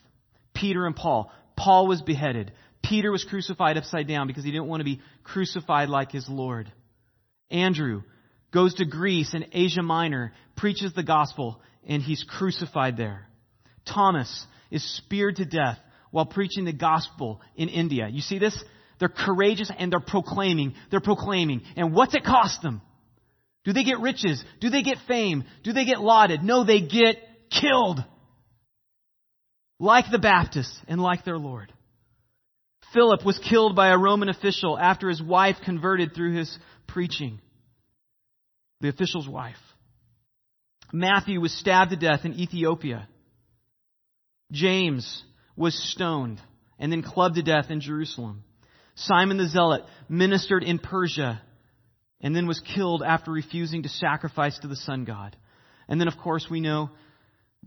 Peter 0.55 0.87
and 0.87 0.97
Paul. 0.97 1.31
Paul 1.57 1.87
was 1.87 2.01
beheaded. 2.01 2.53
Peter 2.83 3.11
was 3.11 3.25
crucified 3.25 3.77
upside 3.77 4.09
down 4.09 4.27
because 4.27 4.45
he 4.45 4.51
didn't 4.51 4.67
want 4.67 4.81
to 4.81 4.85
be 4.85 5.01
crucified 5.23 5.89
like 5.89 6.13
his 6.13 6.29
Lord. 6.29 6.71
Andrew 7.51 8.03
goes 8.53 8.75
to 8.75 8.85
Greece 8.85 9.35
and 9.35 9.47
Asia 9.53 9.83
Minor, 9.83 10.33
preaches 10.57 10.93
the 10.93 11.03
gospel, 11.03 11.61
and 11.87 12.03
he's 12.03 12.25
crucified 12.29 12.97
there. 12.97 13.27
Thomas 13.87 14.47
is 14.71 14.85
speared 14.97 15.37
to 15.37 15.45
death 15.45 15.79
while 16.11 16.27
preaching 16.27 16.65
the 16.65 16.73
gospel 16.73 17.41
in 17.57 17.69
India. 17.69 18.09
You 18.09 18.21
see 18.21 18.39
this? 18.39 18.63
They're 19.01 19.09
courageous 19.09 19.71
and 19.77 19.91
they're 19.91 20.01
proclaiming. 20.01 20.75
They're 20.91 21.01
proclaiming. 21.01 21.63
And 21.77 21.93
what's 21.93 22.15
it 22.15 22.25
cost 22.25 22.63
them? 22.63 22.83
Do 23.65 23.73
they 23.73 23.85
get 23.85 24.01
riches? 24.01 24.45
Do 24.61 24.71
they 24.71 24.83
get 24.83 24.99
fame? 25.09 25.45
Do 25.65 25.73
they 25.73 25.85
get 25.85 26.01
lauded? 26.01 26.43
No, 26.43 26.65
they 26.65 26.81
get 26.81 27.17
killed. 27.51 28.05
Like 29.81 30.05
the 30.11 30.19
Baptists 30.19 30.79
and 30.87 31.01
like 31.01 31.25
their 31.25 31.39
Lord. 31.39 31.73
Philip 32.93 33.25
was 33.25 33.39
killed 33.39 33.75
by 33.75 33.89
a 33.89 33.99
Roman 33.99 34.29
official 34.29 34.79
after 34.79 35.09
his 35.09 35.23
wife 35.23 35.57
converted 35.65 36.15
through 36.15 36.37
his 36.37 36.57
preaching 36.87 37.41
the 38.83 38.89
official's 38.89 39.29
wife. 39.29 39.57
Matthew 40.93 41.41
was 41.41 41.53
stabbed 41.59 41.93
to 41.93 41.97
death 41.97 42.25
in 42.25 42.35
Ethiopia. 42.35 43.09
James 44.51 45.23
was 45.57 45.75
stoned 45.93 46.41
and 46.79 46.93
then 46.93 47.03
clubbed 47.03 47.37
to 47.37 47.43
death 47.43 47.71
in 47.71 47.81
Jerusalem. 47.81 48.45
Simon 48.95 49.39
the 49.39 49.49
Zealot 49.49 49.85
ministered 50.09 50.65
in 50.65 50.79
Persia 50.79 51.41
and 52.21 52.37
then 52.37 52.47
was 52.47 52.61
killed 52.75 53.03
after 53.03 53.31
refusing 53.31 53.85
to 53.85 53.89
sacrifice 53.89 54.59
to 54.59 54.69
the 54.69 54.77
sun 54.77 55.05
god. 55.05 55.37
And 55.89 56.01
then, 56.01 56.09
of 56.09 56.19
course, 56.19 56.47
we 56.51 56.61
know 56.61 56.91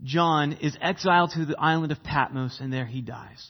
John 0.02 0.52
is 0.52 0.76
exiled 0.80 1.30
to 1.32 1.44
the 1.44 1.58
island 1.58 1.92
of 1.92 2.04
Patmos 2.04 2.60
and 2.60 2.72
there 2.72 2.86
he 2.86 3.00
dies. 3.00 3.44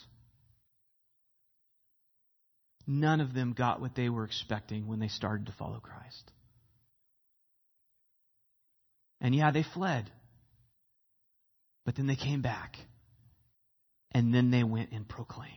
None 2.87 3.21
of 3.21 3.35
them 3.35 3.53
got 3.53 3.81
what 3.81 3.97
they 3.97 4.09
were 4.09 4.25
expecting 4.25 4.87
when 4.87 5.01
they 5.01 5.09
started 5.09 5.47
to 5.47 5.53
follow 5.53 5.81
Christ. 5.81 6.31
And 9.27 9.35
yeah, 9.35 9.51
they 9.51 9.65
fled. 9.75 10.09
But 11.85 11.97
then 11.97 12.07
they 12.07 12.15
came 12.15 12.43
back. 12.43 12.77
And 14.13 14.33
then 14.33 14.53
they 14.53 14.63
went 14.63 14.93
and 14.93 15.07
proclaimed. 15.09 15.51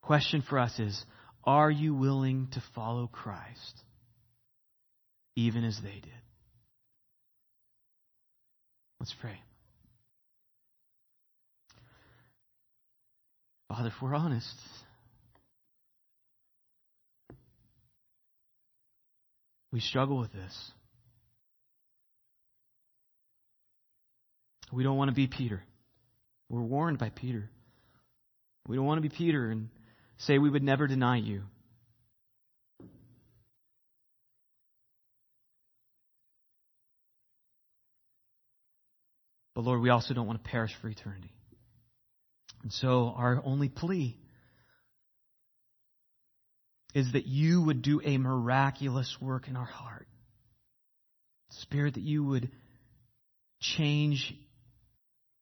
Question 0.00 0.44
for 0.48 0.60
us 0.60 0.78
is 0.78 1.04
Are 1.42 1.68
you 1.68 1.96
willing 1.96 2.46
to 2.52 2.62
follow 2.76 3.08
Christ 3.08 3.82
even 5.34 5.64
as 5.64 5.76
they 5.82 5.94
did? 5.94 6.12
Let's 9.00 9.14
pray. 9.20 9.40
Father, 13.68 13.88
if 13.88 14.00
we're 14.00 14.14
honest, 14.14 14.54
we 19.72 19.80
struggle 19.80 20.18
with 20.18 20.32
this. 20.32 20.70
We 24.72 24.82
don't 24.82 24.96
want 24.96 25.08
to 25.08 25.14
be 25.14 25.26
Peter. 25.26 25.62
We're 26.48 26.62
warned 26.62 26.98
by 26.98 27.10
Peter. 27.10 27.50
We 28.66 28.76
don't 28.76 28.86
want 28.86 29.02
to 29.02 29.08
be 29.08 29.14
Peter 29.14 29.50
and 29.50 29.68
say 30.18 30.38
we 30.38 30.50
would 30.50 30.62
never 30.62 30.86
deny 30.86 31.16
you. 31.16 31.42
But 39.54 39.64
Lord, 39.64 39.80
we 39.80 39.90
also 39.90 40.14
don't 40.14 40.26
want 40.26 40.42
to 40.42 40.48
perish 40.48 40.70
for 40.80 40.88
eternity. 40.88 41.32
And 42.62 42.72
so 42.72 43.12
our 43.16 43.42
only 43.44 43.68
plea 43.68 44.18
is 46.94 47.12
that 47.12 47.26
you 47.26 47.62
would 47.62 47.82
do 47.82 48.00
a 48.04 48.18
miraculous 48.18 49.16
work 49.20 49.48
in 49.48 49.56
our 49.56 49.64
heart. 49.64 50.06
Spirit, 51.62 51.94
that 51.94 52.02
you 52.02 52.24
would 52.24 52.50
change 53.60 54.34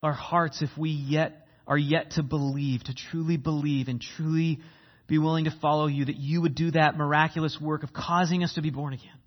our 0.07 0.13
hearts 0.13 0.63
if 0.63 0.71
we 0.79 0.91
yet 0.91 1.47
are 1.67 1.77
yet 1.77 2.13
to 2.13 2.23
believe, 2.23 2.85
to 2.85 2.95
truly 2.95 3.37
believe 3.37 3.89
and 3.89 4.01
truly 4.01 4.61
be 5.09 5.19
willing 5.19 5.45
to 5.45 5.55
follow 5.61 5.89
you, 5.89 6.05
that 6.05 6.17
you 6.17 6.41
would 6.43 6.55
do 6.55 6.71
that 6.71 6.97
miraculous 6.97 7.59
work 7.61 7.83
of 7.83 7.93
causing 7.93 8.45
us 8.45 8.55
to 8.55 8.63
be 8.63 8.71
born 8.71 8.95
again. 8.95 9.19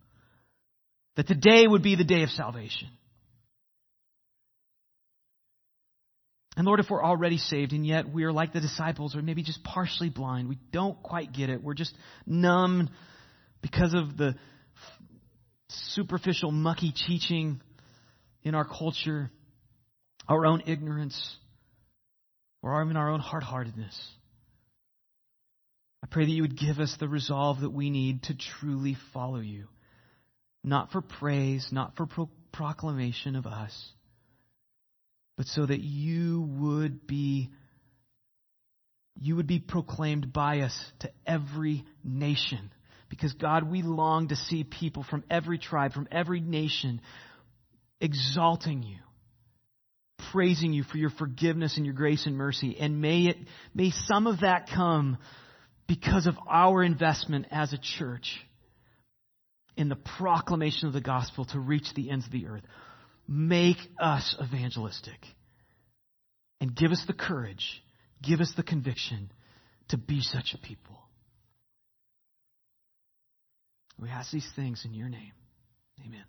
That 1.17 1.27
today 1.27 1.67
would 1.67 1.84
be 1.84 1.95
the 1.95 2.05
day 2.05 2.23
of 2.23 2.30
salvation. 2.30 2.88
And 6.55 6.65
Lord, 6.65 6.80
if 6.80 6.89
we're 6.89 7.03
already 7.03 7.38
saved 7.38 7.73
and 7.73 7.86
yet 7.86 8.09
we 8.09 8.23
are 8.23 8.32
like 8.32 8.53
the 8.53 8.61
disciples 8.61 9.15
or 9.15 9.21
maybe 9.21 9.43
just 9.43 9.63
partially 9.63 10.09
blind, 10.09 10.47
we 10.47 10.57
don't 10.71 11.01
quite 11.03 11.34
get 11.34 11.49
it, 11.49 11.61
we're 11.61 11.73
just 11.73 11.93
numb 12.25 12.89
because 13.61 13.93
of 13.93 14.17
the 14.17 14.36
superficial, 15.67 16.51
mucky 16.51 16.93
teaching 17.07 17.61
in 18.43 18.55
our 18.55 18.65
culture 18.65 19.30
our 20.30 20.45
own 20.45 20.63
ignorance, 20.67 21.36
or 22.61 22.82
even 22.82 22.95
our 22.95 23.09
own 23.09 23.19
hard 23.19 23.43
heartedness. 23.43 23.99
I 26.03 26.07
pray 26.07 26.25
that 26.25 26.32
you 26.32 26.43
would 26.43 26.57
give 26.57 26.80
us 26.80 26.95
the 26.99 27.09
resolve 27.09 27.61
that 27.61 27.71
we 27.71 27.89
need 27.89 28.23
to 28.23 28.36
truly 28.36 28.95
follow 29.13 29.39
you. 29.39 29.65
not 30.63 30.91
for 30.91 31.01
praise, 31.01 31.69
not 31.71 31.95
for 31.95 32.05
pro- 32.05 32.30
proclamation 32.51 33.36
of 33.36 33.45
us, 33.45 33.73
but 35.38 35.45
so 35.47 35.65
that 35.65 35.80
you 35.80 36.41
would 36.59 37.07
be 37.07 37.49
you 39.21 39.36
would 39.36 39.47
be 39.47 39.59
proclaimed 39.59 40.32
by 40.32 40.59
us 40.59 40.77
to 40.99 41.09
every 41.25 41.86
nation. 42.03 42.71
Because 43.09 43.34
God, 43.34 43.69
we 43.69 43.82
long 43.82 44.30
to 44.30 44.36
see 44.36 44.63
people 44.63 45.03
from 45.09 45.23
every 45.30 45.57
tribe, 45.57 45.93
from 45.93 46.07
every 46.11 46.39
nation, 46.39 47.01
exalting 47.99 48.84
you, 48.84 48.99
praising 50.32 50.74
you 50.74 50.84
for 50.84 50.97
your 50.97 51.09
forgiveness 51.11 51.78
and 51.78 51.86
your 51.86 51.95
grace 51.95 52.26
and 52.26 52.36
mercy. 52.36 52.78
And 52.80 53.01
may 53.01 53.24
it, 53.24 53.38
may 53.74 53.91
some 53.91 54.28
of 54.28 54.41
that 54.41 54.70
come 54.74 55.17
because 55.88 56.28
of 56.28 56.36
our 56.47 56.84
investment 56.84 57.47
as 57.51 57.74
a 57.74 57.78
church 57.78 58.39
in 59.76 59.89
the 59.89 59.97
proclamation 60.17 60.88
of 60.88 60.93
the 60.93 61.01
gospel 61.01 61.45
to 61.45 61.59
reach 61.59 61.88
the 61.95 62.09
ends 62.09 62.26
of 62.26 62.32
the 62.32 62.47
earth. 62.47 62.63
Make 63.28 63.78
us 63.99 64.36
evangelistic 64.41 65.20
and 66.59 66.76
give 66.76 66.91
us 66.91 67.03
the 67.07 67.13
courage, 67.13 67.82
give 68.22 68.41
us 68.41 68.53
the 68.55 68.63
conviction 68.63 69.32
to 69.89 69.97
be 69.97 70.22
such 70.22 70.53
a 70.53 70.57
people. 70.57 70.97
We 73.99 74.09
ask 74.09 74.32
these 74.32 74.49
things 74.55 74.84
in 74.86 74.93
your 74.93 75.09
name. 75.09 75.34
Amen. 76.05 76.24